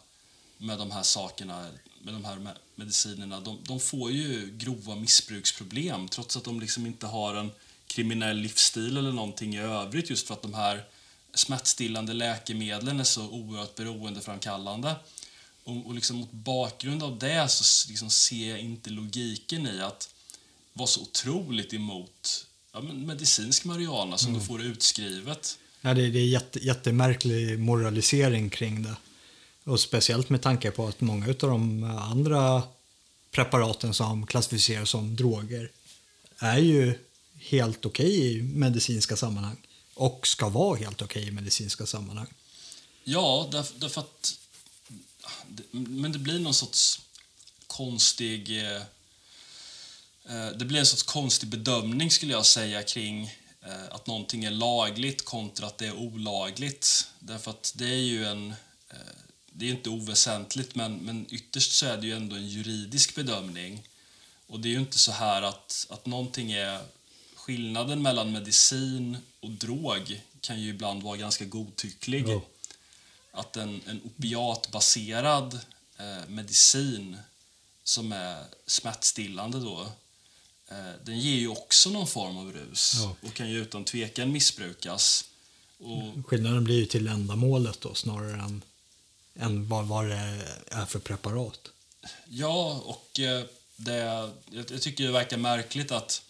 med 0.57 0.77
de 0.77 0.91
här 0.91 1.03
sakerna, 1.03 1.67
med 2.01 2.13
de 2.13 2.25
här 2.25 2.55
medicinerna, 2.75 3.39
de, 3.39 3.57
de 3.63 3.79
får 3.79 4.11
ju 4.11 4.51
grova 4.57 4.95
missbruksproblem 4.95 6.07
trots 6.07 6.37
att 6.37 6.43
de 6.43 6.59
liksom 6.59 6.85
inte 6.85 7.07
har 7.07 7.35
en 7.35 7.51
kriminell 7.87 8.37
livsstil 8.37 8.97
eller 8.97 9.11
någonting 9.11 9.55
i 9.55 9.59
övrigt 9.59 10.09
just 10.09 10.27
för 10.27 10.33
att 10.33 10.41
de 10.41 10.53
här 10.53 10.85
smärtstillande 11.33 12.13
läkemedlen 12.13 12.99
är 12.99 13.03
så 13.03 13.29
oerhört 13.29 13.75
beroendeframkallande. 13.75 14.95
Och, 15.65 15.85
och 15.85 15.93
liksom 15.93 16.17
mot 16.17 16.31
bakgrund 16.31 17.03
av 17.03 17.19
det 17.19 17.49
så 17.49 17.89
liksom 17.89 18.09
ser 18.09 18.49
jag 18.49 18.59
inte 18.59 18.89
logiken 18.89 19.67
i 19.67 19.81
att 19.81 20.09
vara 20.73 20.87
så 20.87 21.01
otroligt 21.01 21.73
emot 21.73 22.45
ja, 22.73 22.81
medicinsk 22.81 23.65
marijuana 23.65 24.17
som 24.17 24.29
mm. 24.29 24.39
du 24.39 24.47
får 24.47 24.61
utskrivet. 24.61 25.57
Ja, 25.81 25.93
det, 25.93 26.09
det 26.09 26.19
är 26.19 26.27
jätte, 26.27 26.65
jättemärklig 26.65 27.59
moralisering 27.59 28.49
kring 28.49 28.83
det. 28.83 28.95
Och 29.63 29.79
speciellt 29.79 30.29
med 30.29 30.41
tanke 30.41 30.71
på 30.71 30.87
att 30.87 31.01
många 31.01 31.27
av 31.27 31.35
de 31.35 31.83
andra 31.83 32.63
preparaten 33.31 33.93
som 33.93 34.25
klassificeras 34.25 34.89
som 34.89 35.15
droger 35.15 35.71
är 36.39 36.57
ju 36.57 36.99
helt 37.39 37.85
okej 37.85 38.05
okay 38.05 38.39
i 38.39 38.41
medicinska 38.41 39.15
sammanhang 39.15 39.57
och 39.93 40.27
ska 40.27 40.49
vara 40.49 40.77
helt 40.77 41.01
okej 41.01 41.21
okay 41.21 41.31
i 41.31 41.31
medicinska 41.31 41.85
sammanhang. 41.85 42.27
Ja, 43.03 43.49
därför, 43.51 43.79
därför 43.79 44.01
att... 44.01 44.39
Men 45.71 46.11
det 46.11 46.19
blir 46.19 46.39
någon 46.39 46.53
sorts 46.53 47.01
konstig... 47.67 48.65
Eh, 48.65 48.81
eh, 50.25 50.49
det 50.55 50.65
blir 50.65 50.79
en 50.79 50.85
sorts 50.85 51.03
konstig 51.03 51.49
bedömning 51.49 52.11
skulle 52.11 52.31
jag 52.31 52.45
säga 52.45 52.83
kring 52.83 53.23
eh, 53.61 53.85
att 53.91 54.07
någonting 54.07 54.43
är 54.43 54.51
lagligt 54.51 55.25
kontra 55.25 55.67
att 55.67 55.77
det 55.77 55.87
är 55.87 55.93
olagligt. 55.93 57.07
Därför 57.19 57.51
att 57.51 57.73
det 57.75 57.89
är 57.89 58.03
ju 58.03 58.25
en... 58.25 58.51
Eh, 58.89 58.97
det 59.57 59.65
är 59.65 59.69
inte 59.69 59.89
oväsentligt, 59.89 60.75
men, 60.75 60.97
men 60.97 61.25
ytterst 61.29 61.71
så 61.71 61.85
är 61.85 61.97
det 61.97 62.07
ju 62.07 62.15
ändå 62.15 62.35
en 62.35 62.47
juridisk 62.47 63.15
bedömning. 63.15 63.87
Och 64.47 64.59
det 64.59 64.67
är 64.67 64.71
ju 64.71 64.79
inte 64.79 64.97
så 64.97 65.11
här 65.11 65.41
att, 65.41 65.87
att 65.89 66.05
någonting 66.05 66.51
är 66.51 66.81
skillnaden 67.35 68.01
mellan 68.01 68.31
medicin 68.31 69.17
och 69.39 69.51
drog 69.51 70.21
kan 70.41 70.61
ju 70.61 70.69
ibland 70.69 71.03
vara 71.03 71.17
ganska 71.17 71.45
godtycklig. 71.45 72.27
Ja. 72.27 72.41
Att 73.35 73.57
en, 73.57 73.81
en 73.87 74.01
opiatbaserad 74.03 75.59
eh, 75.97 76.27
medicin 76.27 77.17
som 77.83 78.11
är 78.11 78.43
smärtstillande 78.65 79.59
då, 79.59 79.91
eh, 80.67 80.93
den 81.03 81.19
ger 81.19 81.35
ju 81.35 81.47
också 81.47 81.89
någon 81.89 82.07
form 82.07 82.37
av 82.37 82.53
rus 82.53 82.93
ja. 82.95 83.15
och 83.21 83.33
kan 83.33 83.49
ju 83.49 83.61
utan 83.61 83.83
tvekan 83.85 84.31
missbrukas. 84.31 85.25
Och... 85.77 86.27
Skillnaden 86.27 86.63
blir 86.63 86.79
ju 86.79 86.85
till 86.85 87.07
ändamålet 87.07 87.81
då 87.81 87.93
snarare 87.93 88.41
än, 88.41 88.61
än 89.35 89.69
vad, 89.69 89.85
vad 89.85 90.09
det 90.09 90.45
är 90.67 90.85
för 90.85 90.99
preparat. 90.99 91.59
Ja, 92.27 92.81
och 92.85 93.19
eh, 93.19 93.45
det, 93.75 94.31
jag 94.51 94.81
tycker 94.81 95.03
det 95.03 95.11
verkar 95.11 95.37
märkligt 95.37 95.91
att 95.91 96.21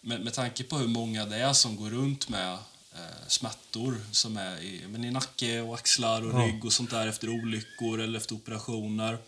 med, 0.00 0.20
med 0.20 0.34
tanke 0.34 0.64
på 0.64 0.78
hur 0.78 0.88
många 0.88 1.26
det 1.26 1.36
är 1.36 1.52
som 1.52 1.76
går 1.76 1.90
runt 1.90 2.28
med 2.28 2.58
eh, 2.94 3.28
smärtor 3.28 4.00
som 4.12 4.36
är 4.36 4.62
i, 4.62 4.82
men 4.88 5.04
i 5.04 5.10
nacke 5.10 5.60
och 5.60 5.74
axlar 5.74 6.22
och 6.22 6.40
ja. 6.40 6.46
rygg 6.46 6.64
och 6.64 6.72
sånt 6.72 6.90
där 6.90 7.06
efter 7.06 7.28
olyckor 7.28 8.00
eller 8.00 8.18
efter 8.18 8.34
operationer 8.34 9.18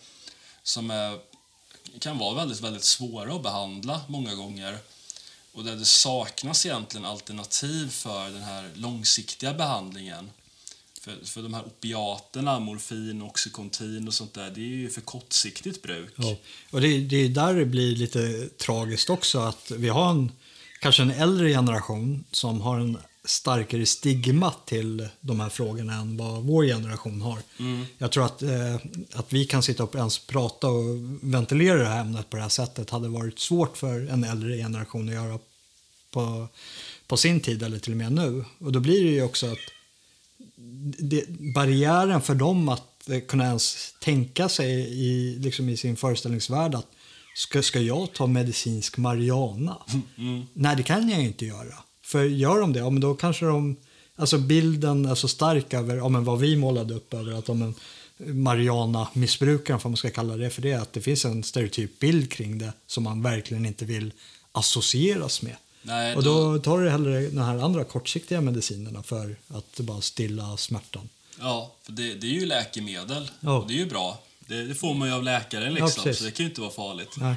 som 0.63 0.91
är, 0.91 1.19
kan 1.99 2.17
vara 2.17 2.35
väldigt, 2.35 2.61
väldigt 2.61 2.83
svåra 2.83 3.35
att 3.35 3.43
behandla 3.43 4.01
många 4.07 4.35
gånger 4.35 4.77
och 5.57 5.63
där 5.63 5.75
det 5.75 5.85
saknas 5.85 6.65
egentligen 6.65 7.05
alternativ 7.05 7.89
för 7.89 8.29
den 8.29 8.43
här 8.43 8.69
långsiktiga 8.73 9.53
behandlingen. 9.53 10.29
För, 11.01 11.25
för 11.25 11.41
de 11.41 11.53
här 11.53 11.65
opiaterna, 11.65 12.59
morfin, 12.59 13.21
oxycontin 13.21 14.07
och 14.07 14.13
sånt 14.13 14.33
där, 14.33 14.51
det 14.51 14.61
är 14.61 14.75
ju 14.75 14.89
för 14.89 15.01
kortsiktigt 15.01 15.81
bruk. 15.81 16.13
Ja. 16.15 16.35
Och 16.71 16.81
det, 16.81 16.99
det 16.99 17.15
är 17.15 17.29
där 17.29 17.53
det 17.53 17.65
blir 17.65 17.95
lite 17.95 18.49
tragiskt 18.49 19.09
också 19.09 19.39
att 19.39 19.71
vi 19.71 19.89
har 19.89 20.09
en 20.09 20.31
kanske 20.79 21.01
en 21.01 21.11
äldre 21.11 21.49
generation 21.49 22.23
som 22.31 22.61
har 22.61 22.79
en 22.79 22.97
starkare 23.27 23.85
stigma 23.85 24.53
till 24.65 25.07
de 25.21 25.39
här 25.39 25.49
frågorna 25.49 25.93
än 25.93 26.17
vad 26.17 26.43
vår 26.43 26.63
generation 26.63 27.21
har. 27.21 27.39
Mm. 27.59 27.85
Jag 27.97 28.11
tror 28.11 28.25
att, 28.25 28.41
eh, 28.41 28.75
att 29.13 29.33
vi 29.33 29.45
kan 29.45 29.63
sitta 29.63 29.83
och 29.83 29.95
ens 29.95 30.19
prata 30.19 30.67
och 30.67 30.85
ventilera 31.21 31.77
det 31.77 31.85
här 31.85 32.01
ämnet 32.01 32.29
på 32.29 32.37
det 32.37 32.43
här 32.43 32.49
sättet 32.49 32.89
hade 32.89 33.07
varit 33.07 33.39
svårt 33.39 33.77
för 33.77 34.07
en 34.07 34.23
äldre 34.23 34.57
generation 34.57 35.09
att 35.09 35.15
göra 35.15 35.39
på, 36.11 36.47
på 37.07 37.17
sin 37.17 37.39
tid 37.39 37.63
eller 37.63 37.79
till 37.79 37.93
och 37.93 37.97
med 37.97 38.11
nu. 38.11 38.45
Och 38.59 38.71
då 38.71 38.79
blir 38.79 39.03
det 39.03 39.11
ju 39.11 39.23
också 39.23 39.51
att 39.51 39.59
det, 40.99 41.25
barriären 41.55 42.21
för 42.21 42.35
dem 42.35 42.69
att 42.69 43.09
kunna 43.27 43.45
ens 43.45 43.93
tänka 44.01 44.49
sig 44.49 44.71
i, 45.03 45.35
liksom 45.39 45.69
i 45.69 45.77
sin 45.77 45.95
föreställningsvärld 45.95 46.75
att 46.75 46.87
Ska, 47.37 47.63
ska 47.63 47.79
jag 47.79 48.13
ta 48.13 48.27
medicinsk 48.27 48.97
marijuana? 48.97 49.77
Mm. 50.17 50.45
Nej, 50.53 50.75
det 50.75 50.83
kan 50.83 51.09
jag 51.09 51.23
inte 51.23 51.45
göra. 51.45 51.73
För 52.07 52.23
gör 52.23 52.59
de 52.59 52.73
det, 52.73 52.79
ja, 52.79 52.89
men 52.89 53.01
då 53.01 53.15
kanske 53.15 53.45
de... 53.45 53.75
Alltså 54.15 54.37
bilden 54.37 55.05
är 55.05 55.15
så 55.15 55.27
stark 55.27 55.73
över 55.73 55.95
ja, 55.95 56.09
men 56.09 56.23
vad 56.23 56.39
vi 56.39 56.55
målade 56.55 56.93
upp 56.93 57.13
över 57.13 57.31
att 57.31 57.49
om 57.49 57.61
en 57.61 57.75
marijuana-missbrukaren, 58.17 59.79
om 59.83 59.91
man 59.91 59.97
ska 59.97 60.09
kalla 60.09 60.37
det 60.37 60.49
för 60.49 60.61
det, 60.61 60.73
att 60.73 60.93
det 60.93 61.01
finns 61.01 61.25
en 61.25 61.43
stereotyp 61.43 61.99
bild 61.99 62.31
kring 62.31 62.57
det 62.57 62.73
som 62.87 63.03
man 63.03 63.21
verkligen 63.21 63.65
inte 63.65 63.85
vill 63.85 64.11
associeras 64.51 65.41
med. 65.41 65.55
Nej, 65.81 66.13
då... 66.13 66.17
Och 66.17 66.23
då 66.23 66.59
tar 66.59 66.79
du 66.79 66.89
hellre 66.89 67.27
de 67.27 67.41
här 67.41 67.57
andra 67.57 67.83
kortsiktiga 67.83 68.41
medicinerna 68.41 69.03
för 69.03 69.35
att 69.47 69.79
bara 69.79 70.01
stilla 70.01 70.57
smärtan. 70.57 71.09
Ja, 71.39 71.75
för 71.83 71.91
det, 71.91 72.13
det 72.13 72.27
är 72.27 72.31
ju 72.31 72.45
läkemedel 72.45 73.31
ja. 73.39 73.57
och 73.57 73.67
det 73.67 73.73
är 73.73 73.77
ju 73.77 73.85
bra. 73.85 74.23
Det, 74.39 74.63
det, 74.63 74.75
får 74.75 74.93
man 74.93 75.07
ju 75.07 75.13
av 75.13 75.23
läkaren 75.23 75.73
liksom, 75.73 76.03
ja, 76.05 76.13
så 76.13 76.23
det 76.23 76.31
kan 76.31 76.43
ju 76.43 76.49
inte 76.49 76.61
vara 76.61 76.71
farligt. 76.71 77.15
Nej. 77.17 77.35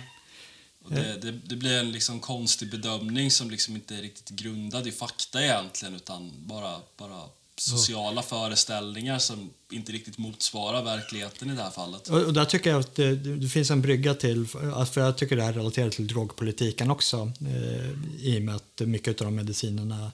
Det, 0.89 1.19
det, 1.23 1.31
det, 1.31 1.57
blir 1.57 1.79
en 1.79 1.93
liksom 1.93 2.21
konstig 2.21 2.71
bedömning 2.71 3.31
som 3.31 3.51
liksom 3.51 3.75
inte 3.75 3.97
är 3.97 4.03
riktigt 4.03 4.29
grundad 4.29 4.87
i 4.87 4.93
fakta 4.93 5.43
egentligen 5.43 5.95
utan 5.95 6.33
bara, 6.47 6.77
bara 6.97 7.23
sociala 7.57 8.23
föreställningar 8.23 9.19
som 9.19 9.51
inte 9.71 9.93
riktigt 9.93 10.19
motsvarar 10.19 10.85
verkligheten 10.85 11.51
i 11.51 11.55
det 11.55 11.63
här 11.63 11.71
fallet. 11.71 12.09
Och, 12.09 12.23
och 12.23 12.33
där 12.33 12.45
tycker 12.45 12.71
jag 12.71 12.81
att 12.81 12.95
det, 12.95 13.15
det, 13.15 13.49
finns 13.49 13.71
en 13.71 13.83
brygga 13.83 14.15
till, 14.15 14.47
för 14.47 15.01
jag 15.01 15.17
tycker 15.19 15.37
det 15.37 15.43
här 15.43 15.53
relaterar 15.53 15.91
till 15.91 16.07
drogpolitiken 16.07 16.91
också 16.91 17.33
eh, 17.41 17.91
i 18.27 18.39
och 18.39 18.43
med 18.43 18.55
att 18.55 18.81
mycket 18.81 19.21
av 19.21 19.25
de 19.25 19.35
medicinerna 19.35 20.13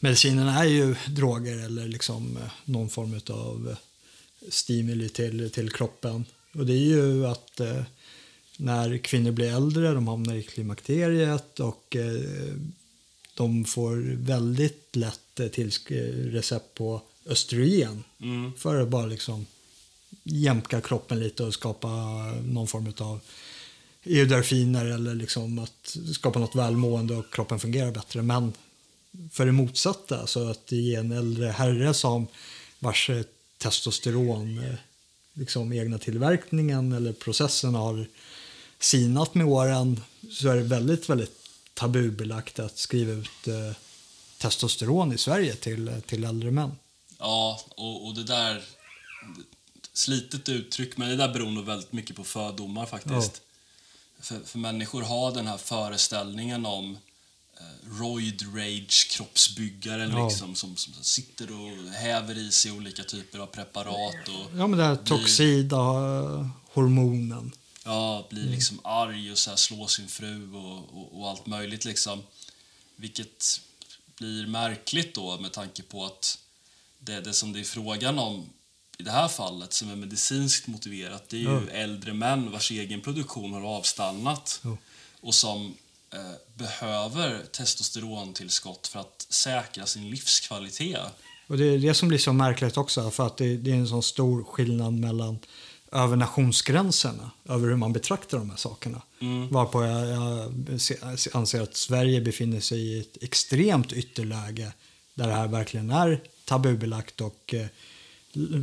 medicinerna 0.00 0.64
är 0.64 0.68
ju 0.68 0.94
droger 1.08 1.58
eller 1.58 1.88
liksom 1.88 2.36
eh, 2.36 2.50
någon 2.64 2.88
form 2.88 3.20
av 3.30 3.76
stimuli 4.48 5.08
till, 5.08 5.50
till 5.50 5.70
kroppen. 5.70 6.24
Och 6.54 6.66
det 6.66 6.72
är 6.72 6.86
ju 6.86 7.26
att 7.26 7.60
eh, 7.60 7.82
när 8.60 8.98
kvinnor 8.98 9.30
blir 9.30 9.54
äldre, 9.54 9.92
de 9.92 10.08
hamnar 10.08 10.34
i 10.34 10.42
klimakteriet 10.42 11.60
och 11.60 11.96
eh, 11.96 12.54
de 13.34 13.64
får 13.64 14.16
väldigt 14.16 14.96
lätt 14.96 15.40
eh, 15.40 15.48
till 15.48 15.72
recept 16.32 16.74
på 16.74 17.02
östrogen 17.26 18.04
mm. 18.20 18.52
för 18.52 18.80
att 18.80 18.88
bara 18.88 19.06
liksom 19.06 19.46
jämka 20.22 20.80
kroppen 20.80 21.20
lite 21.20 21.44
och 21.44 21.54
skapa 21.54 21.88
någon 22.44 22.66
form 22.66 22.92
av 22.98 23.20
eudarfiner 24.04 24.86
eller 24.86 25.14
liksom 25.14 25.58
att 25.58 25.96
skapa 26.14 26.38
något 26.38 26.54
välmående 26.54 27.14
och 27.14 27.32
kroppen 27.32 27.60
fungerar 27.60 27.92
bättre. 27.92 28.22
Men 28.22 28.52
för 29.32 29.46
det 29.46 29.52
motsatta, 29.52 30.26
så 30.26 30.50
att 30.50 30.72
ge 30.72 30.94
en 30.94 31.12
äldre 31.12 31.46
herre 31.46 31.94
som 31.94 32.26
vars 32.78 33.10
testosteron, 33.58 34.58
eh, 34.58 34.74
liksom 35.32 35.72
egna 35.72 35.98
tillverkningen 35.98 36.92
eller 36.92 37.12
processen 37.12 37.74
har 37.74 38.06
sinat 38.80 39.34
med 39.34 39.46
åren 39.46 40.00
så 40.30 40.48
är 40.48 40.56
det 40.56 40.62
väldigt, 40.62 41.08
väldigt 41.08 41.48
tabubelagt 41.74 42.58
att 42.58 42.78
skriva 42.78 43.12
ut 43.12 43.48
eh, 43.48 43.76
testosteron 44.38 45.12
i 45.12 45.18
Sverige 45.18 45.54
till, 45.54 46.02
till 46.06 46.24
äldre 46.24 46.50
män. 46.50 46.72
Ja, 47.18 47.60
och, 47.68 48.06
och 48.06 48.14
det 48.14 48.24
där... 48.24 48.62
Slitet 49.92 50.48
uttryck, 50.48 50.96
men 50.96 51.08
det 51.08 51.16
där 51.16 51.32
beror 51.32 51.50
nog 51.50 51.64
väldigt 51.64 51.92
mycket 51.92 52.16
på 52.16 52.24
fördomar 52.24 52.86
faktiskt. 52.86 53.42
Ja. 53.42 54.22
För, 54.24 54.40
för 54.40 54.58
människor 54.58 55.02
har 55.02 55.32
den 55.32 55.46
här 55.46 55.58
föreställningen 55.58 56.66
om 56.66 56.98
Eh, 57.60 58.00
roid 58.00 58.42
rage 58.54 59.08
kroppsbyggare 59.10 60.08
ja. 60.12 60.28
liksom, 60.28 60.54
som, 60.54 60.76
som, 60.76 60.92
sitter 60.92 61.48
och 61.52 61.92
häver 61.92 62.38
i 62.38 62.50
sig 62.50 62.72
olika 62.72 63.02
typer 63.02 63.38
av 63.38 63.46
preparat. 63.46 64.28
Och 64.28 64.58
ja, 64.58 64.66
men 64.66 64.78
det 64.78 64.84
här 64.84 64.96
toxida 64.96 65.76
hormonen. 66.72 67.52
Ja, 67.88 68.26
blir 68.30 68.42
mm. 68.42 68.54
liksom 68.54 68.78
mm. 68.78 68.90
arg 68.90 69.32
och 69.32 69.38
så 69.38 69.50
här, 69.50 69.56
slår 69.56 69.86
sin 69.86 70.08
fru 70.08 70.52
och, 70.54 70.98
och, 70.98 71.20
och, 71.20 71.30
allt 71.30 71.46
möjligt. 71.46 71.84
Liksom. 71.84 72.22
Vilket 72.96 73.60
blir 74.18 74.46
märkligt 74.46 75.14
då 75.14 75.38
med 75.38 75.52
tanke 75.52 75.82
på 75.82 76.04
att 76.04 76.38
det, 76.98 77.20
det 77.20 77.32
som 77.32 77.52
det 77.52 77.60
är 77.60 77.64
frågan 77.64 78.18
om 78.18 78.46
i 78.98 79.02
det 79.02 79.10
här 79.10 79.28
fallet 79.28 79.72
som 79.72 79.90
är 79.90 79.96
medicinskt 79.96 80.66
motiverat 80.66 81.28
det 81.28 81.36
är 81.36 81.40
ju 81.40 81.66
ja. 81.66 81.70
äldre 81.70 82.12
män 82.12 82.50
vars 82.50 82.70
egen 82.70 83.00
produktion 83.00 83.52
har 83.52 83.62
avstannat 83.62 84.60
ja. 84.64 84.76
och 85.20 85.34
som 85.34 85.74
Eh, 86.10 86.20
behöver 86.54 87.42
testosterontillskott 87.52 88.86
för 88.86 89.00
att 89.00 89.26
säkra 89.28 89.86
sin 89.86 90.10
livskvalitet. 90.10 91.00
Och 91.46 91.58
det 91.58 91.64
är 91.64 91.78
det 91.78 91.94
som 91.94 92.08
blir 92.08 92.18
så 92.18 92.32
märkligt 92.32 92.76
också, 92.76 93.10
för 93.10 93.26
att 93.26 93.36
det, 93.36 93.56
det 93.56 93.70
är 93.70 93.74
en 93.74 93.88
sån 93.88 94.02
stor 94.02 94.44
skillnad 94.44 94.92
mellan 94.92 95.38
över 95.92 96.16
nationsgränserna, 96.16 97.30
över 97.48 97.68
hur 97.68 97.76
man 97.76 97.92
betraktar 97.92 98.38
de 98.38 98.50
här 98.50 98.56
sakerna. 98.56 99.02
Mm. 99.20 99.48
Varpå 99.48 99.84
jag, 99.84 100.08
jag 100.08 100.80
se- 100.80 101.30
anser 101.32 101.60
att 101.60 101.76
Sverige 101.76 102.20
befinner 102.20 102.60
sig 102.60 102.80
i 102.80 103.00
ett 103.00 103.22
extremt 103.22 103.92
ytterläge 103.92 104.72
där 105.14 105.26
det 105.28 105.34
här 105.34 105.48
verkligen 105.48 105.90
är 105.90 106.20
tabubelagt 106.44 107.20
och 107.20 107.54
eh, 107.54 107.66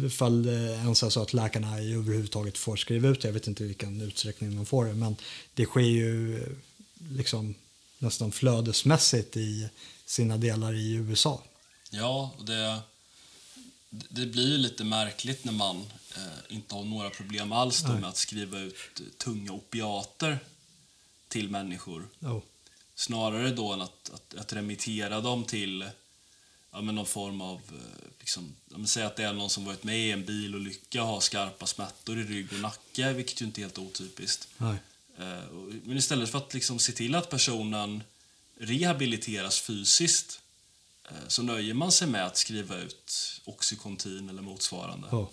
ifall 0.06 0.44
det 0.44 0.74
ens 0.74 1.04
är 1.04 1.10
så 1.10 1.22
att 1.22 1.34
läkarna 1.34 1.80
överhuvudtaget 1.80 2.58
får 2.58 2.76
skriva 2.76 3.10
ut 3.10 3.22
det, 3.22 3.28
jag 3.28 3.34
vet 3.34 3.48
inte 3.48 3.64
i 3.64 3.68
vilken 3.68 4.02
utsträckning 4.02 4.56
de 4.56 4.66
får 4.66 4.86
det, 4.86 4.94
men 4.94 5.16
det 5.54 5.66
sker 5.66 5.82
ju 5.82 6.38
eh, 6.44 6.48
liksom 7.12 7.56
nästan 8.00 8.32
flödesmässigt 8.32 9.38
i 9.38 9.70
sina 10.06 10.38
delar 10.38 10.74
i 10.74 10.94
USA. 10.94 11.42
Ja, 11.90 12.32
och 12.38 12.46
det, 12.46 12.80
det 13.90 14.26
blir 14.26 14.48
ju 14.52 14.58
lite 14.58 14.84
märkligt 14.84 15.46
när 15.46 15.54
man 15.54 15.84
eh, 16.16 16.56
inte 16.56 16.76
har 16.76 16.84
några 16.84 17.10
problem 17.10 17.52
alls 17.52 17.82
då 17.82 17.94
med 17.94 18.10
att 18.10 18.18
skriva 18.18 18.60
ut 18.60 19.00
eh, 19.00 19.06
tunga 19.18 19.52
opiater 19.52 20.40
till 21.28 21.50
människor. 21.50 22.08
Oh. 22.22 22.42
Snarare 22.96 23.52
då 23.52 23.74
än 23.74 23.82
att, 23.82 24.10
att, 24.14 24.36
att 24.36 24.54
remittera 24.54 25.22
dem 25.22 25.44
till 25.44 25.86
ja, 26.72 26.82
men 26.82 26.96
någon 26.96 27.06
form 27.06 27.42
av... 27.42 27.62
eh, 27.68 28.10
Liksom, 28.20 28.56
ja, 28.70 28.78
säg 28.86 29.04
att 29.04 29.16
det 29.16 29.24
är 29.24 29.34
någon 29.34 29.50
som 29.50 29.66
varit 29.66 29.84
med 29.84 30.00
i 30.00 30.12
en 30.12 30.26
bilolycka 30.26 31.04
och 31.04 31.08
har 31.08 31.20
skarpa 31.20 31.68
smärtor 31.68 32.20
i 32.20 32.24
rygg 32.24 32.54
och 32.54 32.60
nacke, 32.60 33.14
vilket 33.14 33.42
ju 33.42 33.46
inte 33.46 33.62
är 33.62 33.64
helt 33.64 33.78
otypiskt. 33.78 34.48
Nej. 34.58 34.76
Men 35.84 35.98
istället 35.98 36.30
för 36.30 36.38
att 36.38 36.54
liksom 36.54 36.80
se 36.80 36.92
till 36.92 37.16
att 37.16 37.30
personen 37.30 38.04
rehabiliteras 38.58 39.60
fysiskt 39.60 40.40
så 41.28 41.44
nöjer 41.44 41.74
man 41.74 41.92
sig 41.92 42.08
med 42.08 42.26
att 42.26 42.38
skriva 42.38 42.78
ut 42.78 43.42
Oxycontin 43.46 44.30
eller 44.30 44.42
motsvarande. 44.42 45.08
Oh. 45.08 45.28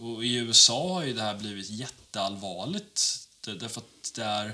Och 0.00 0.24
I 0.24 0.34
USA 0.34 0.94
har 0.94 1.04
ju 1.04 1.14
det 1.14 1.22
här 1.22 1.34
blivit 1.34 1.70
jätteallvarligt. 1.70 3.28
Därför 3.44 3.80
att 3.80 4.12
det 4.14 4.22
är 4.22 4.46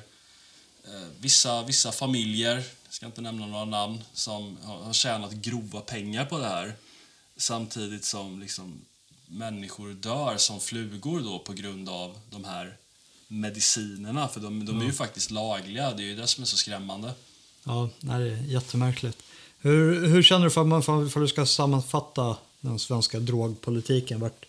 eh, 0.85 1.09
vissa, 1.21 1.63
vissa 1.63 1.93
familjer, 1.93 2.55
jag 2.85 2.95
ska 2.95 3.07
inte 3.07 3.21
nämna 3.21 3.47
några 3.47 3.65
namn, 3.65 4.03
som 4.13 4.57
har, 4.63 4.77
har 4.77 4.93
tjänat 4.93 5.33
grova 5.33 5.81
pengar 5.81 6.25
på 6.25 6.39
det 6.39 6.49
här. 6.49 6.75
Samtidigt 7.37 8.05
som 8.05 8.41
liksom, 8.41 8.81
människor 9.27 9.93
dör 9.93 10.37
som 10.37 10.61
flugor 10.61 11.21
då 11.21 11.39
på 11.39 11.53
grund 11.53 11.89
av 11.89 12.19
de 12.31 12.45
här 12.45 12.77
medicinerna. 13.29 14.29
För 14.29 14.41
de, 14.41 14.67
de 14.67 14.81
är 14.81 14.85
ju 14.85 14.93
faktiskt 14.93 15.31
lagliga. 15.31 15.93
Det 15.93 16.03
är 16.03 16.07
ju 16.07 16.17
det 16.17 16.27
som 16.27 16.43
är 16.43 16.47
så 16.47 16.57
skrämmande. 16.57 17.13
Ja, 17.65 17.91
nej, 18.01 18.21
det 18.21 18.31
är 18.31 18.43
jättemärkligt. 18.43 19.23
Hur, 19.59 20.07
hur 20.07 20.23
känner 20.23 20.45
du 20.45 20.51
för, 20.51 20.81
för, 20.81 21.09
för 21.09 21.21
att 21.21 21.25
du 21.25 21.29
ska 21.29 21.47
sammanfatta 21.47 22.37
den 22.61 22.79
svenska 22.79 23.21
drogpolitiken? 23.21 24.21
Vart, 24.21 24.47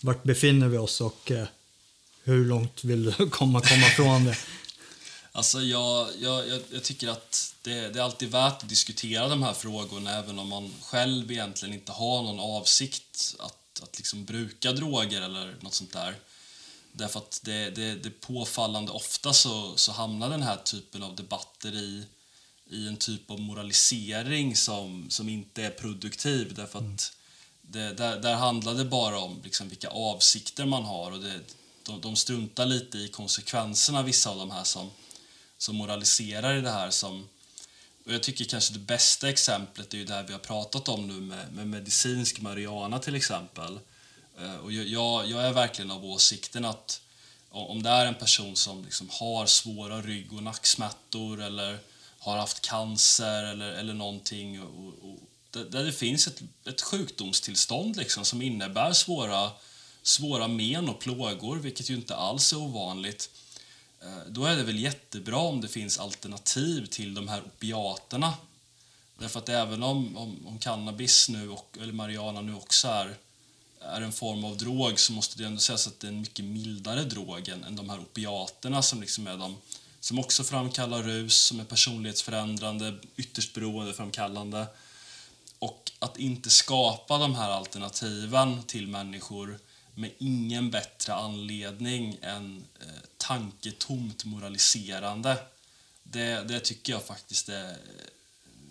vart 0.00 0.22
befinner 0.22 0.68
vi 0.68 0.78
oss 0.78 1.00
och 1.00 1.30
eh, 1.30 1.46
hur 2.24 2.44
långt 2.44 2.84
vill 2.84 3.04
du 3.04 3.12
komma, 3.30 3.60
komma 3.60 3.86
från 3.86 4.24
det? 4.24 4.36
Alltså 5.32 5.62
jag, 5.62 6.08
jag, 6.18 6.46
jag, 6.70 6.84
tycker 6.84 7.08
att 7.08 7.54
det, 7.62 7.88
det 7.88 7.98
är 7.98 8.02
alltid 8.02 8.30
värt 8.30 8.62
att 8.62 8.68
diskutera 8.68 9.28
de 9.28 9.42
här 9.42 9.52
frågorna 9.52 10.18
även 10.18 10.38
om 10.38 10.48
man 10.48 10.74
själv 10.82 11.32
egentligen 11.32 11.74
inte 11.74 11.92
har 11.92 12.22
någon 12.22 12.40
avsikt 12.40 13.36
att, 13.38 13.82
att 13.82 13.98
liksom 13.98 14.24
bruka 14.24 14.72
droger 14.72 15.22
eller 15.22 15.56
något 15.60 15.74
sånt 15.74 15.92
där. 15.92 16.14
Därför 16.92 17.18
att 17.18 17.40
det, 17.44 17.70
det, 17.70 17.94
det 17.94 18.08
är 18.08 18.20
påfallande 18.20 18.92
ofta 18.92 19.32
så, 19.32 19.76
så 19.76 19.92
hamnar 19.92 20.30
den 20.30 20.42
här 20.42 20.56
typen 20.56 21.02
av 21.02 21.16
debatter 21.16 21.74
i, 21.74 22.04
i 22.70 22.88
en 22.88 22.96
typ 22.96 23.30
av 23.30 23.40
moralisering 23.40 24.56
som, 24.56 25.10
som 25.10 25.28
inte 25.28 25.64
är 25.64 25.70
produktiv. 25.70 26.54
Därför 26.54 26.78
att 26.78 27.12
det, 27.70 27.92
där, 27.92 28.20
där 28.20 28.34
handlar 28.34 28.74
det 28.74 28.84
bara 28.84 29.18
om 29.18 29.40
liksom 29.44 29.68
vilka 29.68 29.88
avsikter 29.88 30.66
man 30.66 30.84
har 30.84 31.12
och 31.12 31.20
det, 31.20 31.40
de, 31.82 32.00
de 32.00 32.16
struntar 32.16 32.66
lite 32.66 32.98
i 32.98 33.08
konsekvenserna, 33.08 34.02
vissa 34.02 34.30
av 34.30 34.36
de 34.38 34.50
här 34.50 34.64
som, 34.64 34.90
som 35.58 35.76
moraliserar 35.76 36.56
i 36.56 36.60
det 36.60 36.70
här. 36.70 36.90
Som, 36.90 37.28
och 38.06 38.12
jag 38.12 38.22
tycker 38.22 38.44
kanske 38.44 38.72
det 38.72 38.78
bästa 38.78 39.28
exemplet 39.28 39.94
är 39.94 39.98
ju 39.98 40.04
det 40.04 40.14
här 40.14 40.22
vi 40.22 40.32
har 40.32 40.40
pratat 40.40 40.88
om 40.88 41.06
nu 41.06 41.20
med, 41.20 41.52
med 41.52 41.66
medicinsk 41.66 42.40
marijuana 42.40 42.98
till 42.98 43.14
exempel. 43.14 43.78
Eh, 44.38 44.56
och 44.56 44.72
jag, 44.72 45.26
jag, 45.26 45.44
är 45.44 45.52
verkligen 45.52 45.90
av 45.90 46.04
åsikten 46.04 46.64
att 46.64 47.00
om 47.50 47.82
det 47.82 47.90
är 47.90 48.06
en 48.06 48.14
person 48.14 48.56
som 48.56 48.84
liksom 48.84 49.08
har 49.10 49.46
svåra 49.46 50.02
rygg 50.02 50.32
och 50.32 50.42
nacksmärtor 50.42 51.42
eller 51.42 51.78
har 52.18 52.36
haft 52.36 52.60
cancer 52.60 53.44
eller, 53.44 53.70
eller 53.70 53.94
någonting 53.94 54.62
och, 54.62 55.10
och 55.10 55.18
där, 55.50 55.84
det 55.84 55.92
finns 55.92 56.26
ett, 56.26 56.42
ett 56.64 56.82
sjukdomstillstånd 56.82 57.96
liksom, 57.96 58.24
som 58.24 58.42
innebär 58.42 58.92
svåra, 58.92 59.50
svåra 60.02 60.48
men 60.48 60.88
och 60.88 60.98
plågor, 60.98 61.56
vilket 61.56 61.90
ju 61.90 61.94
inte 61.94 62.16
alls 62.16 62.52
är 62.52 62.56
ovanligt 62.56 63.30
eh, 64.00 64.18
då 64.28 64.44
är 64.44 64.56
det 64.56 64.62
väl 64.62 64.78
jättebra 64.78 65.36
om 65.36 65.60
det 65.60 65.68
finns 65.68 65.98
alternativ 65.98 66.86
till 66.86 67.14
de 67.14 67.28
här 67.28 67.42
opiaterna. 67.46 68.34
Därför 69.18 69.38
att 69.38 69.48
även 69.48 69.82
om, 69.82 70.16
om, 70.16 70.46
om 70.46 70.58
cannabis 70.58 71.28
nu 71.28 71.50
och, 71.50 71.78
eller 71.80 71.92
marijuana 71.92 72.40
nu 72.40 72.54
också 72.54 72.88
är, 72.88 73.16
är 73.80 74.00
en 74.00 74.12
form 74.12 74.44
av 74.44 74.56
drog 74.56 75.00
så 75.00 75.12
måste 75.12 75.38
det 75.38 75.44
ändå 75.44 75.60
sägas 75.60 75.86
att 75.86 76.00
det 76.00 76.06
är 76.06 76.12
en 76.12 76.20
mycket 76.20 76.44
mildare 76.44 77.04
drog 77.04 77.48
än, 77.48 77.64
än 77.64 77.76
de 77.76 77.90
här 77.90 77.98
opiaterna 77.98 78.82
som 78.82 79.00
liksom 79.00 79.26
är 79.26 79.36
de 79.36 79.56
som 80.00 80.18
också 80.18 80.44
framkallar 80.44 81.02
rus, 81.02 81.36
som 81.36 81.60
är 81.60 81.64
personlighetsförändrande, 81.64 82.98
ytterst 83.16 83.54
beroendeframkallande. 83.54 84.66
Och 85.58 85.90
att 85.98 86.16
inte 86.18 86.50
skapa 86.50 87.18
de 87.18 87.34
här 87.34 87.50
alternativen 87.50 88.62
till 88.62 88.86
människor 88.88 89.58
med 89.94 90.10
ingen 90.18 90.70
bättre 90.70 91.14
anledning 91.14 92.18
än 92.22 92.64
eh, 92.80 92.86
tanketomt 93.16 94.24
moraliserande. 94.24 95.36
Det, 96.02 96.44
det 96.48 96.60
tycker 96.60 96.92
jag 96.92 97.02
faktiskt 97.04 97.48
är 97.48 97.70
eh, 97.70 97.76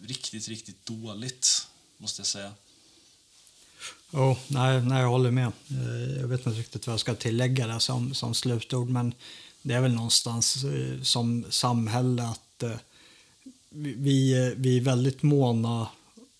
riktigt, 0.07 0.47
riktigt 0.47 0.85
dåligt, 0.85 1.67
måste 1.97 2.19
jag 2.19 2.27
säga. 2.27 2.51
Oh, 4.11 4.37
nej, 4.47 4.81
nej, 4.81 5.01
jag 5.01 5.09
håller 5.09 5.31
med. 5.31 5.51
Eh, 5.69 6.19
jag 6.19 6.27
vet 6.27 6.45
inte 6.45 6.59
riktigt 6.59 6.87
vad 6.87 6.93
jag 6.93 6.99
ska 6.99 7.15
tillägga 7.15 7.67
där 7.67 7.79
som, 7.79 8.13
som 8.13 8.33
slutord, 8.33 8.89
men 8.89 9.13
det 9.61 9.73
är 9.73 9.81
väl 9.81 9.93
någonstans 9.93 10.63
eh, 10.63 11.01
som 11.03 11.45
samhälle 11.49 12.23
att 12.23 12.63
eh, 12.63 12.75
vi- 13.69 14.53
vi 14.57 14.77
är 14.77 14.81
väldigt 14.81 15.23
måna 15.23 15.87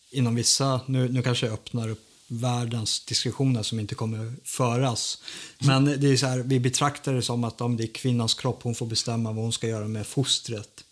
inom 0.10 0.36
vissa, 0.36 0.82
nu, 0.86 1.10
nu 1.10 1.22
kanske 1.22 1.46
jag 1.46 1.54
öppnar 1.54 1.90
upp 1.90 2.04
världens 2.28 3.06
diskussioner 3.06 3.64
som 3.64 3.80
inte 3.80 3.96
kommer 3.96 4.34
föras. 4.44 5.22
Men 5.60 5.86
det 5.86 6.08
är 6.08 6.18
så 6.18 6.26
här, 6.26 6.40
vi 6.40 6.60
betraktar 6.60 7.14
det 7.14 7.22
som 7.22 7.44
att 7.44 7.62
om 7.62 7.78
det 7.78 7.84
är 7.84 7.88
kvinnans 7.94 8.34
kropp, 8.34 8.64
hon 8.64 8.76
får 8.76 8.86
bestämma 8.86 9.32
vad 9.32 9.44
hon 9.44 9.54
ska 9.54 9.68
göra 9.68 9.88
med 9.88 10.08
fostret 10.08 10.84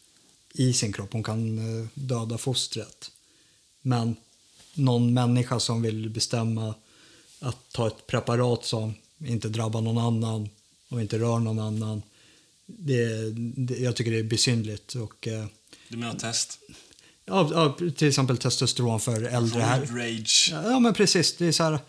i 0.53 0.73
sin 0.73 0.93
kropp. 0.93 1.13
Hon 1.13 1.23
kan 1.23 1.57
eh, 1.57 1.87
döda 1.93 2.37
fostret. 2.37 3.11
Men 3.81 4.15
någon 4.73 5.13
människa 5.13 5.59
som 5.59 5.81
vill 5.81 6.09
bestämma 6.09 6.75
att 7.39 7.71
ta 7.71 7.87
ett 7.87 8.07
preparat 8.07 8.65
som 8.65 8.93
inte 9.17 9.49
drabbar 9.49 9.81
någon 9.81 9.97
annan 9.97 10.49
och 10.89 11.01
inte 11.01 11.19
rör 11.19 11.39
någon 11.39 11.59
annan. 11.59 12.01
Det, 12.65 13.31
det, 13.55 13.77
jag 13.77 13.95
tycker 13.95 14.11
det 14.11 14.19
är 14.19 14.23
besynligt. 14.23 14.95
Och, 14.95 15.27
eh, 15.27 15.45
Du 15.89 15.97
menar 15.97 16.15
test? 16.15 16.59
Ja, 17.25 17.49
ja, 17.51 17.91
till 17.91 18.07
exempel 18.07 18.37
testosteron 18.37 18.99
för 18.99 19.23
äldre 19.23 19.61
herrar. 19.61 19.85
rage. 19.85 20.49
Ja, 20.53 20.79
men 20.79 20.93
precis. 20.93 21.37
Det 21.37 21.45
är 21.45 21.51
så 21.51 21.63
här, 21.63 21.79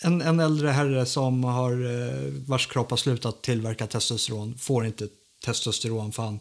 en, 0.00 0.22
en 0.22 0.40
äldre 0.40 0.68
herre 0.68 1.06
som 1.06 1.44
har, 1.44 1.72
eh, 1.72 2.32
vars 2.46 2.66
kropp 2.66 2.90
har 2.90 2.96
slutat 2.96 3.42
tillverka 3.42 3.86
testosteron 3.86 4.58
får 4.58 4.86
inte 4.86 5.08
testosteron 5.44 6.12
för 6.12 6.22
han 6.22 6.40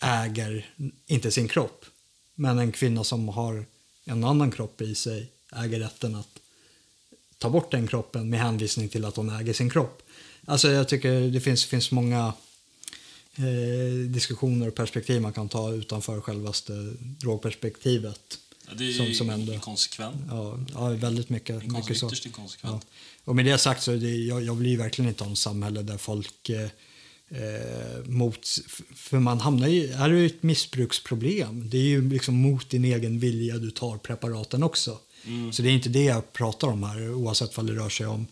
äger 0.00 0.74
inte 1.06 1.30
sin 1.30 1.48
kropp. 1.48 1.84
Men 2.34 2.58
en 2.58 2.72
kvinna 2.72 3.04
som 3.04 3.28
har 3.28 3.64
en 4.04 4.24
annan 4.24 4.50
kropp 4.50 4.80
i 4.80 4.94
sig 4.94 5.30
äger 5.56 5.80
rätten 5.80 6.14
att 6.14 6.28
ta 7.38 7.50
bort 7.50 7.70
den 7.70 7.86
kroppen 7.86 8.30
med 8.30 8.40
hänvisning 8.40 8.88
till 8.88 9.04
att 9.04 9.16
hon 9.16 9.30
äger 9.30 9.52
sin 9.52 9.70
kropp. 9.70 10.02
Alltså 10.46 10.70
jag 10.70 10.88
tycker 10.88 11.20
det 11.20 11.40
finns, 11.40 11.64
finns 11.64 11.90
många 11.90 12.32
eh, 13.36 14.08
diskussioner 14.08 14.68
och 14.68 14.74
perspektiv 14.74 15.20
man 15.22 15.32
kan 15.32 15.48
ta 15.48 15.72
utanför 15.72 16.20
självaste 16.20 16.72
drogperspektivet. 17.00 18.38
Ja, 18.68 18.72
det 18.78 18.84
är 18.88 18.92
Som- 18.92 19.14
som 19.14 19.30
ändå- 19.30 19.52
inkonsekvent. 19.52 20.16
Ja, 20.28 20.58
ja 20.74 20.88
väldigt 20.88 21.28
mycket. 21.28 21.62
Inkons- 21.62 21.76
mycket 21.76 21.96
så. 21.98 22.10
Inkonsekvent. 22.28 22.86
Och 23.24 23.36
med 23.36 23.44
det 23.44 23.58
sagt 23.58 23.82
så 23.82 23.92
är 23.92 23.96
det, 23.96 24.16
jag, 24.16 24.42
jag 24.44 24.66
ju 24.66 24.76
verkligen 24.76 25.08
inte 25.08 25.24
ha 25.24 25.32
ett 25.32 25.38
samhälle 25.38 25.82
där 25.82 25.96
folk 25.98 26.48
eh, 26.48 26.62
eh, 27.28 28.04
mot, 28.04 28.46
för 28.94 29.18
man 29.18 29.40
hamnar 29.40 29.68
ju, 29.68 29.86
är 29.92 30.08
det 30.08 30.18
ju 30.20 30.26
ett 30.26 30.42
missbruksproblem. 30.42 31.70
Det 31.70 31.76
är 31.78 31.82
ju 31.82 32.08
liksom 32.10 32.34
mot 32.34 32.70
din 32.70 32.84
egen 32.84 33.18
vilja 33.18 33.58
du 33.58 33.70
tar 33.70 33.96
preparaten 33.98 34.62
också. 34.62 34.98
Så 35.52 35.62
det 35.62 35.68
är 35.68 35.72
inte 35.72 35.88
det 35.88 36.04
jag 36.04 36.32
pratar 36.32 36.68
om 36.68 36.82
här 36.82 37.10
oavsett 37.14 37.58
om 37.58 37.66
det 37.66 37.72
rör 37.72 37.88
sig 37.88 38.06
om 38.06 38.26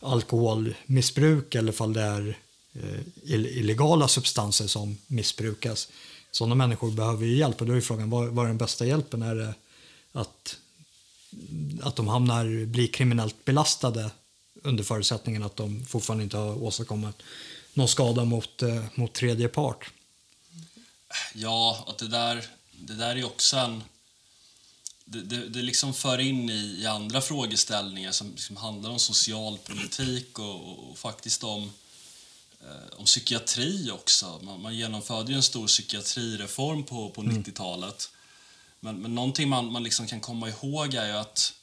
alkoholmissbruk 0.00 1.54
eller 1.54 1.82
om 1.82 1.92
det 1.92 2.00
är 2.02 2.38
Eh, 2.74 3.00
illegala 3.24 4.08
substanser 4.08 4.66
som 4.66 4.98
missbrukas. 5.06 5.88
Sådana 6.30 6.54
människor 6.54 6.90
behöver 6.90 7.26
ju 7.26 7.36
hjälp 7.36 7.60
och 7.60 7.66
då 7.66 7.72
är 7.72 7.80
frågan 7.80 8.10
vad, 8.10 8.28
vad 8.28 8.44
är 8.44 8.48
den 8.48 8.58
bästa 8.58 8.86
hjälpen? 8.86 9.22
Är 9.22 9.34
det 9.34 9.54
att 10.12 10.56
att 11.82 11.96
de 11.96 12.08
hamnar, 12.08 12.66
blir 12.66 12.88
kriminellt 12.88 13.44
belastade 13.44 14.10
under 14.62 14.84
förutsättningen 14.84 15.42
att 15.42 15.56
de 15.56 15.84
fortfarande 15.84 16.24
inte 16.24 16.36
har 16.36 16.62
åstadkommit 16.62 17.22
någon 17.74 17.88
skada 17.88 18.24
mot, 18.24 18.62
eh, 18.62 18.84
mot 18.94 19.12
tredje 19.12 19.48
part. 19.48 19.90
Ja, 21.34 21.84
och 21.86 21.94
det 21.98 22.08
där, 22.08 22.46
det 22.72 22.94
där 22.94 23.16
är 23.16 23.24
också 23.24 23.56
en... 23.56 23.82
Det, 25.04 25.20
det, 25.20 25.48
det 25.48 25.62
liksom 25.62 25.94
för 25.94 26.18
in 26.18 26.50
i, 26.50 26.78
i 26.82 26.86
andra 26.86 27.20
frågeställningar 27.20 28.12
som 28.12 28.30
liksom 28.30 28.56
handlar 28.56 28.90
om 28.90 28.98
socialpolitik 28.98 30.38
och, 30.38 30.68
och, 30.68 30.90
och 30.90 30.98
faktiskt 30.98 31.44
om, 31.44 31.62
eh, 31.62 31.70
om 32.96 33.04
psykiatri 33.04 33.90
också. 33.90 34.40
Man, 34.42 34.62
man 34.62 34.76
genomförde 34.76 35.32
en 35.32 35.42
stor 35.42 35.66
psykiatrireform 35.66 36.84
på, 36.84 37.10
på 37.10 37.20
mm. 37.20 37.42
90-talet. 37.42 38.10
Men, 38.80 39.02
men 39.02 39.14
någonting 39.14 39.48
man, 39.48 39.72
man 39.72 39.82
liksom 39.82 40.06
kan 40.06 40.20
komma 40.20 40.48
ihåg 40.48 40.94
är 40.94 41.06
ju 41.06 41.12
att 41.12 41.54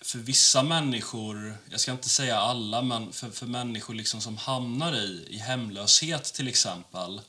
för 0.00 0.18
vissa 0.18 0.62
människor, 0.62 1.56
jag 1.70 1.80
ska 1.80 1.92
inte 1.92 2.08
säga 2.08 2.38
alla, 2.38 2.82
men 2.82 3.12
för, 3.12 3.30
för 3.30 3.46
människor 3.46 3.94
liksom 3.94 4.20
som 4.20 4.36
hamnar 4.36 4.96
i, 4.96 5.26
i 5.30 5.38
hemlöshet 5.38 6.24
till 6.24 6.48
exempel. 6.48 7.20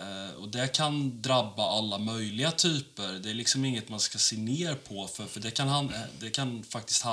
Eh, 0.00 0.34
och 0.40 0.48
det 0.48 0.68
kan 0.68 1.22
drabba 1.22 1.78
alla 1.78 1.98
möjliga 1.98 2.50
typer. 2.50 3.12
Det 3.12 3.30
är 3.30 3.34
liksom 3.34 3.64
inget 3.64 3.88
man 3.88 4.00
ska 4.00 4.18
se 4.18 4.36
ner 4.36 4.74
på 4.74 5.06
för, 5.06 5.26
för 5.26 5.40
det 5.40 5.50
kan, 5.50 5.92
det 6.20 6.30
kan 6.30 6.62
faktiskt 6.62 7.04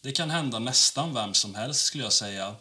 det 0.00 0.12
kan 0.12 0.30
hända 0.30 0.58
nästan 0.58 1.14
vem 1.14 1.34
som 1.34 1.54
helst 1.54 1.84
skulle 1.84 2.04
jag 2.04 2.12
säga. 2.12 2.54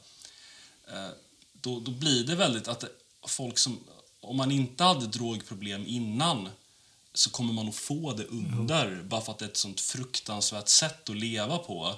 Eh, 0.92 1.10
då, 1.54 1.80
då 1.80 1.92
blir 1.92 2.24
det 2.24 2.36
väldigt 2.36 2.68
att 2.68 2.84
folk 3.28 3.58
som, 3.58 3.80
om 4.22 4.38
man 4.38 4.52
inte 4.52 4.84
hade 4.84 5.08
drogproblem 5.08 5.84
innan 5.88 6.50
så 7.14 7.30
kommer 7.30 7.54
man 7.54 7.68
att 7.68 7.76
få 7.76 8.14
det 8.14 8.26
under 8.26 8.86
mm. 8.86 9.10
bara 9.10 9.22
för 9.22 9.32
att 9.32 9.38
det 9.38 9.46
är 9.46 9.50
ett 9.50 9.58
sånt 9.58 9.82
fruktansvärt 9.82 10.68
sätt 10.68 11.10
att 11.10 11.16
leva 11.16 11.58
på. 11.58 11.96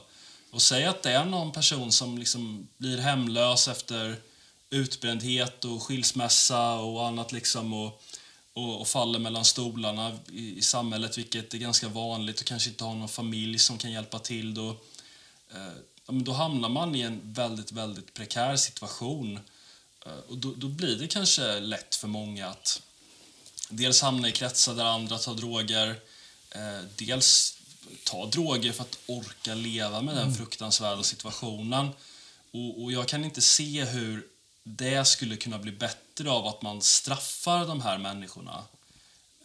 Och 0.51 0.61
säg 0.61 0.85
att 0.85 1.03
det 1.03 1.11
är 1.11 1.25
någon 1.25 1.51
person 1.51 1.91
som 1.91 2.17
liksom 2.17 2.67
blir 2.77 2.97
hemlös 2.97 3.67
efter 3.67 4.15
utbrändhet 4.69 5.65
och 5.65 5.83
skilsmässa 5.83 6.73
och 6.73 7.07
annat 7.07 7.31
liksom 7.31 7.73
och, 7.73 8.03
och, 8.53 8.81
och 8.81 8.87
faller 8.87 9.19
mellan 9.19 9.45
stolarna 9.45 10.17
i, 10.31 10.57
i, 10.57 10.61
samhället, 10.61 11.17
vilket 11.17 11.53
är 11.53 11.57
ganska 11.57 11.87
vanligt 11.87 12.39
och 12.39 12.45
kanske 12.45 12.69
inte 12.69 12.83
har 12.83 12.95
någon 12.95 13.09
familj 13.09 13.59
som 13.59 13.77
kan 13.77 13.91
hjälpa 13.91 14.19
till. 14.19 14.53
Då, 14.53 14.69
eh, 15.51 15.73
då 16.08 16.32
hamnar 16.32 16.70
man 16.70 16.95
i 16.95 17.01
en 17.01 17.22
väldigt, 17.24 17.72
väldigt 17.72 18.14
prekär 18.14 18.56
situation. 18.56 19.39
Eh, 20.06 20.18
och 20.30 20.38
då, 20.38 20.54
då 20.58 20.68
blir 20.68 20.95
det 20.95 21.08
kanske 21.08 21.60
lätt 21.60 21.95
för 21.95 22.08
många 22.08 22.47
att 22.47 22.82
dels 23.70 24.01
hamna 24.01 24.28
i 24.28 24.32
kretsar 24.32 24.76
där 24.76 24.86
andra 24.86 25.18
tar 25.18 25.36
droger, 25.36 25.99
eh, 26.49 26.82
dels 26.95 27.58
ta 28.04 28.26
droger 28.26 28.72
för 28.72 28.84
att 28.84 28.99
orka 29.06 29.56
leva 29.56 30.01
med 30.01 30.16
den 30.16 30.24
mm. 30.24 30.36
fruktansvärda 30.36 31.04
situationen. 31.04 31.89
Och, 32.51 32.84
och, 32.84 32.91
jag 32.91 33.08
kan 33.08 33.26
inte 33.26 33.41
se 33.41 33.86
hur 33.86 34.28
det 34.64 35.06
skulle 35.06 35.38
kunna 35.38 35.60
bli 35.60 35.72
bättre 35.72 36.32
av 36.32 36.47
att 36.47 36.62
man 36.62 36.82
straffar 36.82 37.66
de 37.66 37.82
här 37.82 37.97
människorna 37.97 38.64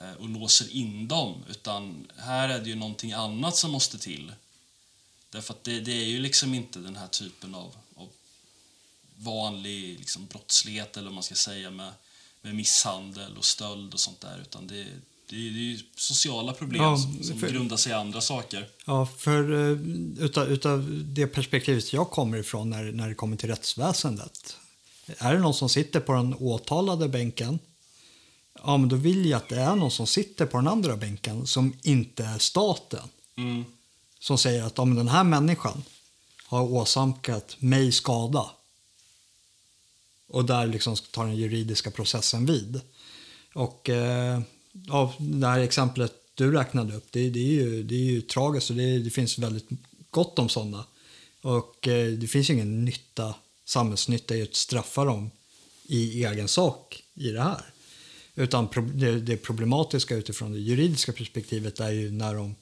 eh, 0.01 0.13
och 0.13 0.29
låser 0.29 0.77
in 0.77 1.09
dem. 1.09 1.45
Utan 1.49 2.07
här 2.17 2.49
är 2.49 2.59
det 2.59 2.69
ju 2.69 2.75
någonting 2.75 3.13
annat 3.13 3.57
som 3.57 3.71
måste 3.71 3.99
till. 3.99 4.33
Därför 5.31 5.55
att 5.55 5.64
det, 5.64 5.81
det 5.81 5.93
är 5.93 6.07
ju 6.07 6.18
liksom 6.18 6.55
inte 6.55 6.79
den 6.79 6.97
här 6.97 7.09
typen 7.09 7.55
av, 7.55 7.76
av 7.95 8.09
vanlig 9.16 9.99
liksom, 9.99 10.26
brottslighet, 10.26 10.97
eller 10.97 11.07
vad 11.07 11.14
man 11.14 11.22
ska 11.22 11.35
säga, 11.35 11.70
med 11.70 11.93
med 12.43 12.55
misshandel 12.55 13.37
och 13.37 13.45
stöld 13.45 13.95
och 13.95 14.01
sånt 14.01 14.20
där. 14.20 14.39
Utan 14.43 14.66
det, 14.66 14.87
det, 15.31 15.37
är, 15.37 15.51
det 15.51 15.72
är 15.72 15.81
sociala 15.97 16.53
problem 16.53 16.83
ja, 16.83 16.97
som, 16.97 17.22
som 17.22 17.41
för, 17.41 17.49
grundar 17.49 17.76
sig 17.76 17.93
i 17.93 17.95
andra 17.95 18.20
saker. 18.20 18.68
Ja, 18.87 19.09
för 19.18 19.53
uh, 19.53 19.79
utav, 20.18 20.49
utav 20.49 21.05
det 21.05 21.26
perspektivet 21.26 21.93
jag 21.93 22.11
kommer 22.11 22.39
ifrån 22.39 22.70
när, 22.70 22.93
när 22.93 23.09
det 23.09 23.14
kommer 23.14 23.37
till 23.37 23.49
rättsväsendet. 23.49 24.57
Är 25.18 25.33
det 25.33 25.39
någon 25.39 25.55
som 25.55 25.68
sitter 25.68 26.01
på 26.01 26.12
den 26.12 26.35
åtalade 26.35 27.09
bänken 27.09 27.59
Ja, 28.64 28.76
men 28.76 28.89
då 28.89 28.97
vill 28.97 29.26
jag 29.26 29.37
att 29.37 29.49
det 29.49 29.61
är 29.61 29.76
någon 29.76 29.91
som 29.91 30.07
sitter 30.07 30.47
på 30.47 30.57
den 30.57 30.68
andra 30.68 30.97
bänken 30.97 31.47
som 31.47 31.74
inte 31.83 32.24
är 32.24 32.39
staten. 32.39 33.09
Mm. 33.37 33.64
Som 34.19 34.39
säger 34.39 34.62
att 34.62 34.79
om 34.79 34.95
den 34.95 35.09
här 35.09 35.25
människan 35.25 35.83
har 36.45 36.62
åsamkat 36.62 37.57
mig 37.59 37.93
skada 37.93 38.51
och 40.29 40.45
där 40.45 40.66
liksom 40.66 40.97
tar 40.97 41.27
den 41.27 41.37
juridiska 41.37 41.91
processen 41.91 42.47
vid. 42.47 42.81
Och 43.55 43.89
eh, 43.89 44.41
av 44.89 45.12
det 45.19 45.47
här 45.47 45.61
exemplet 45.61 46.14
du 46.35 46.53
räknade 46.53 46.97
upp, 46.97 47.07
det, 47.11 47.31
det, 47.31 47.41
är, 47.41 47.53
ju, 47.53 47.83
det 47.83 47.95
är 47.95 47.99
ju 47.99 48.21
tragiskt 48.21 48.71
och 48.71 48.77
det, 48.77 48.99
det 48.99 49.11
finns 49.11 49.39
väldigt 49.39 49.69
gott 50.11 50.39
om 50.39 50.49
sådana. 50.49 50.85
Och 51.43 51.89
eh, 51.89 52.12
det 52.12 52.27
finns 52.27 52.51
ju 52.51 52.55
ingen 52.55 52.85
nytta, 52.85 53.35
samhällsnytta 53.64 54.37
i 54.37 54.43
att 54.43 54.55
straffa 54.55 55.05
dem 55.05 55.31
i 55.87 56.25
egen 56.25 56.49
sak 56.49 57.03
i 57.14 57.31
det 57.31 57.43
här. 57.43 57.64
Utan 58.35 58.69
det, 58.95 59.21
det 59.21 59.37
problematiska 59.37 60.14
utifrån 60.14 60.53
det 60.53 60.59
juridiska 60.59 61.12
perspektivet 61.12 61.81
är 61.81 61.91
ju 61.91 62.11
när 62.11 62.35
de 62.35 62.55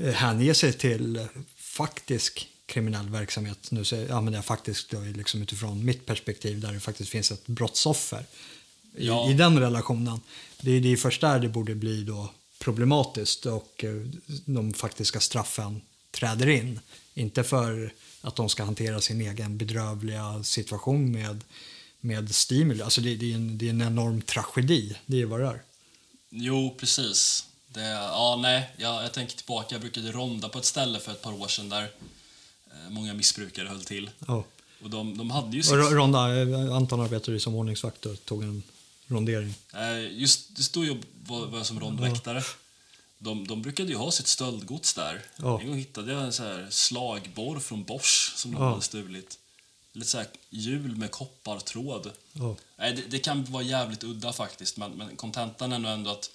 eh, 0.00 0.12
hänger 0.12 0.54
sig 0.54 0.72
till 0.72 1.26
faktisk 1.56 2.48
kriminell 2.66 3.08
verksamhet. 3.08 3.70
Nu 3.70 3.84
så 3.84 3.96
använder 3.96 4.38
jag 4.38 4.44
faktiskt 4.44 4.90
då 4.90 5.00
liksom 5.00 5.42
utifrån 5.42 5.84
mitt 5.84 6.06
perspektiv 6.06 6.60
där 6.60 6.72
det 6.72 6.80
faktiskt 6.80 7.10
finns 7.10 7.30
ett 7.30 7.46
brottsoffer 7.46 8.24
i, 8.96 9.06
ja. 9.06 9.30
i 9.30 9.34
den 9.34 9.58
relationen. 9.58 10.20
Det 10.60 10.70
är, 10.70 10.80
det 10.80 10.92
är 10.92 10.96
först 10.96 11.20
där 11.20 11.38
det 11.38 11.48
borde 11.48 11.74
bli 11.74 12.02
då 12.04 12.30
problematiskt 12.58 13.46
och 13.46 13.84
eh, 13.84 13.94
de 14.44 14.72
faktiska 14.72 15.20
straffen 15.20 15.80
träder 16.10 16.48
in. 16.48 16.80
Inte 17.14 17.44
för 17.44 17.92
att 18.20 18.36
de 18.36 18.48
ska 18.48 18.64
hantera 18.64 19.00
sin 19.00 19.20
egen 19.20 19.58
bedrövliga 19.58 20.42
situation 20.42 21.12
med, 21.12 21.44
med 22.00 22.34
stimuli. 22.34 22.82
Alltså 22.82 23.00
det, 23.00 23.16
det, 23.16 23.30
är 23.30 23.34
en, 23.34 23.58
det 23.58 23.66
är 23.66 23.70
en 23.70 23.82
enorm 23.82 24.22
tragedi, 24.22 24.96
det 25.06 25.20
är 25.20 25.26
vad 25.26 25.40
det 25.40 25.46
är. 25.46 25.62
Jo, 26.30 26.76
precis. 26.80 27.46
Det, 27.72 27.88
ja, 27.88 28.38
nej, 28.42 28.70
jag, 28.76 29.04
jag 29.04 29.12
tänker 29.12 29.36
tillbaka. 29.36 29.74
Jag 29.74 29.80
brukade 29.80 30.12
ronda 30.12 30.48
på 30.48 30.58
ett 30.58 30.64
ställe 30.64 31.00
för 31.00 31.12
ett 31.12 31.22
par 31.22 31.32
år 31.32 31.48
sedan 31.48 31.68
där 31.68 31.90
Eh, 32.72 32.90
många 32.90 33.14
missbrukare 33.14 33.68
höll 33.68 33.84
till. 33.84 34.10
Oh. 34.28 34.42
Och 34.82 34.90
de, 34.90 35.18
de 35.18 35.30
hade 35.30 35.56
ju... 35.56 35.72
Och 35.72 35.92
Ronda, 35.92 36.42
eh, 36.42 36.74
Anton 36.74 37.00
arbetade 37.00 37.40
som 37.40 37.54
ordningsvakt 37.54 38.06
och 38.06 38.24
tog 38.24 38.42
en 38.42 38.62
rondering. 39.06 39.54
Eh, 39.74 40.18
just, 40.20 40.56
det 40.56 40.62
stod 40.62 40.84
ju 40.84 41.00
var, 41.26 41.46
var 41.46 41.62
som 41.62 41.80
rondväktare. 41.80 42.42
De, 43.18 43.46
de 43.46 43.62
brukade 43.62 43.88
ju 43.88 43.96
ha 43.96 44.10
sitt 44.10 44.26
stöldgods 44.26 44.94
där. 44.94 45.22
Oh. 45.38 45.60
En 45.60 45.68
gång 45.68 45.76
hittade 45.76 46.12
jag 46.12 46.22
en 46.22 46.32
så 46.32 46.42
här 46.42 46.66
slagborr 46.70 47.60
från 47.60 47.84
Bosch 47.84 48.32
som 48.36 48.52
de 48.54 48.62
oh. 48.62 48.68
hade 48.68 48.82
stulit. 48.82 49.38
Lite 49.92 50.10
så 50.10 50.18
här 50.18 50.26
hjul 50.50 50.96
med 50.96 51.10
koppartråd. 51.10 52.10
Oh. 52.34 52.54
Nej, 52.76 52.92
det, 52.92 53.02
det, 53.02 53.18
kan 53.18 53.44
vara 53.44 53.62
jävligt 53.62 54.04
udda 54.04 54.32
faktiskt, 54.32 54.76
men 54.76 55.16
kontentan 55.16 55.72
är 55.72 55.78
nog 55.78 55.92
ändå 55.92 56.10
att 56.10 56.30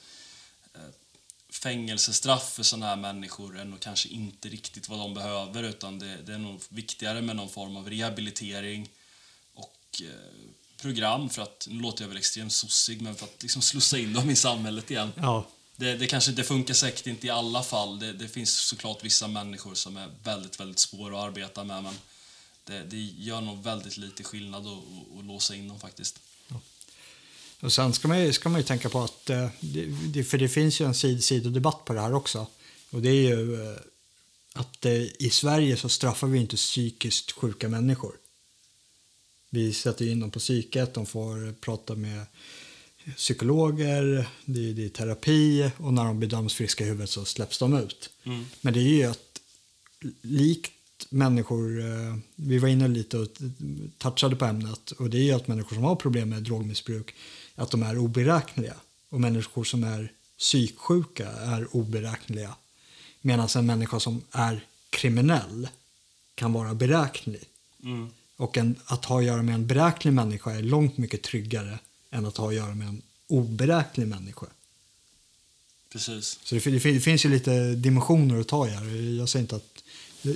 fängelsestraff 1.61 2.53
för 2.53 2.63
sådana 2.63 2.85
här 2.85 2.95
människor 2.95 3.59
är 3.59 3.65
nog 3.65 3.79
kanske 3.79 4.09
inte 4.09 4.49
riktigt 4.49 4.89
vad 4.89 4.99
de 4.99 5.13
behöver 5.13 5.63
utan 5.63 5.99
det, 5.99 6.17
det 6.25 6.33
är 6.33 6.37
nog 6.37 6.61
viktigare 6.69 7.21
med 7.21 7.35
någon 7.35 7.49
form 7.49 7.77
av 7.77 7.89
rehabilitering 7.89 8.89
och 9.53 10.01
eh, 10.01 10.07
program 10.81 11.29
för 11.29 11.41
att, 11.41 11.67
nu 11.69 11.81
låter 11.81 12.03
jag 12.03 12.09
väl 12.09 12.17
extremt 12.17 12.53
sossig, 12.53 13.01
men 13.01 13.15
för 13.15 13.25
att 13.25 13.43
liksom 13.43 13.61
slussa 13.61 13.97
in 13.97 14.13
dem 14.13 14.29
i 14.29 14.35
samhället 14.35 14.91
igen. 14.91 15.11
Ja. 15.15 15.47
Det, 15.75 15.93
det 15.95 16.07
kanske 16.07 16.31
det 16.31 16.43
funkar 16.43 16.73
säkert 16.73 17.07
inte 17.07 17.27
i 17.27 17.29
alla 17.29 17.63
fall. 17.63 17.99
Det, 17.99 18.13
det, 18.13 18.27
finns 18.27 18.55
såklart 18.55 19.03
vissa 19.03 19.27
människor 19.27 19.73
som 19.73 19.97
är 19.97 20.09
väldigt, 20.23 20.59
väldigt 20.59 20.79
svåra 20.79 21.17
att 21.19 21.23
arbeta 21.23 21.63
med 21.63 21.83
men 21.83 21.95
det, 22.63 22.83
det 22.83 22.97
gör 22.97 23.41
nog 23.41 23.63
väldigt 23.63 23.97
lite 23.97 24.23
skillnad 24.23 24.67
att, 24.67 25.19
att 25.19 25.25
låsa 25.25 25.55
in 25.55 25.67
dem 25.67 25.79
faktiskt. 25.79 26.19
Och 27.65 27.73
sen 27.73 27.93
ska 27.93 28.07
man 28.07 28.21
ju, 28.21 28.33
ska 28.33 28.49
man 28.49 28.61
ju 28.61 28.65
tänka 28.67 28.89
på 28.89 28.99
att, 29.01 29.29
eh, 29.29 29.47
det, 30.13 30.23
för 30.23 30.37
det 30.37 30.47
finns 30.47 30.81
ju 30.81 30.85
en 30.85 30.93
sid, 30.93 31.23
sidodebatt 31.23 31.85
på 31.85 31.93
det 31.93 32.01
här 32.01 32.13
också. 32.13 32.47
Och 32.89 33.01
det 33.01 33.09
är 33.09 33.37
ju 33.37 33.63
eh, 33.63 33.77
att 34.53 34.85
eh, 34.85 35.01
i 35.01 35.29
Sverige 35.31 35.77
så 35.77 35.89
straffar 35.89 36.27
vi 36.27 36.39
inte 36.39 36.55
psykiskt 36.55 37.31
sjuka 37.31 37.69
människor. 37.69 38.13
Vi 39.49 39.73
sätter 39.73 40.07
in 40.07 40.19
dem 40.19 40.31
på 40.31 40.39
psyket, 40.39 40.93
de 40.93 41.05
får 41.05 41.53
prata 41.53 41.95
med 41.95 42.25
psykologer, 43.15 44.29
det 44.45 44.69
är, 44.69 44.73
det 44.73 44.85
är 44.85 44.89
terapi 44.89 45.71
och 45.77 45.93
när 45.93 46.05
de 46.05 46.19
bedöms 46.19 46.53
friska 46.53 46.83
i 46.83 46.87
huvudet 46.87 47.09
så 47.09 47.25
släpps 47.25 47.57
de 47.57 47.77
ut. 47.77 48.09
Mm. 48.23 48.45
Men 48.61 48.73
det 48.73 48.79
är 48.79 48.93
ju 48.93 49.03
att 49.03 49.41
likt 50.21 50.71
människor, 51.09 51.83
vi 52.35 52.57
var 52.57 52.67
inne 52.67 52.87
lite 52.87 53.17
och 53.17 53.27
touchade 53.97 54.35
på 54.35 54.45
ämnet 54.45 54.91
och 54.91 55.09
det 55.09 55.17
är 55.17 55.23
ju 55.23 55.31
att 55.31 55.47
människor 55.47 55.75
som 55.75 55.83
har 55.83 55.95
problem 55.95 56.29
med 56.29 56.43
drogmissbruk 56.43 57.15
att 57.55 57.71
de 57.71 57.83
är 57.83 57.97
oberäkneliga. 57.97 58.75
Och 59.09 59.21
människor 59.21 59.63
som 59.63 59.83
är 59.83 60.11
psyksjuka 60.37 61.31
är 61.31 61.75
oberäkneliga. 61.75 62.55
Medan 63.21 63.47
en 63.55 63.65
människa 63.65 63.99
som 63.99 64.21
är 64.31 64.65
kriminell 64.89 65.67
kan 66.35 66.53
vara 66.53 66.73
beräknelig. 66.73 67.43
Mm. 67.83 68.09
Och 68.37 68.57
en, 68.57 68.75
att 68.85 69.05
ha 69.05 69.19
att 69.19 69.25
göra 69.25 69.41
med 69.41 69.55
en 69.55 69.67
beräknelig 69.67 70.15
människa 70.15 70.51
är 70.51 70.61
långt 70.61 70.97
mycket 70.97 71.21
tryggare 71.21 71.79
än 72.11 72.25
att 72.25 72.37
ha 72.37 72.47
att 72.47 72.55
göra 72.55 72.75
med 72.75 72.87
en 72.87 73.01
oberäknelig 73.27 74.07
människa. 74.07 74.45
Precis. 75.91 76.39
Så 76.43 76.55
det, 76.55 76.65
det, 76.65 76.79
det, 76.79 76.99
finns 76.99 77.25
ju 77.25 77.29
lite 77.29 77.75
dimensioner 77.75 78.39
att 78.39 78.47
ta 78.47 78.67
i 78.67 78.69
här. 78.69 78.85
Jag 79.17 79.29
säger 79.29 79.43
inte 79.43 79.55
att 79.55 79.74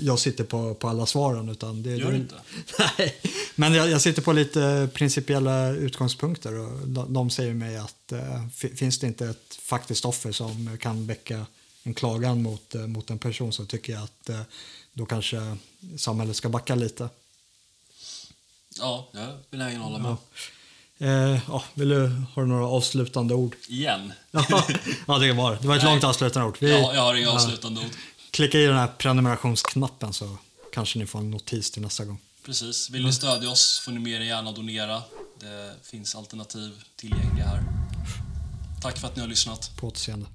jag 0.02 0.20
sitter 0.20 0.44
på, 0.44 0.74
på 0.74 0.90
alla 0.90 1.06
svaren. 1.06 1.50
Utan 1.50 1.84
det, 1.84 1.96
Gör 1.96 2.12
det, 2.12 2.18
inte? 2.18 2.36
Nej, 2.98 3.16
men 3.56 3.74
jag, 3.74 3.90
jag, 3.90 4.02
sitter 4.02 4.22
på 4.22 4.34
lite 4.34 4.90
principiella 4.94 5.70
utgångspunkter. 5.70 6.60
Och 6.60 6.88
de, 6.88 7.14
de 7.14 7.30
säger 7.30 7.54
mig 7.54 7.78
att 7.78 8.12
äh, 8.12 8.48
finns 8.76 9.00
det 9.00 9.08
inte 9.08 9.26
ett 9.26 9.56
faktiskt 9.62 10.06
offer 10.06 10.32
som 10.32 10.78
kan 10.78 11.08
väcka 11.08 11.46
en 11.84 11.94
klagan 11.94 12.42
mot, 12.42 12.76
äh, 12.76 12.88
mot 12.88 13.10
en 13.10 13.20
person 13.20 13.54
så 13.54 13.66
tycker 13.66 13.94
jag 13.94 14.04
att 14.04 14.30
äh, 14.30 14.42
då 14.94 15.06
kanske 15.06 15.58
samhället 15.98 16.36
ska 16.36 16.50
backa 16.50 16.76
lite. 16.76 17.10
Ja, 18.80 19.10
jag 19.12 19.24
är 19.24 19.38
benägen 19.52 19.82
att 19.82 19.88
hålla 19.88 19.98
med. 19.98 20.12
Ja. 20.12 20.18
Eh, 21.02 21.40
ja, 21.48 21.64
vill 21.74 21.90
du, 21.90 22.12
har 22.34 22.42
du 22.42 22.48
några 22.48 22.68
avslutande 22.68 23.34
ord? 23.34 23.56
Igen? 23.68 24.14
ja, 24.32 24.44
det 25.08 25.08
var 25.08 25.20
det. 25.20 25.34
var 25.34 25.54
ett 25.54 25.64
Nej. 25.64 25.84
långt 25.84 26.04
avslutande 26.04 26.48
ord. 26.48 26.58
Vi, 26.60 26.72
ja, 26.72 26.94
jag 26.94 27.02
har 27.02 27.16
inga 27.16 27.30
avslutande 27.30 27.82
ord. 27.82 27.92
Klicka 28.32 28.60
i 28.60 28.66
den 28.66 28.78
här 28.78 28.88
prenumerationsknappen 28.88 30.14
så 30.14 30.38
kanske 30.74 31.00
ni 31.00 31.06
får 31.06 31.20
en 31.20 31.32
notis 31.32 31.72
till 31.72 31.82
nästa 31.82 32.06
gång. 32.06 32.20
Precis. 32.46 32.90
Vill 32.90 33.06
ni 33.06 33.14
stödja 33.14 33.50
oss 33.50 33.80
får 33.80 33.92
ni 33.92 34.00
mer 34.00 34.20
gärna 34.20 34.52
donera. 34.52 35.04
Det 35.40 35.76
finns 35.84 36.16
alternativ 36.16 36.84
tillgängliga 36.96 37.46
här. 37.46 37.64
Tack 38.82 38.98
för 38.98 39.08
att 39.08 39.16
ni 39.16 39.22
har 39.22 39.30
lyssnat. 39.30 39.72
På 39.78 39.88
återseende. 39.88 40.26